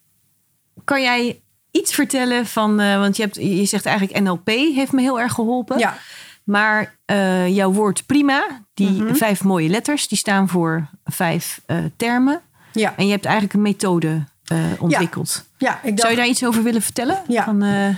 [0.85, 5.01] Kan jij iets vertellen van, eh, want je, hebt, je zegt eigenlijk NLP heeft me
[5.01, 5.79] heel erg geholpen.
[5.79, 5.97] ja,
[6.45, 9.15] Maar eh, jouw woord prima, die Mhm.
[9.15, 11.61] vijf mooie letters, die staan voor vijf
[11.97, 12.41] termen.
[12.73, 12.97] ja.
[12.97, 15.45] En je hebt eigenlijk een methode eh, ontwikkeld.
[15.59, 17.23] ja ik dacht, Zou je daar iets over willen vertellen?
[17.29, 17.45] Ja.
[17.45, 17.89] Van, eh,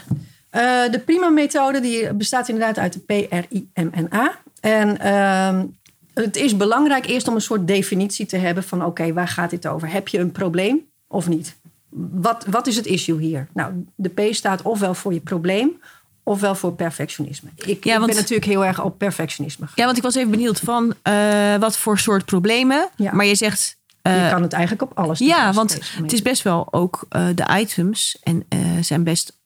[0.50, 4.38] Eh, de prima-methode die bestaat inderdaad uit de P-R-I-M-N-A.
[4.60, 5.64] En ehm,
[6.14, 8.84] het is belangrijk eerst om een soort definitie te hebben van...
[8.84, 9.90] oké, waar gaat dit over?
[9.92, 11.54] Heb je een probleem of niet?
[11.90, 13.48] Wat, wat is het issue hier?
[13.54, 15.80] Nou, de P staat ofwel voor je probleem...
[16.22, 17.48] ofwel voor perfectionisme.
[17.54, 19.66] Ik, Ja, ik want- ben natuurlijk heel erg op perfectionisme.
[19.74, 20.94] ja, want ik was even benieuwd van
[21.60, 22.88] wat voor soort problemen.
[22.96, 23.12] Ja.
[23.14, 23.76] Maar je zegt...
[24.14, 27.26] je eh, kan het eigenlijk op alles ja, want het is best wel ook eh,
[27.34, 29.36] de items en eh, zijn best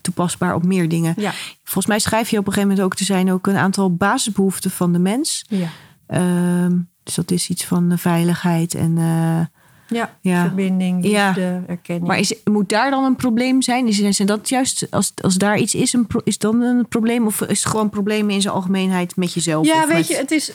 [0.00, 1.14] toepasbaar op meer dingen.
[1.16, 1.32] Ja.
[1.62, 4.70] Volgens mij schrijf je op een gegeven moment ook, er zijn ook een aantal basisbehoeften
[4.70, 5.44] van de mens.
[5.48, 5.68] Ja.
[6.06, 8.96] Ehm, dus dat is iets van veiligheid en.
[9.88, 10.40] Ja, Ja.
[10.40, 11.26] verbinding, Ja.
[11.26, 12.06] liefde, erkenning.
[12.06, 13.86] maar is, moet daar dan een probleem zijn?
[13.86, 17.26] Is, zijn dat juist, als, als daar iets is, een pro- is dan een probleem?
[17.26, 19.66] Of is het gewoon problemen in zijn algemeenheid met jezelf?
[19.66, 20.52] ja, weet met- je, het is,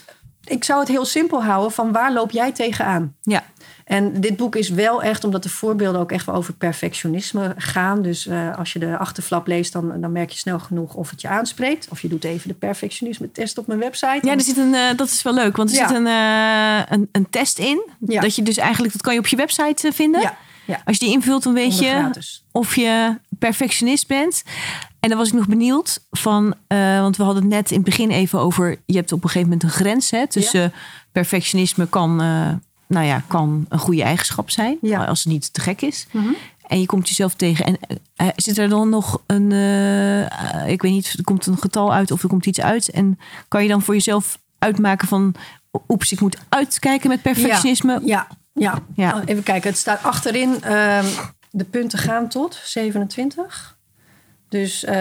[0.50, 3.16] ik zou het heel simpel houden van waar loop jij tegenaan?
[3.22, 3.44] Ja,
[3.86, 8.02] En dit boek is wel echt, omdat de voorbeelden ook echt wel over perfectionisme gaan.
[8.02, 11.22] Dus eh, als je de achterflap leest, dan, dan merk je snel genoeg of het
[11.22, 11.88] je aanspreekt.
[11.90, 14.20] Of je doet even de perfectionisme test op mijn website.
[14.22, 15.88] ja er zit een, eh, dat is wel leuk, want er Ja.
[15.88, 17.82] zit een, eh, een, een test in.
[18.08, 18.22] Ja.
[18.22, 20.22] Dat je dus eigenlijk, dat kan je op je website vinden.
[20.22, 20.82] ja, ja.
[20.86, 22.10] Als je die invult, dan weet je
[22.52, 24.44] of je perfectionist bent.
[25.00, 27.86] En dan was ik nog benieuwd van, eh, want we hadden het net in het
[27.86, 30.74] begin even over, je hebt op een gegeven moment een grens hè, tussen
[31.12, 32.50] perfectionisme kan, eh,
[32.88, 35.06] nou ja, kan een goede eigenschap zijn, Ja.
[35.06, 36.08] als het niet te gek is.
[36.12, 36.28] Mhm.
[36.68, 37.66] En je komt jezelf tegen.
[37.66, 37.78] En
[38.16, 39.52] eh, zit er dan nog een,
[40.68, 42.90] ik weet niet, er komt een getal uit of er komt iets uit.
[42.90, 45.36] En kan je dan voor jezelf uitmaken van,
[45.88, 48.00] oeps, ik moet uitkijken met perfectionisme.
[48.04, 48.80] Ja, ja.
[48.96, 49.16] Ja.
[49.16, 50.64] Oh, Even kijken, het staat achterin.
[50.64, 51.06] ehm,
[51.52, 53.78] de punten gaan tot 27.
[54.50, 54.96] Dus ehm,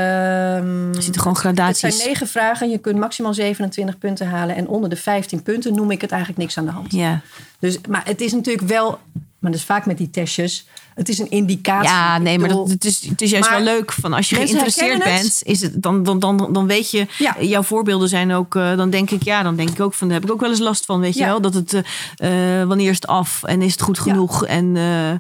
[0.95, 2.05] Er zitten gewoon het zijn gradaties.
[2.05, 2.71] negen vragen.
[2.71, 4.57] Je kunt maximaal 27 punten halen.
[4.57, 6.93] En onder de 15 punten noem ik het eigenlijk niks aan de hand.
[6.93, 7.21] Ja.
[7.59, 8.91] Dus, maar het is natuurlijk wel,
[9.39, 10.67] maar dat is vaak met die testjes.
[10.99, 11.89] Het is een indicatie.
[11.89, 13.93] Ja, nee, maar dat, het, is, het is juist Maar wel leuk.
[13.93, 17.07] Van als je geïnteresseerd bent, is het, dan, dan, dan, dan weet je.
[17.19, 17.37] Ja.
[17.41, 18.55] Jouw voorbeelden zijn ook.
[18.55, 20.09] eh, dan denk ik, ja, dan denk ik ook van.
[20.09, 21.41] Daar heb ik ook wel eens last van, weet je wel.
[21.41, 21.83] Dat het.
[22.17, 24.47] eh, eh, wanneer is het af en is het goed genoeg?
[24.47, 25.11] En uh,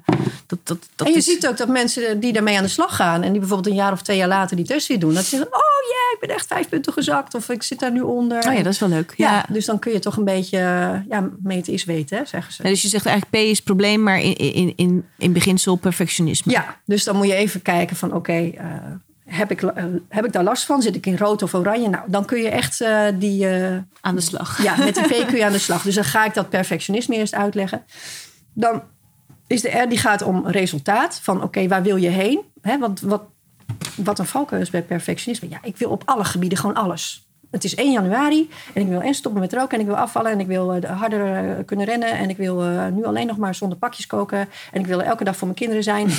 [0.46, 2.96] dat, dat, dat en je is, ziet ook dat mensen die daarmee aan de slag
[2.96, 3.22] gaan...
[3.22, 5.14] en die bijvoorbeeld een jaar of twee jaar later die test weer doen...
[5.14, 7.34] dat ze zeggen, oh ja, ik ben echt vijf punten gezakt...
[7.34, 8.46] of ik zit daar nu onder.
[8.48, 9.14] Oh ja, dat is wel leuk.
[9.16, 10.58] Ja, dus dan kun je toch een beetje...
[11.08, 12.62] ja, meten is weten, hè, zeggen ze.
[12.62, 16.52] Dus je zegt eigenlijk P is het probleem, maar in, in, in, in beginsel perfectionisme.
[16.52, 18.64] Ja, dus dan moet je even kijken van oké, eh,
[19.24, 20.82] heb, ik, eh, heb ik daar last van?
[20.82, 21.88] Zit ik in rood of oranje?
[21.88, 23.46] Nou, dan kun je echt eh, die...
[24.00, 24.62] Aan de slag.
[24.62, 25.82] ja, met die P kun je aan de slag.
[25.82, 27.82] Dus dan ga ik dat perfectionisme eerst uitleggen.
[28.54, 28.82] Dan
[29.46, 31.20] is de R die gaat om resultaat.
[31.22, 32.40] Van oké, waar wil je heen?
[32.60, 33.22] Hè, want wat,
[33.96, 35.48] wat een valkuil is bij perfectionisme.
[35.48, 37.27] Ja, ik wil op alle gebieden gewoon alles.
[37.50, 40.32] Het is 1 januari en ik wil en stoppen met roken en ik wil afvallen
[40.32, 43.36] en ik wil eh, harder eh, kunnen rennen en ik wil eh, nu alleen nog
[43.36, 46.10] maar zonder pakjes koken en ik wil elke dag voor mijn kinderen zijn.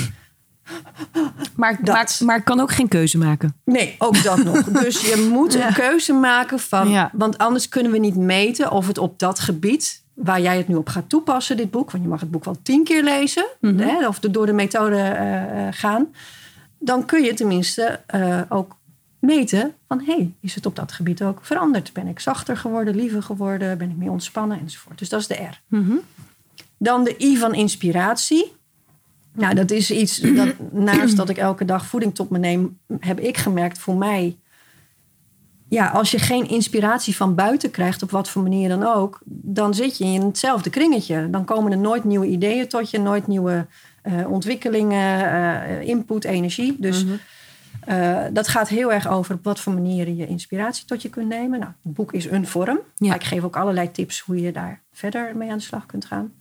[1.55, 1.95] Maar, Dat.
[1.95, 3.55] maar, maar ik kan ook geen keuze maken.
[3.65, 4.63] Nee, ook dat nog.
[4.83, 6.89] Dus je moet een keuze maken van.
[6.89, 7.09] Ja.
[7.13, 10.03] Want anders kunnen we niet meten of het op dat gebied.
[10.13, 11.91] waar jij het nu op gaat toepassen, dit boek.
[11.91, 13.45] Want je mag het boek wel tien keer lezen.
[13.59, 13.77] Mhm.
[13.77, 15.17] hè, of door de methode
[15.71, 16.07] gaan.
[16.79, 17.99] Dan kun je tenminste
[18.49, 18.77] ook
[19.19, 20.05] meten van.
[20.05, 21.93] hé, hey, is het op dat gebied ook veranderd?
[21.93, 23.77] Ben ik zachter geworden, liever geworden?
[23.77, 24.59] Ben ik meer ontspannen?
[24.59, 24.99] Enzovoort.
[24.99, 25.61] Dus dat is de R.
[25.67, 25.95] Mhm.
[26.77, 28.51] Dan de I van inspiratie.
[29.31, 33.19] Nou, dat is iets dat naast dat ik elke dag voeding tot me neem, heb
[33.19, 34.37] ik gemerkt voor mij.
[35.69, 39.73] Ja, als je geen inspiratie van buiten krijgt, op wat voor manier dan ook, dan
[39.73, 41.29] zit je in hetzelfde kringetje.
[41.29, 43.65] Dan komen er nooit nieuwe ideeën tot je, nooit nieuwe
[44.01, 46.75] eh, ontwikkelingen, eh, input, energie.
[46.79, 47.05] Dus
[47.85, 51.27] eh, dat gaat heel erg over op wat voor manieren je inspiratie tot je kunt
[51.27, 51.59] nemen.
[51.59, 52.79] Nou, het boek is een vorm.
[52.95, 53.07] Ja.
[53.07, 56.05] Maar ik geef ook allerlei tips hoe je daar verder mee aan de slag kunt
[56.05, 56.33] gaan.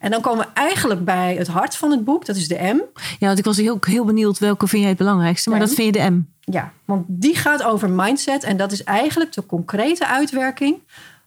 [0.00, 2.26] En dan komen we eigenlijk bij het hart van het boek.
[2.26, 2.80] Dat is de M.
[3.18, 5.50] Ja, want ik was heel, heel benieuwd welke vind jij het belangrijkste.
[5.50, 6.22] Maar dat vind je de M.
[6.40, 8.44] Ja, want die gaat over mindset.
[8.44, 10.78] En dat is eigenlijk de concrete uitwerking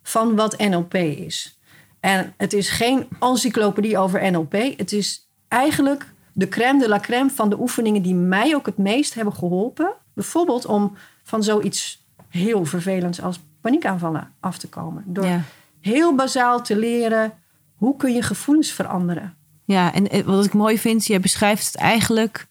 [0.04, 1.60] van wat NLP is.
[2.00, 4.54] En het is geen encyclopedie over NLP.
[4.78, 8.78] Het is eigenlijk de crème de la crème van de oefeningen die mij ook het
[8.78, 9.94] meest hebben geholpen.
[10.14, 15.04] Bijvoorbeeld om van zoiets heel vervelends als paniekaanvallen af te komen.
[15.06, 15.42] Door Ja.
[15.82, 17.34] heel bazaal te leren
[17.76, 19.34] hoe kun je gevoelens veranderen.
[19.66, 22.48] Ja, en eh, wat ik mooi vind, jij beschrijft het eigenlijk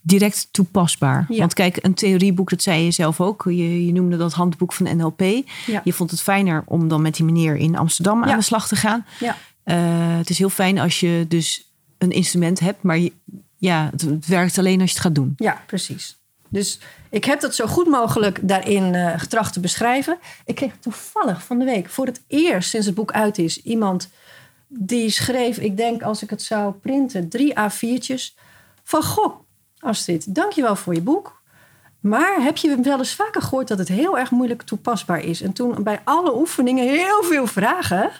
[0.00, 1.26] direct toepasbaar.
[1.28, 1.38] Ja.
[1.38, 3.42] Want kijk, een theorieboek, dat zei je zelf ook.
[3.46, 5.20] Je, je noemde dat handboek van NLP.
[5.66, 5.80] Ja.
[5.84, 8.76] Je vond het fijner om dan met die meneer in Amsterdam aan de slag te
[8.76, 9.04] gaan.
[9.20, 9.36] Ja.
[9.62, 9.76] Eh,
[10.16, 12.98] het is heel fijn als je dus een instrument hebt, maar
[13.56, 15.32] ja, het, het werkt alleen als je het gaat doen.
[15.36, 16.18] Ja, precies.
[16.48, 16.78] Dus
[17.10, 20.18] ik heb dat zo goed mogelijk daarin eh, getracht te beschrijven.
[20.44, 24.08] Ik kreeg toevallig van de week voor het eerst sinds het boek uit is iemand
[24.68, 28.38] die schreef, ik denk als ik het zou printen, drie A4'tjes
[28.84, 29.34] van goh,
[29.78, 31.42] Astrid, dankjewel voor je boek.
[32.00, 35.42] Maar heb je wel eens vaker gehoord dat het heel erg moeilijk toepasbaar is?
[35.42, 38.10] En toen bij alle oefeningen heel veel vragen.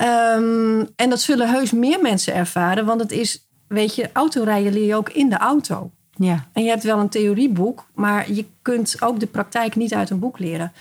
[0.00, 4.86] Ehm, en dat zullen heus meer mensen ervaren, want het is, weet je, autorijden leer
[4.86, 5.90] je ook in de auto.
[6.10, 10.10] Ja, En je hebt wel een theorieboek, maar je kunt ook de praktijk niet uit
[10.10, 10.72] een boek leren.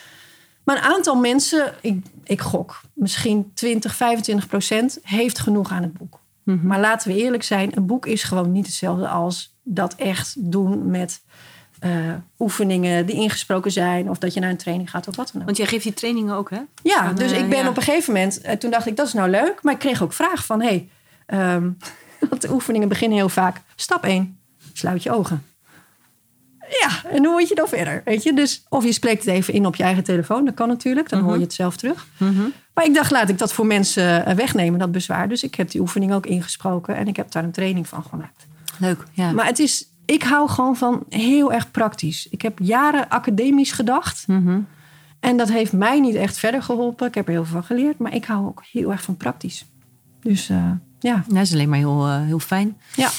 [0.63, 5.93] Maar een aantal mensen, ik, ik gok, misschien 20, 25 procent, heeft genoeg aan het
[5.93, 6.19] boek.
[6.63, 10.89] Maar laten we eerlijk zijn, een boek is gewoon niet hetzelfde als dat echt doen
[10.89, 11.21] met
[11.79, 11.91] eh,
[12.39, 14.09] oefeningen die ingesproken zijn.
[14.09, 15.45] Of dat je naar een training gaat of wat dan ook.
[15.45, 16.59] want jij geeft die trainingen ook, hè?
[16.83, 17.69] Ja, Van, dus eh, ik ben ja.
[17.69, 19.59] op een gegeven moment, eh, toen dacht ik dat is nou leuk.
[19.61, 20.89] Maar ik kreeg ook vragen van, hé, hey,
[21.25, 21.69] ehm,
[22.29, 23.61] want de oefeningen beginnen heel vaak.
[23.75, 24.37] Stap 1,
[24.73, 25.43] sluit je ogen.
[26.81, 28.01] Ja, en hoe moet je dan verder?
[28.05, 28.33] Weet je?
[28.33, 31.21] Dus, of je spreekt het even in op je eigen telefoon, dat kan natuurlijk, dan
[31.21, 32.07] hoor je het zelf terug.
[32.73, 35.29] Maar ik dacht, laat ik dat voor mensen wegnemen, dat bezwaar.
[35.29, 38.47] Dus ik heb die oefening ook ingesproken en ik heb daar een training van gemaakt.
[38.79, 39.31] Leuk, ja.
[39.31, 42.27] Maar het is, ik hou gewoon van heel erg praktisch.
[42.29, 44.27] Ik heb jaren academisch gedacht.
[44.27, 44.59] Mhm.
[45.19, 47.07] En dat heeft mij niet echt verder geholpen.
[47.07, 47.97] Ik heb er heel veel van geleerd.
[47.97, 49.65] Maar ik hou ook heel erg van praktisch.
[50.21, 51.23] Dus eh, ja.
[51.27, 52.77] Dat is alleen maar heel, eh, heel fijn.
[52.95, 53.09] ja.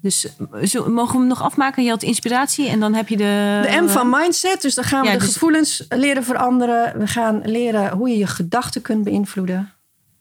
[0.00, 1.84] Dus eh, zo, mogen we hem nog afmaken?
[1.84, 3.60] Je had inspiratie en dan heb je de...
[3.70, 4.62] De M van mindset.
[4.62, 6.98] Dus dan gaan we Ja, de dus- gevoelens leren veranderen.
[6.98, 9.72] We gaan leren hoe je je gedachten kunt beïnvloeden.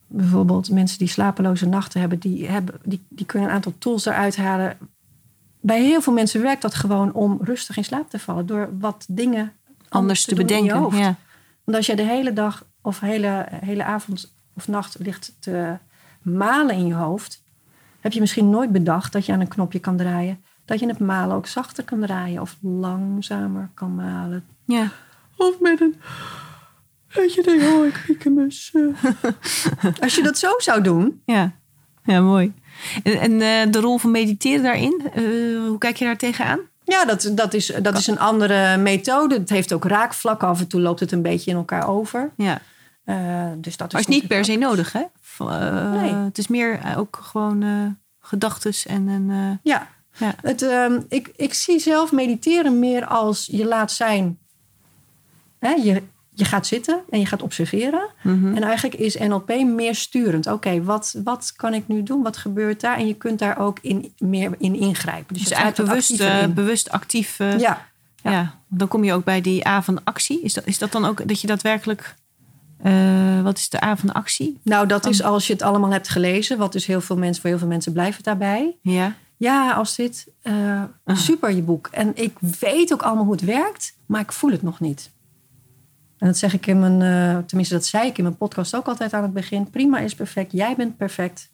[0.08, 2.20] Bijvoorbeeld mensen die slapeloze nachten hebben.
[2.20, 4.78] Die, hebben, die, die kunnen een aantal tools eruit halen.
[5.62, 8.46] Bij heel veel mensen werkt dat gewoon om rustig in slaap te vallen.
[8.46, 9.54] Door wat dingen
[9.90, 10.98] anders te in je bedenken.
[10.98, 11.16] Ja.
[11.64, 15.78] Want als je de hele dag of hele, hele avond of nacht ligt te
[16.22, 17.44] malen in je hoofd,
[18.00, 20.44] heb je misschien nooit bedacht dat je aan een knopje kan draaien.
[20.66, 24.46] Dat je het malen ook zachter kan draaien of langzamer kan malen.
[24.66, 24.92] Ja.
[25.38, 25.96] Of met een.
[27.14, 28.06] Dat je denkt, oh, ik.
[30.02, 31.22] Als je dat zo zou doen.
[31.26, 31.52] Ja.
[32.04, 32.54] ja, mooi.
[33.04, 35.24] En, en eh, de rol van mediteren daarin, eh,
[35.68, 36.60] hoe kijk je daar tegenaan?
[36.84, 39.38] Ja, dat, dat, is, dat is een andere methode.
[39.38, 40.48] Het heeft ook raakvlakken.
[40.48, 42.32] Af en toe loopt het een beetje in elkaar over.
[42.38, 42.62] Ja.
[43.04, 43.16] Eh,
[43.58, 45.04] dus dat is Maar het is niet per se nodig, hè?
[45.40, 46.14] Nee.
[46.14, 49.60] Het is meer ook gewoon gedachtes en een...
[49.64, 50.36] Ja, ja.
[50.42, 54.40] Het, ehm, ik, ik zie zelf mediteren meer als je laat zijn.
[55.60, 56.04] Hè, je,
[56.42, 58.08] je gaat zitten en je gaat observeren.
[58.22, 58.56] Mhm.
[58.56, 60.48] En eigenlijk is NLP meer sturend.
[60.48, 62.24] Oké, wat, wat kan ik nu doen?
[62.24, 62.98] Wat gebeurt daar?
[62.98, 65.34] En je kunt daar ook in, meer in ingrijpen.
[65.34, 66.54] Dus, Dus eigenlijk bewust, eh, in.
[66.54, 67.40] bewust actief.
[67.40, 67.86] eh, Ja,
[68.24, 68.60] ja.
[68.68, 70.42] Dan kom je ook bij die A van actie.
[70.42, 72.16] Is dat, is dat dan ook dat je daadwerkelijk...
[72.84, 74.60] eh, wat is de A van actie?
[74.64, 76.58] nou dat is als je het allemaal hebt gelezen.
[76.58, 78.76] Wat dus heel veel mensen, voor heel veel mensen blijft het daarbij.
[78.82, 79.14] Ja.
[79.38, 80.28] Ja, als dit.
[80.42, 81.88] eh, super je boek.
[81.92, 85.10] En ik weet ook allemaal hoe het werkt, maar ik voel het nog niet.
[86.22, 88.88] En dat zeg ik in mijn, eh, tenminste dat zei ik in mijn podcast ook
[88.88, 89.70] altijd aan het begin.
[89.70, 91.50] Prima is perfect, jij bent perfect.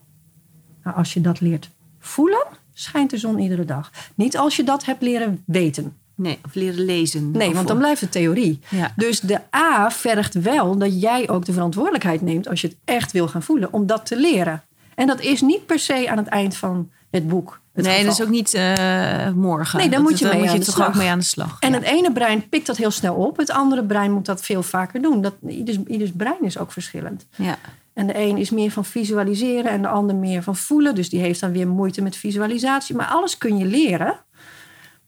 [0.83, 3.91] Maar als je dat leert voelen, schijnt de zon iedere dag.
[4.15, 5.97] Niet als je dat hebt leren weten.
[6.15, 7.31] Nee, of leren lezen.
[7.31, 8.59] Nee, want dan blijft het theorie.
[8.69, 8.93] Ja.
[8.95, 13.11] Dus de A vergt wel dat jij ook de verantwoordelijkheid neemt als je het echt
[13.11, 14.63] wil gaan voelen, om dat te leren.
[14.95, 17.61] En dat is niet per se aan het eind van het boek.
[17.85, 18.09] Nee, geval.
[18.09, 19.79] dat is ook niet eh, morgen.
[19.79, 21.25] Nee, daar Dat- moet je dan mee moet aan je toch ook mee aan de
[21.25, 21.57] slag.
[21.59, 21.77] En ja.
[21.77, 23.37] het ene brein pikt dat heel snel op.
[23.37, 25.21] Het andere brein moet dat veel vaker doen.
[25.21, 27.25] Dat, ieders, ieders brein is ook verschillend.
[27.35, 27.57] ja.
[27.93, 30.95] En de een is meer van visualiseren en de ander meer van voelen.
[30.95, 32.95] Dus die heeft dan weer moeite met visualisatie.
[32.95, 34.15] Maar alles kun je leren.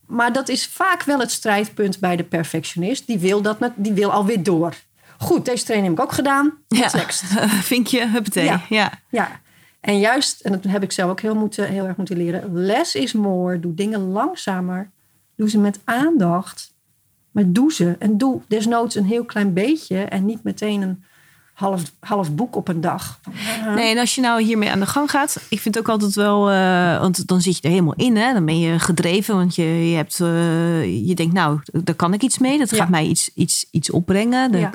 [0.05, 3.07] Maar dat is vaak wel het strijdpunt bij de perfectionist.
[3.07, 4.73] Die wil, dat die wil alweer door.
[5.17, 6.53] Goed, deze training heb ik ook gedaan.
[6.67, 6.89] Ja.
[6.93, 7.23] Next.
[7.71, 8.43] Vinkje, huppatee.
[8.43, 8.61] Ja.
[8.69, 8.91] Ja.
[9.09, 9.39] Ja,
[9.81, 12.53] en juist, en dat heb ik zelf ook heel, moeten, heel erg moeten leren.
[12.53, 13.59] Less is more.
[13.59, 14.89] Doe dingen langzamer.
[15.35, 16.73] Doe ze met aandacht.
[17.31, 17.95] Maar doe ze.
[17.99, 19.97] En doe desnoods een heel klein beetje.
[20.03, 21.03] En niet meteen een
[21.53, 23.19] half, half boek op een dag.
[23.75, 26.15] Nee, en als je nou hiermee aan de gang gaat, ik vind het ook altijd
[26.15, 28.33] wel, eh, want dan zit je er helemaal in, hè?
[28.33, 32.21] Dan ben je gedreven, want je, je hebt, eh, je denkt, nou, daar kan ik
[32.23, 32.77] iets mee, dat Ja.
[32.77, 34.51] gaat mij iets, iets, iets opbrengen.
[34.51, 34.71] Dat- Ja.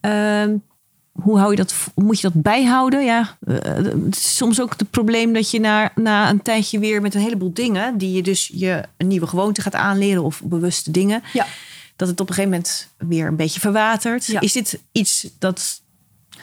[0.00, 0.56] eh, ehm,
[1.22, 1.74] hoe hou je dat?
[1.94, 3.04] hoe Moet je dat bijhouden?
[3.04, 3.54] Ja, eh,
[4.04, 7.20] het is soms ook het probleem dat je na, na een tijdje weer met een
[7.20, 11.46] heleboel dingen, die je dus je een nieuwe gewoonte gaat aanleren of bewuste dingen, Ja.
[11.96, 14.26] dat het op een gegeven moment weer een beetje verwatert.
[14.26, 14.40] Ja.
[14.40, 15.80] Is dit iets dat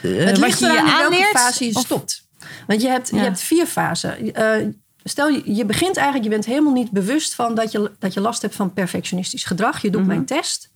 [0.02, 1.30] eh, Het wat ligt je je welke aanleert?
[1.30, 2.24] fase je Of- stopt.
[2.68, 3.18] Want je hebt, Ja.
[3.18, 4.34] je hebt vier fasen.
[4.34, 4.68] Eh,
[5.04, 8.20] stel, je, je begint eigenlijk, je bent helemaal niet bewust van dat je, dat je
[8.22, 9.82] last hebt van perfectionistisch gedrag.
[9.82, 10.10] Je doet Mhm.
[10.10, 10.70] mijn test.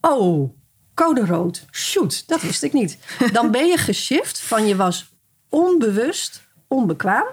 [0.00, 0.50] Oh,
[0.94, 1.66] code rood.
[1.70, 2.98] Shoot, dat wist ik niet.
[3.32, 5.12] Dan ben je geshift van je was
[5.48, 7.26] onbewust onbekwaam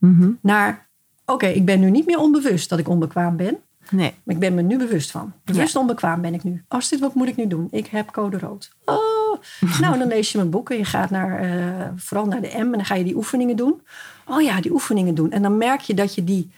[0.00, 0.30] Mhm.
[0.40, 0.88] Naar,
[1.26, 3.58] oké, ik ben nu niet meer onbewust dat ik onbekwaam ben.
[3.90, 4.14] Nee.
[4.24, 5.32] Maar ik ben me nu bewust van.
[5.44, 6.64] Bewust onbekwaam ben ik nu.
[6.68, 7.68] Als dit, wat moet ik nu doen?
[7.70, 8.72] Ik heb code rood.
[8.84, 9.40] Oh.
[9.80, 12.60] nou, dan lees je mijn boek en je gaat naar, eh, vooral naar de M
[12.60, 13.80] en dan ga je die oefeningen doen.
[14.26, 15.30] Oh ja, die oefeningen doen.
[15.30, 16.50] En dan merk je dat je die,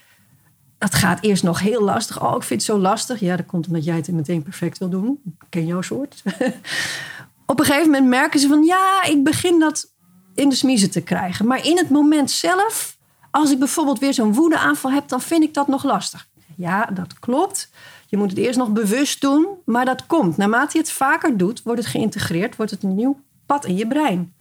[0.83, 2.23] dat gaat eerst nog heel lastig.
[2.23, 3.19] Oh, ik vind het zo lastig.
[3.19, 5.21] Ja, dat komt omdat jij het meteen perfect wil doen.
[5.25, 6.23] Ik ken jouw soort.
[7.45, 9.93] Op een gegeven moment merken ze van, ja, ik begin dat
[10.33, 11.47] in de smiezen te krijgen.
[11.47, 12.97] Maar in het moment zelf,
[13.31, 16.27] als ik bijvoorbeeld weer zo'n woedeaanval heb, dan vind ik dat nog lastig.
[16.55, 17.69] Ja, dat klopt.
[18.07, 20.37] Je moet het eerst nog bewust doen, maar dat komt.
[20.37, 23.87] Naarmate je het vaker doet, wordt het geïntegreerd, wordt het een nieuw pad in je
[23.87, 24.33] brein.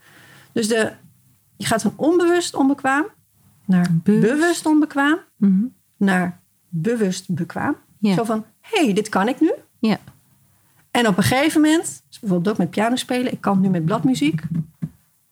[0.52, 0.92] Dus de,
[1.56, 3.04] je gaat van onbewust onbekwaam
[3.66, 4.32] naar Bewust.
[4.32, 5.64] bewust, onbekwaam Mhm.
[6.04, 7.76] Naar bewust bekwaam.
[7.98, 8.14] Ja.
[8.14, 9.52] Zo van, hé, hey, dit kan ik nu.
[9.78, 9.98] Ja.
[10.90, 13.68] En op een gegeven moment, dus bijvoorbeeld ook met piano spelen, ik kan het nu
[13.68, 14.40] met bladmuziek.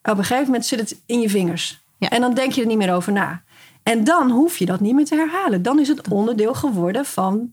[0.03, 1.81] Op een gegeven moment zit het in je vingers.
[1.99, 2.09] Ja.
[2.09, 3.43] En dan denk je er niet meer over na.
[3.83, 5.63] En dan hoef je dat niet meer te herhalen.
[5.63, 7.53] Dan is het onderdeel geworden van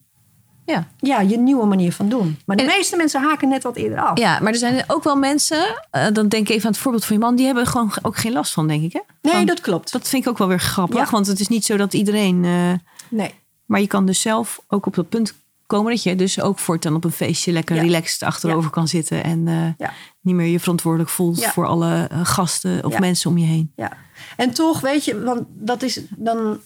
[0.65, 0.87] Ja.
[0.97, 2.37] ja, je nieuwe manier van doen.
[2.45, 4.17] Maar de En- meeste mensen haken net wat eerder af.
[4.19, 7.05] ja, maar er zijn ook wel mensen, eh, dan denk ik even aan het voorbeeld
[7.05, 8.93] van je man, die hebben er gewoon ook geen last van, denk ik.
[8.93, 9.31] Hè?
[9.31, 9.91] nee, dat klopt.
[9.91, 11.09] dat vind ik ook wel weer grappig, Ja.
[11.11, 12.45] want het is niet zo dat iedereen.
[12.45, 12.73] eh,
[13.09, 13.33] Nee.
[13.65, 15.33] maar je kan dus zelf ook op dat punt
[15.65, 17.81] komen dat je dus ook voortaan op een feestje lekker Ja.
[17.81, 19.93] relaxed achterover kan zitten en eh, Ja.
[20.21, 23.71] niet meer je verantwoordelijk voelt voor alle eh, gasten of mensen om je heen.
[23.75, 23.91] Ja.
[24.37, 26.59] En toch, weet je, want dat is dan.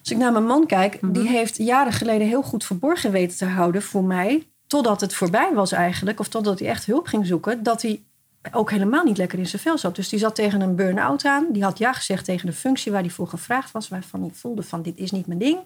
[0.00, 1.12] Als ik naar mijn man kijk, Mhm.
[1.12, 4.46] die heeft jaren geleden heel goed verborgen weten te houden voor mij.
[4.66, 8.02] Totdat het voorbij was eigenlijk, of totdat hij echt hulp ging zoeken, dat hij
[8.52, 9.96] ook helemaal niet lekker in zijn vel zat.
[9.96, 11.46] Dus die zat tegen een burn-out aan.
[11.50, 14.62] Die had ja gezegd tegen de functie waar hij voor gevraagd was, waarvan hij voelde
[14.62, 15.58] van dit is niet mijn ding.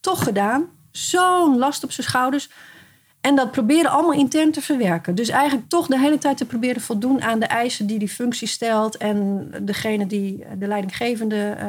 [0.00, 0.66] Toch gedaan.
[0.90, 2.50] Zo'n last op zijn schouders.
[3.20, 5.14] En dat proberen allemaal intern te verwerken.
[5.14, 8.48] Dus eigenlijk toch de hele tijd te proberen voldoen aan de eisen die die functie
[8.48, 8.96] stelt.
[8.96, 11.68] En degene die de leidinggevende eh,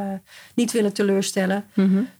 [0.55, 1.65] niet willen teleurstellen.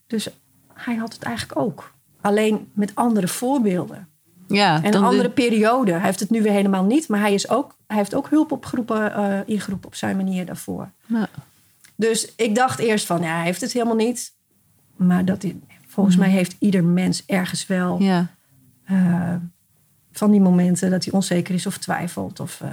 [0.07, 0.27] Dus
[0.73, 1.93] hij had het eigenlijk ook.
[2.21, 4.07] Alleen met andere voorbeelden.
[4.47, 5.91] Ja, En een de- andere periode.
[5.91, 7.07] Hij heeft het nu weer helemaal niet.
[7.07, 10.91] Maar hij, is ook, hij heeft ook hulp opgeroepen, eh, ingeroepen op zijn manier daarvoor.
[11.05, 11.29] Ja.
[11.95, 14.33] Dus ik dacht eerst van, ja, hij heeft het helemaal niet.
[14.95, 15.45] Maar dat
[15.87, 18.27] volgens mij heeft ieder mens ergens wel ja.
[18.85, 19.35] eh,
[20.11, 22.39] van die momenten dat hij onzeker is of twijfelt.
[22.39, 22.69] Of, eh,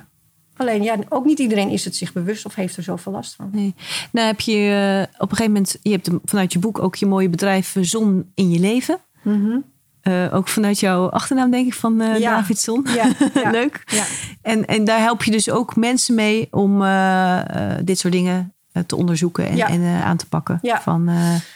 [0.57, 3.49] alleen, ja, ook niet iedereen is het zich bewust of heeft er zoveel last van.
[3.53, 3.75] Nee.
[4.12, 7.29] Nou heb je op een gegeven moment, je hebt vanuit je boek ook je mooie
[7.29, 8.99] bedrijf Zon in je leven.
[9.22, 9.59] Mhm.
[10.05, 12.35] Eh, ook vanuit jouw achternaam denk ik van eh Ja.
[12.37, 12.87] Davidson.
[12.95, 13.09] Ja,
[13.43, 13.51] ja.
[13.51, 13.83] Leuk.
[13.87, 14.05] Ja.
[14.43, 17.41] En, en daar help je dus ook mensen mee om eh,
[17.83, 18.55] dit soort dingen
[18.87, 20.59] te onderzoeken en, en aan te pakken.
[20.63, 20.81] Ja.
[20.81, 21.11] Van,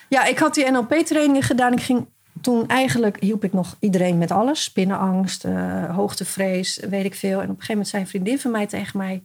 [0.09, 1.73] ja, ik had die NLP-trainingen gedaan.
[1.73, 2.07] Ik ging
[2.41, 4.63] toen eigenlijk hielp ik nog iedereen met alles.
[4.63, 5.45] Spinnenangst,
[5.91, 7.31] hoogtevrees, weet ik veel.
[7.41, 9.23] En op een gegeven moment zei een vriendin van mij tegen mij...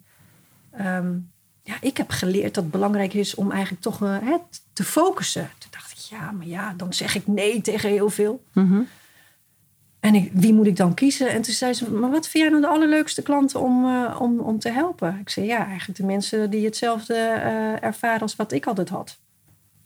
[0.78, 1.12] ehm,
[1.64, 4.36] ja, ik heb geleerd dat het belangrijk is om eigenlijk toch hè,
[4.74, 5.50] te focussen.
[5.58, 8.44] Toen dacht ik, ja, maar ja, dan zeg ik nee tegen heel veel.
[8.54, 8.82] mhm.
[10.04, 11.30] En ik, wie moet ik dan kiezen?
[11.30, 14.40] En toen zei ze, maar wat vind jij nou de allerleukste klanten om, eh, om,
[14.40, 15.20] om te helpen?
[15.22, 19.20] Ik zei, ja, eigenlijk de mensen die hetzelfde eh, ervaren als wat ik altijd had.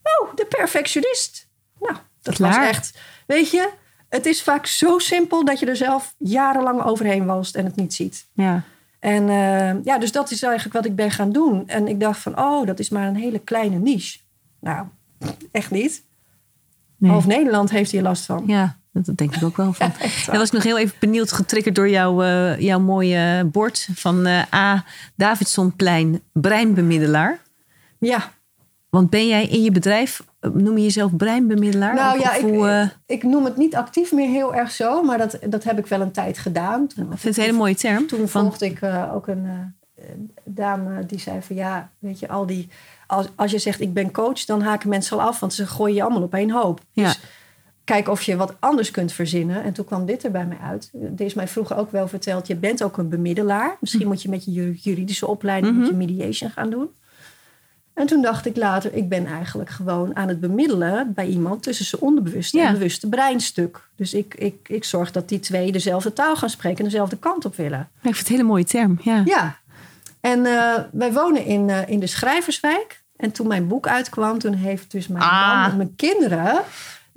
[0.04, 1.48] Oh, de perfectionist.
[1.80, 2.60] Nou, dat Klaar.
[2.60, 3.70] was echt, weet je,
[4.10, 7.94] het is vaak zo simpel dat je er zelf jarenlang overheen walst en het niet
[7.94, 8.26] ziet.
[8.34, 8.64] Ja.
[9.00, 11.68] En eh, ja, dus dat is eigenlijk wat ik ben gaan doen.
[11.68, 14.20] En ik dacht van, oh, dat is maar een hele kleine niche.
[14.60, 14.88] Nou,
[15.52, 16.04] echt niet.
[16.98, 17.12] Nee.
[17.12, 18.44] Half Nederland heeft hier last van.
[18.48, 19.74] Ja, dat, denk ik ook wel.
[19.74, 19.92] Van.
[20.02, 20.26] Ja.
[20.26, 24.26] Dan was ik nog heel even benieuwd, getriggerd door jouw, eh, jouw mooie bord van
[24.26, 24.84] eh, A.
[25.16, 27.40] Davidsonplein, breinbemiddelaar.
[28.00, 28.32] Ja,
[28.90, 31.94] Want ben jij in je bedrijf, eh, noem je jezelf breinbemiddelaar?
[31.96, 34.72] Nou Of- ja, of ik, hoe, eh, ik noem het niet actief meer heel erg
[34.72, 36.88] zo, maar dat, dat heb ik wel een tijd gedaan.
[36.88, 38.08] Toen, ik vind het een hele mooie term.
[38.08, 39.46] toen Van, volgde ik eh, ook een
[39.96, 40.04] eh,
[40.44, 42.70] dame die zei van ja, weet je, al die.
[43.08, 45.96] Als, als je zegt ik ben coach, dan haken mensen al af, want ze gooien
[45.96, 46.82] je allemaal op één hoop.
[46.92, 47.14] Ja.
[47.88, 49.64] Kijk of je wat anders kunt verzinnen.
[49.64, 50.92] En toen kwam dit er bij mij uit.
[51.18, 53.78] Er is mij vroeger ook wel verteld, je bent ook een bemiddelaar.
[53.80, 54.08] Misschien Hm.
[54.08, 56.90] moet je met je ju- juridische opleiding moet je mediation gaan doen.
[57.94, 61.86] En toen dacht ik later, ik ben eigenlijk gewoon aan het bemiddelen bij iemand tussen
[61.86, 62.68] zijn onderbewuste Ja.
[62.68, 63.90] en bewuste breinstuk.
[63.96, 67.46] Dus ik, ik, ik zorg dat die twee dezelfde taal gaan spreken en dezelfde kant
[67.46, 67.80] op willen.
[67.80, 69.00] ik vind het een hele mooie term.
[69.04, 69.22] Ja.
[69.26, 69.58] Ja,
[70.22, 73.04] en eh, wij wonen in, eh, in de Schrijverswijk.
[73.16, 75.62] En toen mijn boek uitkwam, toen heeft dus mijn Ah.
[75.62, 76.62] man en mijn kinderen...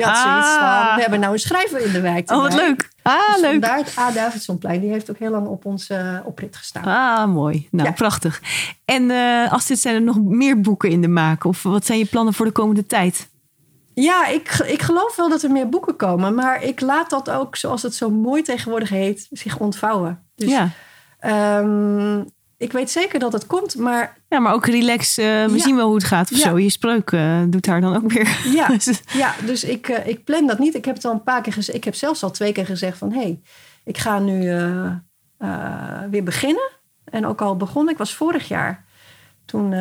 [0.05, 0.87] Die had zoiets Ah.
[0.87, 2.31] van, we hebben nou een schrijver in de wijk.
[2.31, 2.89] Oh, wat leuk.
[3.03, 3.51] Ah, Dus leuk.
[3.51, 4.11] vandaar het A.
[4.11, 4.81] Davidsonplein.
[4.81, 6.85] Die heeft ook heel lang op onze eh, oprit gestaan.
[6.85, 7.69] Ah, mooi.
[7.71, 7.95] Nou, Ja.
[7.95, 8.41] prachtig.
[8.85, 11.45] En eh als dit zijn er nog meer boeken in de maak?
[11.45, 13.29] Of wat zijn je plannen voor de komende tijd?
[13.95, 16.35] Ja, ik, ik geloof wel dat er meer boeken komen.
[16.35, 20.23] Maar ik laat dat ook, zoals het zo mooi tegenwoordig heet, zich ontvouwen.
[20.35, 20.69] Dus ja.
[21.19, 22.23] Ehm,
[22.61, 25.19] ik weet zeker dat het komt, maar Ja, maar ook relax.
[25.19, 25.59] eh, we Ja.
[25.59, 26.49] zien wel hoe het gaat of Ja.
[26.49, 26.59] zo.
[26.59, 28.41] Je spreuk eh, doet daar dan ook weer.
[28.55, 30.75] Ja, Dus- ja dus ik, eh, ik plan dat niet.
[30.75, 31.79] Ik heb het al een paar keer gezegd.
[31.79, 33.13] Ik heb zelfs al twee keer gezegd van...
[33.13, 33.41] hé, hey,
[33.85, 34.41] ik ga nu
[36.11, 36.71] weer beginnen.
[37.05, 38.85] En ook al begon ik, was vorig jaar.
[39.45, 39.75] Toen,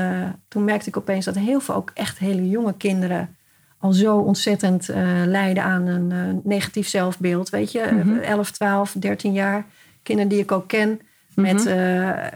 [0.48, 3.36] toen merkte ik opeens dat heel veel ook echt hele jonge kinderen...
[3.80, 4.88] al zo ontzettend
[5.26, 7.50] lijden aan een negatief zelfbeeld.
[7.50, 8.18] Weet je, Mhm.
[8.20, 9.66] 11, 12, 13 jaar.
[10.04, 11.00] Kinderen die ik ook ken.
[11.36, 12.28] Met Mhm.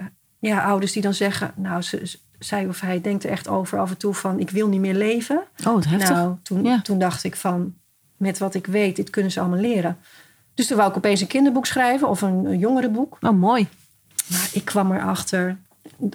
[0.47, 1.51] Ja, ouders die dan zeggen...
[1.55, 4.39] nou, ze, zij of hij denkt er echt over af en toe van...
[4.39, 5.43] ik wil niet meer leven.
[5.67, 6.09] Oh, wat heftig.
[6.09, 6.81] Nou, toen, Ja.
[6.81, 7.73] toen dacht ik van,
[8.17, 9.97] met wat ik weet, dit kunnen ze allemaal leren.
[10.53, 13.17] Dus toen wou ik opeens een kinderboek schrijven of een, een jongerenboek.
[13.21, 13.67] Oh, mooi.
[14.27, 15.57] Maar ik kwam erachter,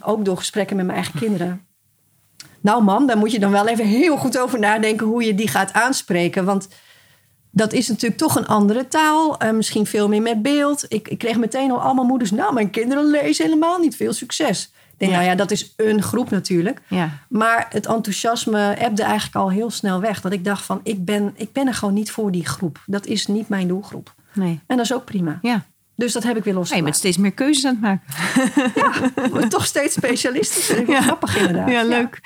[0.02, 1.66] ook door gesprekken met mijn eigen kinderen.
[2.60, 5.48] Nou man, daar moet je dan wel even heel goed over nadenken hoe je die
[5.48, 6.44] gaat aanspreken.
[6.44, 6.68] Want
[7.50, 9.38] dat is natuurlijk toch een andere taal.
[9.38, 10.84] eh, misschien veel meer met beeld.
[10.88, 12.30] Ik, ik kreeg meteen al allemaal moeders.
[12.30, 13.96] Nou, mijn kinderen lezen helemaal niet.
[13.96, 14.72] Veel succes.
[14.92, 15.16] Ik denk, Ja.
[15.18, 16.80] nou ja, dat is een groep natuurlijk.
[16.88, 17.10] Ja.
[17.28, 20.20] Maar het enthousiasme ebde eigenlijk al heel snel weg.
[20.20, 22.82] Dat ik dacht van, ik ben, ik ben er gewoon niet voor die groep.
[22.86, 24.14] Dat is niet mijn doelgroep.
[24.34, 24.60] Nee.
[24.66, 25.38] En dat is ook prima.
[25.42, 25.64] Ja.
[25.98, 29.30] Dus dat heb ik weer Ja, je bent steeds meer keuzes aan het maken.
[29.30, 30.66] Word toch steeds specialistisch.
[30.68, 31.00] Dat Ja.
[31.00, 31.70] grappig inderdaad.
[31.70, 32.20] Ja, leuk.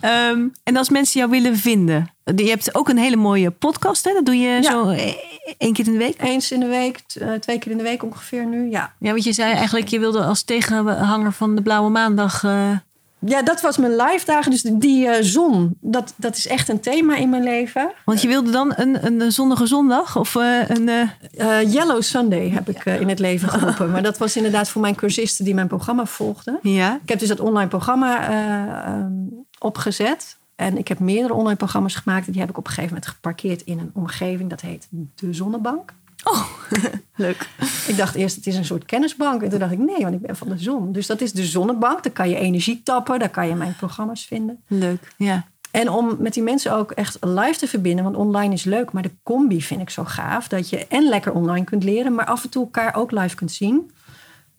[0.00, 2.10] Ehm, en als mensen jou willen vinden.
[2.36, 4.04] Je hebt ook een hele mooie podcast.
[4.04, 4.12] Hè?
[4.12, 4.62] Dat doe je Ja.
[4.62, 5.12] zo eh,
[5.58, 6.22] één keer in de week.
[6.22, 8.70] Eens in de week, eh, twee keer in de week ongeveer nu.
[8.70, 8.92] Ja.
[8.98, 12.44] Ja, want je zei eigenlijk, je wilde als tegenhanger van de Blauwe Maandag.
[12.44, 12.70] eh,
[13.18, 14.50] ja, dat was mijn live dagen.
[14.50, 17.92] Dus die eh, zon, dat, dat is echt een thema in mijn leven.
[18.04, 20.16] want je wilde dan een, een zonnige zondag?
[20.16, 20.88] Of eh, een.
[20.88, 23.90] eh, Yellow Sunday heb ik in het leven geroepen.
[23.90, 26.58] Maar dat was inderdaad voor mijn cursisten die mijn programma volgden.
[26.62, 26.98] ja.
[27.02, 29.12] Ik heb dus dat online programma eh, ehm,
[29.58, 30.36] opgezet.
[30.56, 32.26] En ik heb meerdere online programma's gemaakt.
[32.26, 34.50] En die heb ik op een gegeven moment geparkeerd in een omgeving.
[34.50, 35.92] Dat heet De Zonnebank.
[36.30, 36.42] Oh,
[37.16, 37.48] leuk.
[37.86, 39.42] Ik dacht eerst, het is een soort kennisbank.
[39.42, 40.92] En toen dacht ik, nee, want ik ben van de zon.
[40.92, 42.02] Dus dat is de Zonnebank.
[42.02, 43.18] Daar kan je energie tappen.
[43.18, 44.62] Daar kan je mijn programma's vinden.
[44.66, 45.12] Leuk.
[45.16, 45.46] Ja.
[45.70, 48.04] En om met die mensen ook echt live te verbinden.
[48.04, 48.92] Want online is leuk.
[48.92, 50.48] Maar de combi vind ik zo gaaf.
[50.48, 52.14] Dat je en lekker online kunt leren.
[52.14, 53.90] Maar af en toe elkaar ook live kunt zien.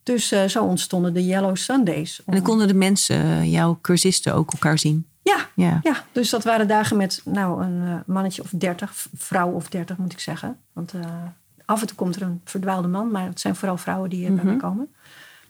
[0.04, 2.22] Dus eh, zo ontstonden de Yellow Sundays.
[2.26, 5.08] En dan konden de mensen, eh, jouw cursisten, ook elkaar zien.
[5.24, 5.80] Ja, Ja.
[5.84, 9.98] Ja, dus dat waren dagen met nou, een eh, mannetje of dertig, vrouw of dertig
[9.98, 10.58] moet ik zeggen.
[10.74, 11.02] Want eh,
[11.70, 14.34] af en toe komt er een verdwaalde man, maar het zijn vooral vrouwen die eh,
[14.34, 14.90] bij mij komen.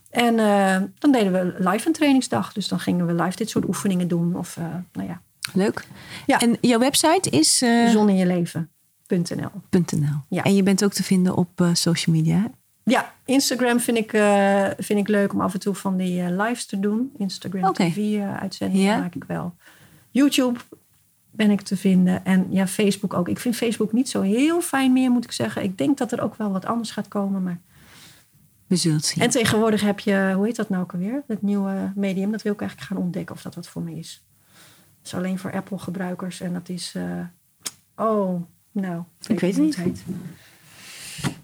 [0.09, 2.53] En eh, dan deden we live een trainingsdag.
[2.53, 4.35] Dus dan gingen we live dit soort oefeningen doen.
[4.35, 4.63] Of eh,
[4.93, 5.21] nou ja,
[5.53, 5.87] Leuk.
[6.25, 6.39] Ja.
[6.39, 9.49] En jouw website is eh, zoninjeleven.nl.
[9.69, 10.19] .nl.
[10.29, 10.43] Ja.
[10.43, 12.51] En je bent ook te vinden op social media.
[12.83, 14.09] Ja, Instagram vind ik,
[14.77, 17.11] vind ik leuk om af en toe van die lives te doen.
[17.17, 17.89] Instagram Oké.
[17.89, 18.97] TV-uitzendingen Ja.
[18.99, 19.55] maak ik wel.
[20.09, 20.59] YouTube
[21.39, 22.25] ben ik te vinden.
[22.25, 23.29] En ja, Facebook ook.
[23.29, 25.63] Ik vind Facebook niet zo heel fijn meer, moet ik zeggen.
[25.63, 27.43] Ik denk dat er ook wel wat anders gaat komen.
[27.43, 27.59] Maar...
[28.67, 29.23] We zullen het zien.
[29.23, 31.23] En tegenwoordig heb je, hoe heet dat nou ook alweer?
[31.27, 32.31] Dat nieuwe medium.
[32.31, 34.23] Dat wil ik eigenlijk gaan ontdekken of dat wat voor me is.
[34.97, 36.41] Dat is alleen voor Apple-gebruikers.
[36.41, 39.03] En dat is, eh, oh, nou.
[39.27, 40.03] Ik weet het niet.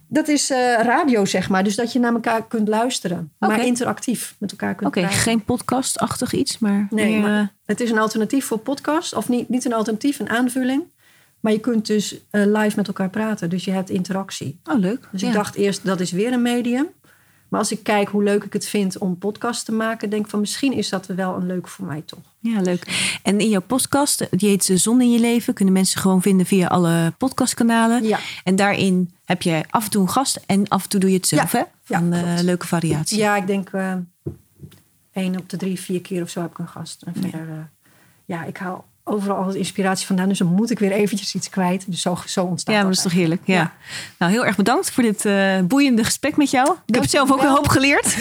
[0.08, 1.64] Dat is eh, radio, zeg maar.
[1.64, 3.32] Dus dat je naar elkaar kunt luisteren.
[3.40, 5.20] Maar interactief met elkaar kunt Oké, praten.
[5.20, 9.14] geen podcast-achtig iets, maar Nee, maar eh, het is een alternatief voor podcast.
[9.16, 10.84] Of niet, niet een alternatief, een aanvulling.
[11.40, 13.50] Maar je kunt dus eh, live met elkaar praten.
[13.50, 14.60] Dus je hebt interactie.
[14.64, 15.08] Oh, leuk.
[15.12, 15.28] Dus Ja.
[15.28, 16.88] ik dacht eerst, dat is weer een medium.
[17.50, 20.10] Maar als ik kijk hoe leuk ik het vind om podcast te maken...
[20.10, 22.20] denk ik van misschien is dat wel een leuk voor mij toch.
[22.40, 23.18] Ja, leuk.
[23.24, 26.68] En in jouw podcast, die heet Zon in je leven, kunnen mensen gewoon vinden via
[26.68, 28.04] alle podcastkanalen.
[28.04, 28.20] Ja.
[28.44, 31.16] En daarin heb je af en toe een gast en af en toe doe je
[31.16, 31.58] het zelf, Ja.
[31.58, 31.64] hè?
[31.94, 33.18] Ja, Van eh, leuke variatie.
[33.18, 33.94] Ja, ik denk eh
[35.14, 37.02] één op de drie, vier keer of zo heb ik een gast.
[37.06, 37.56] En verder, eh,
[38.26, 40.30] ja, ik haal overal altijd inspiratie vandaan.
[40.30, 41.84] Dus dan moet ik weer eventjes iets kwijt.
[41.88, 43.42] Dus zo, zo ontstaat Ja, maar dat is toch heerlijk.
[43.46, 43.54] Ja.
[43.56, 43.72] Ja.
[44.20, 45.24] Nou, heel erg bedankt voor dit
[45.68, 46.76] boeiende gesprek met jou.
[46.86, 47.56] Ik heb zelf ook een Dankjewel.
[47.56, 48.16] hoop geleerd.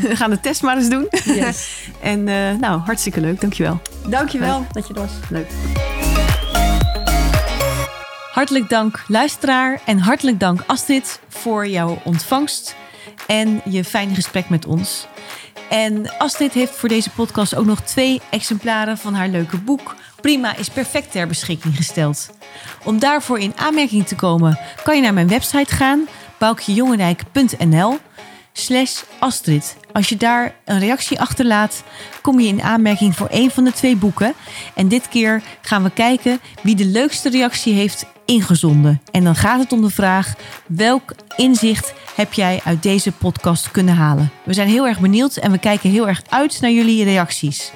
[0.08, 1.06] We gaan de test maar eens doen.
[1.24, 1.68] Yes.
[2.00, 2.24] en
[2.60, 3.40] nou, hartstikke leuk.
[3.40, 3.80] Dankjewel.
[4.08, 5.12] Dankjewel dat je er was.
[5.30, 5.48] Leuk.
[8.34, 12.76] Hartelijk dank luisteraar en hartelijk dank Astrid voor jouw ontvangst
[13.26, 15.06] en je fijne gesprek met ons.
[15.70, 20.56] En Astrid heeft voor deze podcast ook nog twee exemplaren van haar leuke boek Prima
[20.56, 22.30] is perfect ter beschikking gesteld.
[22.84, 26.08] Om daarvoor in aanmerking te komen kan je naar mijn website gaan,
[26.38, 27.98] boukjejongendijk.nl
[28.52, 29.76] slash Astrid.
[29.94, 31.82] Als je daar een reactie achterlaat,
[32.22, 34.34] kom je in aanmerking voor een van de twee boeken.
[34.74, 39.00] En dit keer gaan we kijken wie de leukste reactie heeft ingezonden.
[39.10, 40.34] En dan gaat het om de vraag:
[40.66, 44.30] welk inzicht heb jij uit deze podcast kunnen halen?
[44.44, 47.72] We zijn heel erg benieuwd en we kijken heel erg uit naar jullie reacties.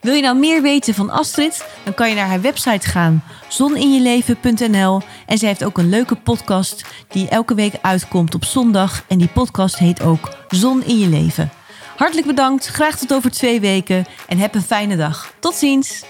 [0.00, 1.66] Wil je nou meer weten van Astrid?
[1.84, 5.00] Dan kan je naar haar website gaan, zoninjeleven.nl.
[5.26, 9.04] En zij heeft ook een leuke podcast die elke week uitkomt op zondag.
[9.08, 11.50] En die podcast heet ook Zon in je leven.
[11.96, 15.32] Hartelijk bedankt, graag tot over twee weken en heb een fijne dag.
[15.40, 16.07] Tot ziens!